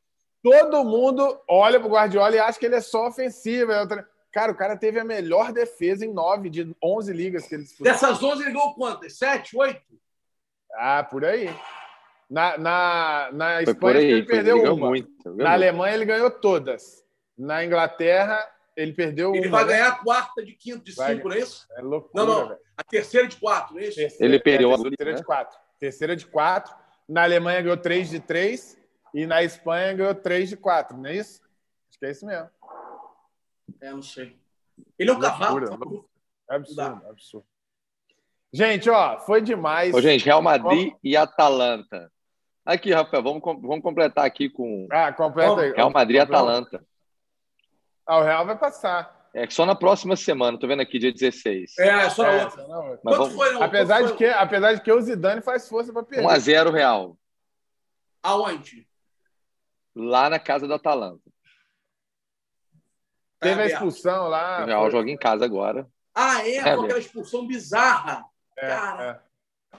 [0.43, 3.73] Todo mundo olha pro Guardiola e acha que ele é só ofensivo.
[3.73, 7.55] é outra- Cara, o cara teve a melhor defesa em nove de 11 ligas que
[7.57, 7.93] ele disputou.
[7.93, 9.15] Dessas 11, ele ganhou quantas?
[9.19, 9.81] 7, 8?
[10.75, 11.51] Ah, por aí.
[12.31, 14.89] Na, na, na Espanha, aí, ele perdeu ele uma.
[14.89, 15.11] muito.
[15.25, 15.47] Na muito.
[15.47, 17.03] Alemanha, ele ganhou todas.
[17.37, 18.39] Na Inglaterra,
[18.79, 19.59] ele perdeu Ele uma.
[19.59, 19.73] vai né?
[19.73, 21.17] ganhar a quarta de quinto de Vai.
[21.17, 21.67] cinco, não é isso?
[21.77, 22.49] É loucura, Não, não.
[22.49, 22.61] velho.
[22.77, 23.97] A terceira de quatro, não é isso?
[23.97, 25.17] Terceira- Ele perdeu é, a terceira né?
[25.19, 25.59] de quatro.
[25.81, 26.75] Terceira de quatro.
[27.09, 28.79] Na Alemanha ganhou três de três.
[29.13, 31.41] E na Espanha ganhou três de quatro, não é isso?
[31.91, 32.49] Acho que é isso mesmo.
[33.81, 34.37] É, não sei.
[34.99, 35.67] Ele é um cavalo.
[35.67, 35.77] Tá?
[36.55, 37.47] Absurdo, absurdo.
[38.53, 39.95] Gente, ó, foi demais.
[39.95, 42.11] Ô, gente, Real Madrid e Atalanta.
[42.65, 45.73] Aqui, Rafael, vamos, vamos completar aqui com Ah, completa aí.
[45.73, 46.21] Real Madrid e.
[46.21, 46.85] Atalanta.
[48.09, 49.29] Ah, o Real vai passar.
[49.35, 51.79] É que só na próxima semana, tô vendo aqui, dia 16.
[51.79, 52.63] É, só na É, outra.
[52.63, 53.01] outra.
[53.05, 53.63] Mas Quanto vamos- foi, não?
[53.63, 54.17] Apesar Quanto de, foi?
[54.17, 56.25] que, apesar de que o Zidane faz força para perder.
[56.27, 57.19] 1x0 Real,
[58.23, 58.89] Aonde?
[59.95, 61.21] lá na casa do Atalanta.
[63.41, 64.63] Teve a expulsão lá.
[64.63, 64.91] O Real foi...
[64.91, 65.87] joga em casa agora.
[66.15, 66.55] Ah, é?
[66.57, 68.25] é aquela expulsão bizarra.
[68.57, 69.23] É, Cara.
[69.73, 69.79] É.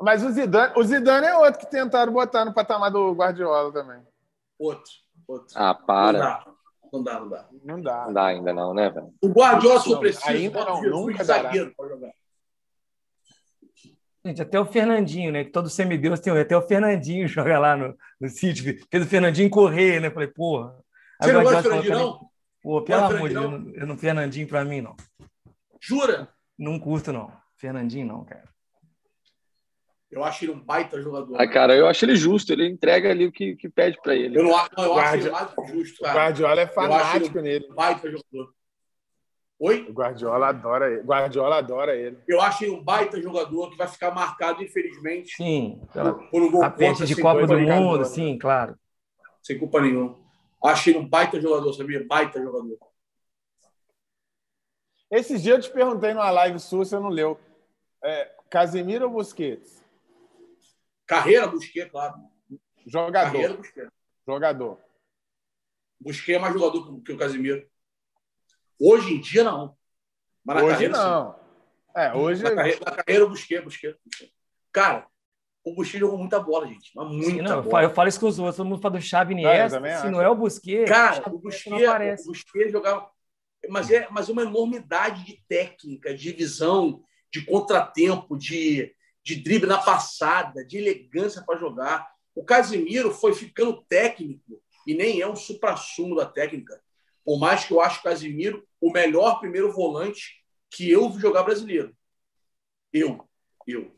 [0.00, 4.02] Mas o Zidane, o Zidane é outro que tentaram botar no patamar do Guardiola também.
[4.58, 4.90] Outro.
[5.28, 5.54] outro.
[5.56, 6.44] Ah, para.
[6.92, 7.48] Não dá, não dá.
[7.64, 8.06] Não dá.
[8.06, 9.12] Não dá ainda não, né, velho?
[9.22, 12.12] O Guardiola, se for preciso, ainda não, nunca zagueiro para jogar.
[14.24, 15.44] Gente, até o Fernandinho, né?
[15.44, 16.36] Que todo semideus tem.
[16.36, 18.84] Até o Fernandinho joga lá no, no City.
[18.90, 20.10] Fez o Fernandinho correr, né?
[20.10, 20.74] Falei, porra.
[21.20, 22.30] Você não gosta do Fernandinho, não?
[22.62, 24.96] Pô, pelo amor de Deus, eu não Fernandinho pra mim, não.
[25.80, 26.28] Jura?
[26.58, 27.30] Não curto, não.
[27.56, 28.44] Fernandinho, não, cara.
[30.10, 31.36] Eu acho ele um baita jogador.
[31.40, 32.52] Ah, cara, eu acho ele justo.
[32.52, 34.38] Ele entrega ali o que, que pede para ele.
[34.38, 36.12] Eu, não, não, eu acho ele mais justo, cara.
[36.12, 37.66] O Guardiola é fanático nele.
[37.70, 38.54] Um baita jogador.
[39.58, 39.86] Oi?
[39.88, 41.02] O Guardiola adora ele.
[41.02, 42.18] Guardiola adora ele.
[42.28, 45.34] Eu acho ele um baita jogador que vai ficar marcado, infelizmente.
[45.34, 45.80] Sim.
[45.92, 48.78] Por, por um gol a contra, de Copa do Mundo, sim, claro.
[49.42, 50.18] Sem culpa nenhuma.
[50.62, 52.04] Acho ele um baita jogador, sabia?
[52.06, 52.78] Baita jogador.
[55.10, 57.38] Esses dias eu te perguntei numa live sua, você não leu.
[58.04, 59.85] É, Casemiro ou Busquets?
[61.06, 62.16] Carreira, Busquets, claro.
[62.86, 63.32] Jogador.
[63.32, 63.90] Carreira, Busquets.
[64.26, 64.80] Jogador.
[66.00, 67.66] Busquets é mais jogador que o Casemiro.
[68.78, 69.76] Hoje em dia, não.
[70.44, 71.32] Mas hoje carreira, não.
[71.32, 71.38] Sim.
[71.96, 72.42] É, hoje...
[72.42, 73.98] Na carreira, na carreira o Busquets, Busquets.
[74.72, 75.06] Cara,
[75.64, 76.92] o Busquets jogou muita bola, gente.
[76.94, 77.84] Mas muita Sim, não, bola.
[77.84, 78.56] Eu falo isso com os outros.
[78.56, 79.80] Todo mundo fala do Xavi Iniesta.
[79.80, 80.10] Se acho.
[80.10, 80.88] não é o Busquets...
[80.88, 83.10] Cara, o Busquets, o Busquets jogava...
[83.68, 87.02] Mas é, mas é uma enormidade de técnica, de visão,
[87.32, 88.94] de contratempo, de,
[89.26, 92.08] de drible na passada, de elegância para jogar.
[92.32, 96.80] O Casimiro foi ficando técnico e nem é um supra-sumo da técnica.
[97.24, 101.42] Por mais que eu acho o Casimiro o melhor primeiro volante que eu vi jogar
[101.42, 101.92] brasileiro.
[102.92, 103.28] Eu.
[103.66, 103.92] Eu.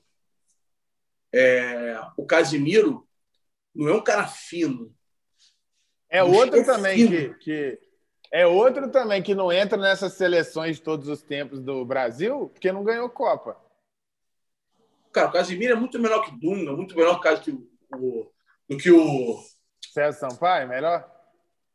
[1.30, 3.06] É, o Casimiro
[3.74, 4.96] não é um cara fino.
[6.08, 7.78] É outro é também que, que,
[8.32, 12.72] é outro também que não entra nessas seleções de todos os tempos do Brasil, porque
[12.72, 13.67] não ganhou Copa.
[15.12, 18.30] Cara, o Casimiro é muito melhor que Dunga, muito melhor que o,
[18.68, 19.38] do que o.
[19.92, 21.08] César Sampaio, melhor?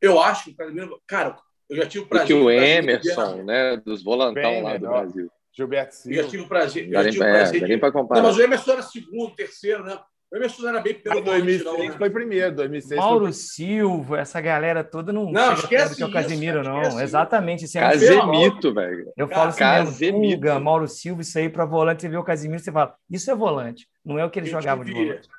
[0.02, 1.02] Eu acho que o Casimiro.
[1.08, 1.38] Cara,
[1.70, 2.28] eu já tive o prazer.
[2.28, 3.78] Que o Emerson, né?
[3.78, 5.32] Dos volantão lá do Brasil.
[5.56, 6.18] Gilberto Silva.
[6.18, 6.90] Eu já tive o prazer.
[6.90, 7.92] Já tive o prazer é, de...
[7.92, 8.22] comparar.
[8.22, 10.00] Não, mas o Emerson era segundo, terceiro, né?
[10.34, 11.26] O Emerson era bem primeiro.
[11.26, 11.92] 2006 não, né?
[11.96, 13.34] foi primeiro, 2006 Mauro foi...
[13.34, 16.82] Silva, essa galera toda não, não esquece que é o Casemiro, não.
[16.82, 17.66] Esquece Exatamente.
[17.66, 19.14] Esse é Casemito, velho.
[19.16, 20.42] Eu falo assim Casemito.
[20.42, 23.36] Mesmo, Mauro Silva, isso aí para volante, você vê o Casemiro, você fala, isso é
[23.36, 23.88] volante.
[24.04, 25.30] Não é o que ele eu jogava tive, de volante.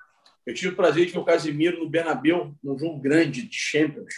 [0.47, 4.15] Eu tive o prazer de ver o Casemiro no Bernabéu, num jogo grande de Champions.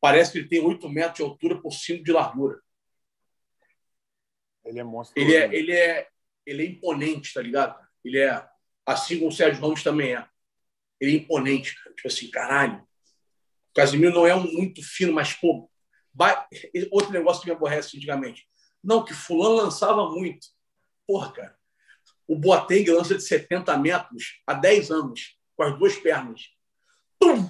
[0.00, 2.58] Parece que ele tem 8 metros de altura por 5 de largura.
[4.64, 5.22] Ele é monstro.
[5.22, 6.08] Ele é, ele é,
[6.44, 7.78] ele é imponente, tá ligado?
[8.04, 8.44] Ele é
[8.88, 10.26] assim como o Sérgio Ramos também é.
[10.98, 11.94] Ele é imponente, cara.
[11.94, 12.78] Tipo assim, caralho.
[13.70, 15.70] O Casimiro não é um muito fino, mas, pô,
[16.12, 16.34] vai...
[16.90, 18.48] outro negócio que me aborrece antigamente.
[18.82, 20.46] Não, que fulano lançava muito.
[21.06, 21.58] Porra, cara.
[22.26, 26.48] O Boateng lança de 70 metros há 10 anos, com as duas pernas.
[27.18, 27.48] Tum!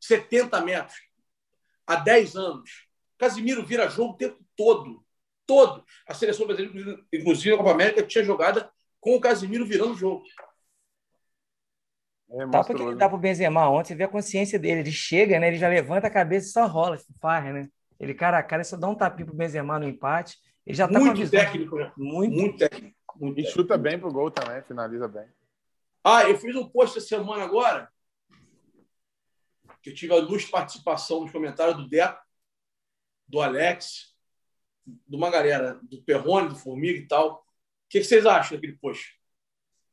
[0.00, 0.98] 70 metros
[1.86, 2.86] há 10 anos.
[3.18, 5.04] Casimiro vira jogo o tempo todo.
[5.46, 5.84] Todo.
[6.08, 8.70] A seleção brasileira, inclusive a Copa América, tinha jogada
[9.00, 10.24] com o Casimiro virando o jogo.
[12.30, 14.80] É Tal porque ele dá pro Benzema ontem, você vê a consciência dele.
[14.80, 15.48] Ele chega, né?
[15.48, 17.68] Ele já levanta a cabeça e só rola, farra, né?
[17.98, 20.36] Ele cara a cara, só dá um tapinho pro Benzema no empate.
[20.66, 21.92] Ele já tá muito com técnico, né?
[21.96, 22.96] Muito, muito técnico.
[23.14, 23.52] Muito e técnico.
[23.52, 25.26] chuta bem pro gol também, finaliza bem.
[26.02, 27.88] Ah, eu fiz um post essa semana agora
[29.86, 32.20] que eu tive a luz de participação nos comentários do Deco,
[33.28, 34.16] do Alex,
[34.84, 37.45] de uma galera, do Perrone, do Formiga e tal.
[37.86, 39.16] O que vocês acham daquele post?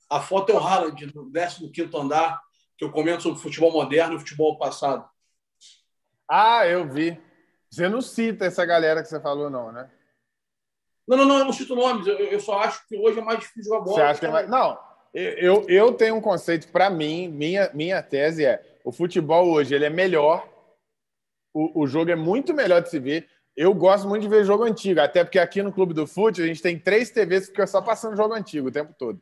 [0.09, 2.41] A foto é o Haaland, no 15 andar,
[2.77, 5.07] que eu comento sobre futebol moderno e futebol passado.
[6.29, 7.19] Ah, eu vi.
[7.69, 9.89] Você não cita essa galera que você falou, não, né?
[11.07, 12.07] Não, não, não, eu não cito nomes.
[12.07, 13.95] Eu, eu só acho que hoje é mais difícil jogar bola.
[13.95, 14.49] Você acha que é mais...
[14.49, 14.79] Não,
[15.13, 19.85] eu, eu tenho um conceito, para mim, minha, minha tese é o futebol hoje ele
[19.85, 20.47] é melhor,
[21.53, 23.29] o, o jogo é muito melhor de se ver.
[23.55, 26.45] Eu gosto muito de ver jogo antigo, até porque aqui no Clube do Fute a
[26.45, 29.21] gente tem três TVs que ficam só passando jogo antigo o tempo todo.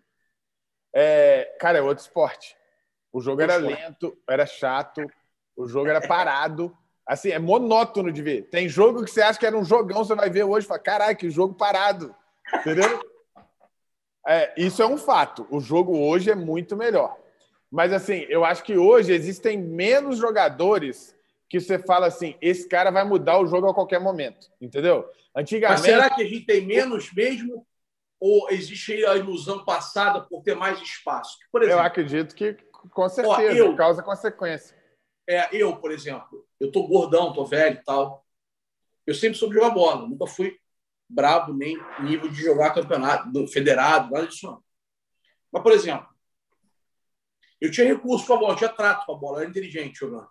[0.93, 2.55] É, cara, é outro esporte.
[3.11, 5.05] O jogo era lento, era chato,
[5.55, 6.75] o jogo era parado.
[7.05, 8.43] Assim, é monótono de ver.
[8.43, 10.79] Tem jogo que você acha que era um jogão, você vai ver hoje e fala:
[10.79, 12.15] caralho, que jogo parado.
[12.53, 13.01] Entendeu?
[14.25, 15.45] É, isso é um fato.
[15.49, 17.17] O jogo hoje é muito melhor.
[17.69, 21.15] Mas, assim, eu acho que hoje existem menos jogadores
[21.51, 24.49] que você fala assim: esse cara vai mudar o jogo a qualquer momento.
[24.61, 25.05] Entendeu?
[25.35, 25.81] Antigamente.
[25.81, 27.67] Mas será que a gente tem menos mesmo?
[28.17, 31.37] Ou existe a ilusão passada por ter mais espaço?
[31.51, 32.55] Por exemplo, eu acredito que,
[32.91, 34.77] com certeza, Ó, eu, causa consequência.
[35.27, 38.25] É, eu, por exemplo, eu tô gordão, tô velho e tal.
[39.05, 40.57] Eu sempre soube jogar bola, nunca fui
[41.09, 44.63] brabo nem nível de jogar campeonato federado, nada disso não.
[45.51, 46.07] Mas, por exemplo,
[47.59, 49.99] eu tinha recurso com a bola, eu tinha trato com a bola, eu era inteligente
[49.99, 50.29] jogando.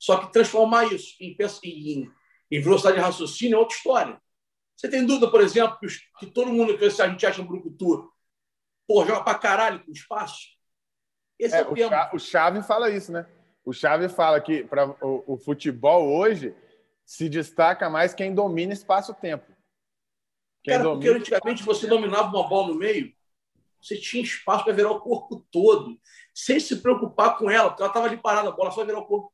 [0.00, 2.10] Só que transformar isso em, em,
[2.50, 4.22] em velocidade de raciocínio é outra história.
[4.74, 5.86] Você tem dúvida, por exemplo, que,
[6.18, 8.10] que todo mundo que a gente acha um brucutu,
[8.88, 10.38] pô, joga pra caralho com espaço?
[11.38, 13.26] Esse é, é o, o, o Chave fala isso, né?
[13.62, 16.56] O Chave fala que para o, o, futebol hoje
[17.04, 19.44] se destaca mais quem domina espaço-tempo.
[20.64, 21.12] Cara, domina...
[21.12, 23.12] porque antigamente você dominava uma bola no meio,
[23.78, 26.00] você tinha espaço para virar o corpo todo,
[26.34, 29.06] sem se preocupar com ela, porque ela estava ali parada, a bola só virar o
[29.06, 29.30] corpo.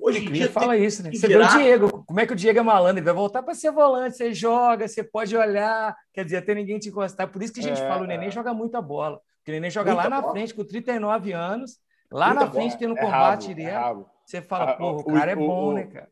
[0.00, 1.10] Hoje em dia fala isso, né?
[1.12, 1.48] Você virar...
[1.48, 2.98] vê o Diego, como é que o Diego é malandro?
[2.98, 6.78] Ele vai voltar para ser volante, você joga, você pode olhar, quer dizer, até ninguém
[6.78, 7.28] te encostar.
[7.28, 7.86] Por isso que a gente é...
[7.86, 9.20] fala, o Neném joga muita bola.
[9.38, 10.32] Porque o Neném joga muita lá na bola.
[10.32, 11.78] frente com 39 anos,
[12.10, 14.00] lá muita na frente tendo é combate direto.
[14.00, 16.08] É você fala, pô, o cara é bom, né, cara?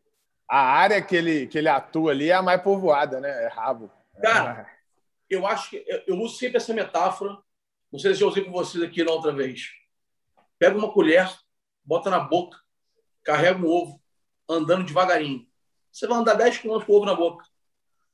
[0.49, 3.29] A área que ele, que ele atua ali é a mais povoada, né?
[3.45, 3.91] É rabo.
[4.21, 4.67] Cara,
[5.29, 7.37] eu acho que eu, eu uso sempre essa metáfora.
[7.91, 9.69] Não sei se eu usei com vocês aqui na outra vez.
[10.57, 11.31] Pega uma colher,
[11.85, 12.57] bota na boca,
[13.29, 14.01] carrega um ovo,
[14.49, 15.47] andando devagarinho.
[15.91, 17.45] Você vai andar 10 km com o ovo na boca.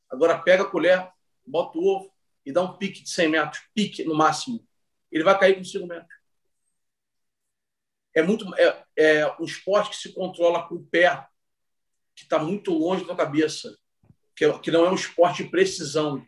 [0.10, 1.10] Agora pega a colher,
[1.48, 2.14] bota o ovo
[2.46, 4.68] e dá um pique de 100 metros, pique no máximo.
[5.10, 6.14] Ele vai cair com 5 metros.
[8.14, 11.26] É muito é, é um esporte que se controla com o pé,
[12.14, 13.78] que está muito longe da cabeça,
[14.36, 16.26] que, é, que não é um esporte de precisão,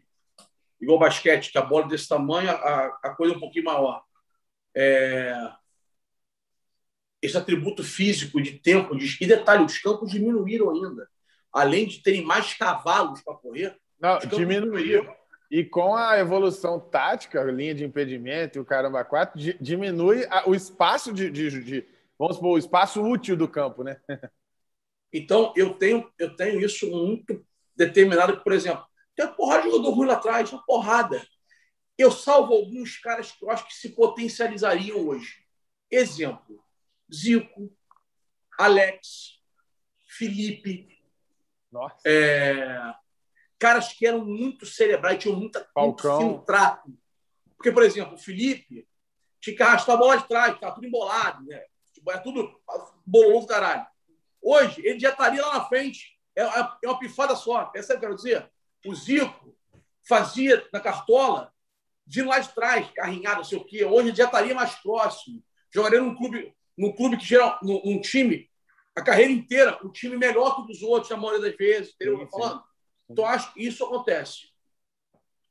[0.80, 4.02] igual basquete, que a bola é desse tamanho, a, a coisa é um pouquinho maior.
[4.74, 5.34] É,
[7.22, 11.07] esse atributo físico de tempo, de, e detalhe, os campos diminuíram ainda.
[11.52, 15.15] Além de terem mais cavalos para correr, não, diminuíram.
[15.49, 21.14] E com a evolução tática, linha de impedimento e o caramba 4, diminui o espaço
[21.14, 21.85] de, de, de,
[22.19, 23.98] vamos supor, o espaço útil do campo, né?
[25.14, 27.41] Então, eu tenho, eu tenho isso muito
[27.73, 28.85] determinado, por exemplo,
[29.15, 31.26] tem uma porrada de jogador ruim lá atrás, uma porrada.
[31.98, 35.38] Eu salvo alguns caras que eu acho que se potencializariam hoje.
[35.89, 36.61] Exemplo,
[37.14, 37.72] Zico,
[38.58, 39.40] Alex,
[40.08, 40.88] Felipe.
[41.72, 42.02] Nossa.
[42.06, 42.94] É,
[43.60, 46.98] caras que eram muito cerebrais, tinham muita, muito filtrado.
[47.56, 48.88] Porque, por exemplo, o Felipe
[49.40, 51.64] tinha que arrastar a bola de trás, ficava tudo embolado, né?
[51.94, 52.62] Tipo, é tudo
[53.06, 53.86] boloso, caralho.
[54.42, 56.18] Hoje, ele já estaria lá na frente.
[56.36, 57.66] É, é uma pifada só.
[57.66, 58.52] Percebe o que eu quero dizer?
[58.86, 59.58] O Zico
[60.08, 61.52] fazia na cartola,
[62.06, 63.84] vindo lá de trás, carrinhado, não sei o quê.
[63.84, 65.44] Hoje ele já estaria mais próximo.
[65.74, 68.48] Jogaria num clube num clube que gera num, time
[68.95, 72.20] a carreira inteira, um time melhor que o dos outros, a maioria das vezes, entendeu?
[72.20, 72.64] Sim, falando.
[73.10, 74.49] Então, acho que isso acontece.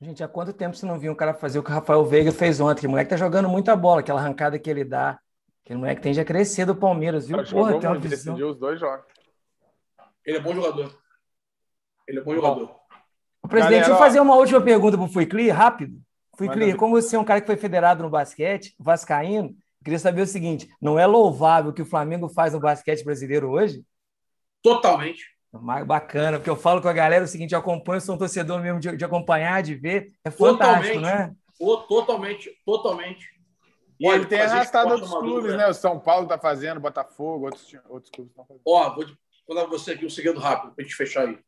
[0.01, 2.31] Gente, há quanto tempo você não viu um cara fazer o que o Rafael Veiga
[2.31, 2.87] fez ontem?
[2.87, 5.19] O moleque tá jogando muita bola, aquela arrancada que ele dá.
[5.65, 7.43] Aquele moleque tende a crescer do Palmeiras, viu?
[7.45, 8.35] Porra, tem uma visão.
[8.35, 9.07] decidiu os dois jogos.
[10.25, 10.99] Ele é bom jogador.
[12.07, 12.37] Ele é bom, bom.
[12.37, 12.77] jogador.
[13.43, 15.99] O presidente, Galera, deixa eu fazer uma última pergunta para o Fuicli, rápido.
[16.37, 19.57] Fuicli, como você é um cara que foi federado no basquete, vascaíno,
[19.87, 23.49] Queria saber o seguinte: não é louvável o que o Flamengo faz no basquete brasileiro
[23.49, 23.85] hoje?
[24.61, 25.25] Totalmente.
[25.87, 28.81] Bacana, porque eu falo com a galera o seguinte: eu acompanho, sou um torcedor mesmo
[28.81, 30.11] de, de acompanhar, de ver.
[30.25, 31.33] É fantástico, né?
[31.89, 33.29] Totalmente, totalmente.
[34.01, 35.59] E ele tem arrastado outros clubes, né?
[35.59, 35.69] né?
[35.69, 38.63] O São Paulo está fazendo, Botafogo, outros, outros clubes estão fazendo.
[38.67, 39.07] Ó, vou
[39.47, 41.39] contar você aqui um segredo rápido para a gente fechar aí.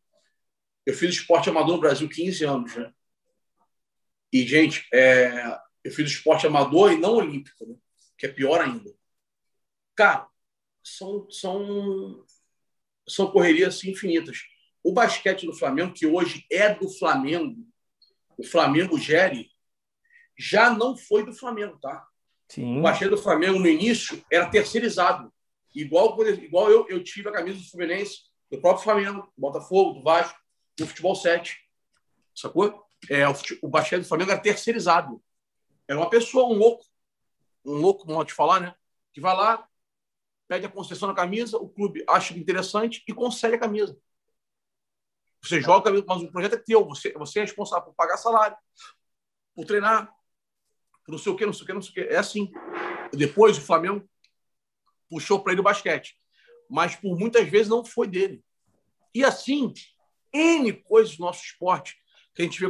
[0.87, 2.93] Eu fiz esporte amador no Brasil 15 anos, né?
[4.33, 5.59] E, gente, é...
[5.83, 7.75] eu fiz esporte amador e não olímpico, né?
[8.19, 8.93] Que é pior ainda.
[9.95, 10.29] Cara,
[10.83, 12.25] são, são,
[13.09, 14.43] são correrias infinitas.
[14.83, 17.57] O basquete do Flamengo, que hoje é do Flamengo,
[18.37, 19.51] o Flamengo gere,
[20.37, 22.07] já não foi do Flamengo, tá?
[22.49, 22.79] Sim.
[22.79, 25.33] O basquete do Flamengo, no início, era terceirizado.
[25.75, 30.03] Igual, igual eu, eu tive a camisa do Fluminense, do próprio Flamengo, do Botafogo, do
[30.03, 30.39] Vasco,
[30.77, 31.57] do Futebol 7.
[32.35, 32.85] Sacou?
[33.11, 35.23] É, o, o basquete do Flamengo era terceirizado.
[35.87, 36.85] Era uma pessoa, um louco,
[37.65, 38.75] um louco, modo de falar, né?
[39.13, 39.69] Que vai lá,
[40.49, 43.99] pede a concessão na camisa, o clube acha interessante e concede a camisa.
[45.43, 48.57] Você joga, mas o projeto é teu, você, você é responsável por pagar salário,
[49.55, 50.13] por treinar,
[51.05, 52.01] por não sei o que, não sei o que, não sei o que.
[52.01, 52.51] É assim.
[53.13, 54.09] Depois o Flamengo
[55.09, 56.19] puxou para ele o basquete,
[56.69, 58.43] mas por muitas vezes não foi dele.
[59.15, 59.73] E assim,
[60.33, 61.97] N coisas do nosso esporte
[62.35, 62.67] que a gente vê.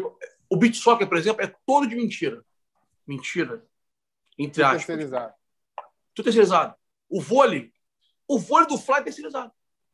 [0.50, 2.44] O beat soccer, por exemplo, é todo de mentira.
[3.06, 3.67] Mentira
[4.38, 4.86] entre aspas.
[4.86, 5.34] Terceirizado.
[6.14, 6.74] Tudo terceirizado.
[7.08, 7.72] O vôlei,
[8.26, 9.50] o vôlei do Fla é terceirizado.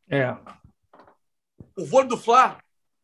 [0.09, 0.35] É.
[1.77, 2.57] O vôlei do Fla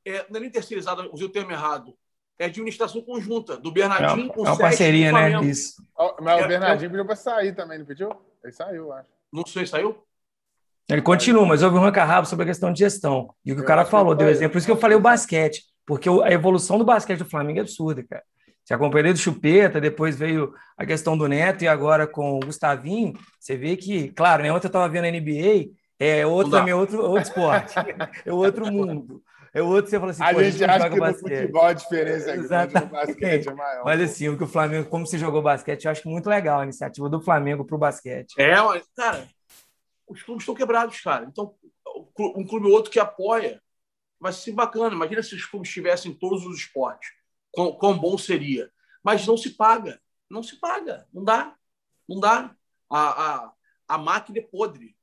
[0.05, 1.97] é, não é nem terceirizado, usei o termo errado.
[2.37, 5.43] É administração conjunta, do Bernardinho é, com o É uma parceria, né?
[5.45, 5.75] Isso.
[6.19, 8.11] Mas o é, Bernardinho é, pediu para sair também, não pediu?
[8.43, 9.09] Ele saiu, acho.
[9.31, 10.03] Não sei, saiu?
[10.89, 13.33] Ele continua, mas houve um ranca sobre a questão de gestão.
[13.45, 14.53] E o que o cara falou, deu exemplo.
[14.53, 17.61] Por isso que eu falei o basquete, porque a evolução do basquete do Flamengo é
[17.61, 18.23] absurda, cara.
[18.63, 23.13] Você acompanhou do Chupeta, depois veio a questão do Neto e agora com o Gustavinho.
[23.39, 27.01] Você vê que, claro, né, ontem eu estava vendo a NBA, é outro também, outro,
[27.01, 27.73] outro esporte,
[28.25, 29.21] é outro mundo.
[29.53, 31.29] É outro, você fala assim, a gente, acha que basquete.
[31.29, 33.83] no futebol a diferença é grande, no basquete é maior.
[33.83, 36.63] Mas assim, o que o Flamengo, como se jogou basquete, eu acho muito legal a
[36.63, 38.33] iniciativa do Flamengo para o basquete.
[38.37, 39.27] É, mas, cara,
[40.07, 41.25] os clubes estão quebrados, cara.
[41.25, 41.53] Então,
[42.17, 43.61] um clube ou outro que apoia
[44.19, 44.95] vai ser bacana.
[44.95, 47.09] Imagina se os clubes tivessem todos os esportes
[47.51, 48.71] quão, quão bom seria.
[49.03, 49.99] Mas não se paga.
[50.29, 51.07] Não se paga.
[51.13, 51.55] Não dá.
[52.07, 52.55] Não dá.
[52.89, 53.53] A, a,
[53.87, 54.95] a máquina é podre.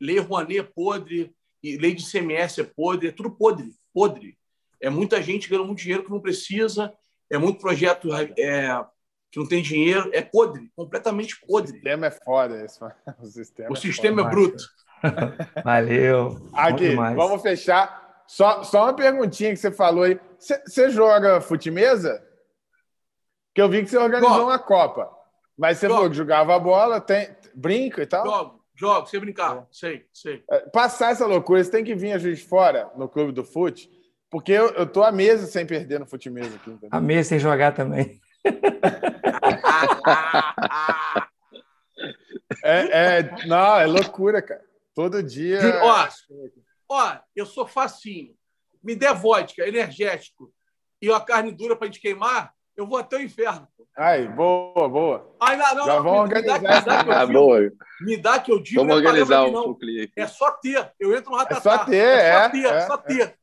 [0.00, 3.74] Lei Rouanet é podre, e lei de CMS é podre, é tudo podre.
[3.92, 4.38] Podre.
[4.80, 6.92] É muita gente ganhando muito dinheiro que não precisa,
[7.30, 8.84] é muito projeto é,
[9.30, 11.72] que não tem dinheiro, é podre, completamente podre.
[11.72, 12.64] O sistema é foda.
[12.64, 12.78] Esse,
[13.18, 14.64] o sistema, o é, sistema é, bruto.
[15.64, 16.50] Valeu.
[16.52, 18.05] Aqui, vamos fechar.
[18.26, 20.18] Só, só uma perguntinha que você falou aí.
[20.38, 22.22] Você joga futimesa?
[23.54, 24.50] Que eu vi que você organizou jogo.
[24.50, 25.10] uma Copa.
[25.56, 25.96] Mas você jogo.
[25.96, 28.26] falou que jogava bola, tem, brinca e tal?
[28.26, 29.56] Jogo, jogo, sem brincar.
[29.56, 29.62] É.
[29.70, 30.44] Sei, sei.
[30.50, 33.90] É, passar essa loucura, você tem que vir a Juiz Fora, no clube do fute,
[34.30, 36.70] porque eu, eu tô há meses sem perder no futimesa aqui.
[36.70, 36.90] Entendeu?
[36.92, 38.20] Há meses sem jogar também.
[42.62, 44.60] é, é, não, é loucura, cara.
[44.94, 45.60] Todo dia.
[45.82, 46.06] Ó,
[46.88, 48.34] Ó, eu sou facinho.
[48.82, 50.52] Me der vodka, energético
[51.00, 53.66] e uma carne dura para a gente queimar, eu vou até o inferno.
[53.96, 55.34] Ai, boa, boa.
[55.40, 56.60] Ai, não, não, Já vamos organizar.
[56.60, 57.72] Me dá, me dá ah, boa.
[58.00, 58.80] Me dá que eu digo.
[58.80, 59.78] Vamos é organizar um não.
[60.14, 60.92] É só ter.
[61.00, 61.56] Eu entro no ratatá.
[61.56, 62.28] É só ter, é.
[62.28, 63.38] é só ter, é, só ter.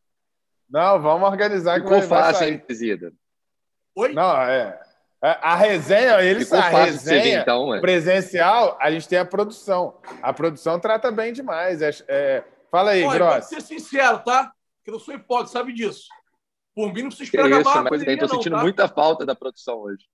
[0.70, 1.82] Não, vamos organizar.
[1.82, 3.11] Ficou fácil, hein, Presida?
[3.95, 4.14] Oi?
[4.14, 4.80] Não, é.
[5.22, 9.98] A resenha, eles a resenha então, presencial, a gente tem a produção.
[10.22, 11.82] A produção trata bem demais.
[11.82, 12.44] É, é,
[12.74, 13.45] Fala aí, Olha, Gross.
[13.45, 14.52] ser sincero, tá?
[14.84, 16.08] Que eu não sou hipócrita, sabe disso.
[16.74, 18.62] Por mim, não precisa esperar que acabar isso, a pandemia, Estou sentindo tá?
[18.64, 20.08] muita falta da produção hoje.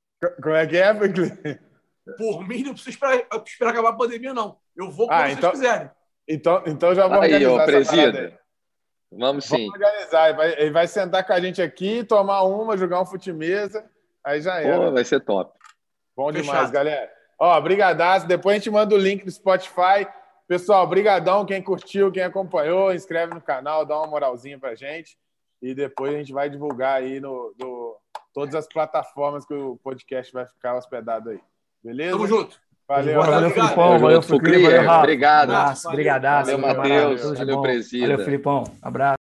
[0.44, 0.94] Como é que é,
[2.18, 4.58] Por mim, não precisa esperar, esperar acabar a pandemia, não.
[4.76, 5.92] Eu vou quando ah, então, vocês quiserem.
[6.28, 8.40] Então, então já vou aí, organizar ó, presida.
[9.10, 9.68] Vamos sim.
[9.68, 10.28] Vamos organizar.
[10.28, 13.90] Ele vai, ele vai sentar com a gente aqui, tomar uma, jogar um fute-mesa.
[14.22, 14.78] Aí já era.
[14.78, 15.58] Pô, vai ser top.
[16.14, 16.44] Bom Fechado.
[16.44, 17.10] demais, galera.
[17.40, 18.28] Ó, brigadaço.
[18.28, 20.06] Depois a gente manda o link do Spotify.
[20.50, 25.16] Pessoal, brigadão quem curtiu, quem acompanhou, inscreve no canal, dá uma moralzinha pra gente
[25.62, 27.96] e depois a gente vai divulgar aí no, no
[28.34, 31.40] todas as plataformas que o podcast vai ficar hospedado aí.
[31.84, 32.14] Beleza?
[32.14, 32.60] Tamo junto.
[32.88, 34.00] Valeu, valeu, Filipão.
[34.00, 34.98] Valeu, Filipão.
[34.98, 35.52] Obrigado.
[35.86, 36.52] Obrigadaço.
[36.52, 37.38] Valeu, Matheus.
[37.38, 38.08] Valeu, Presida.
[38.08, 38.64] Valeu, Filipão.
[38.82, 39.18] Abraço.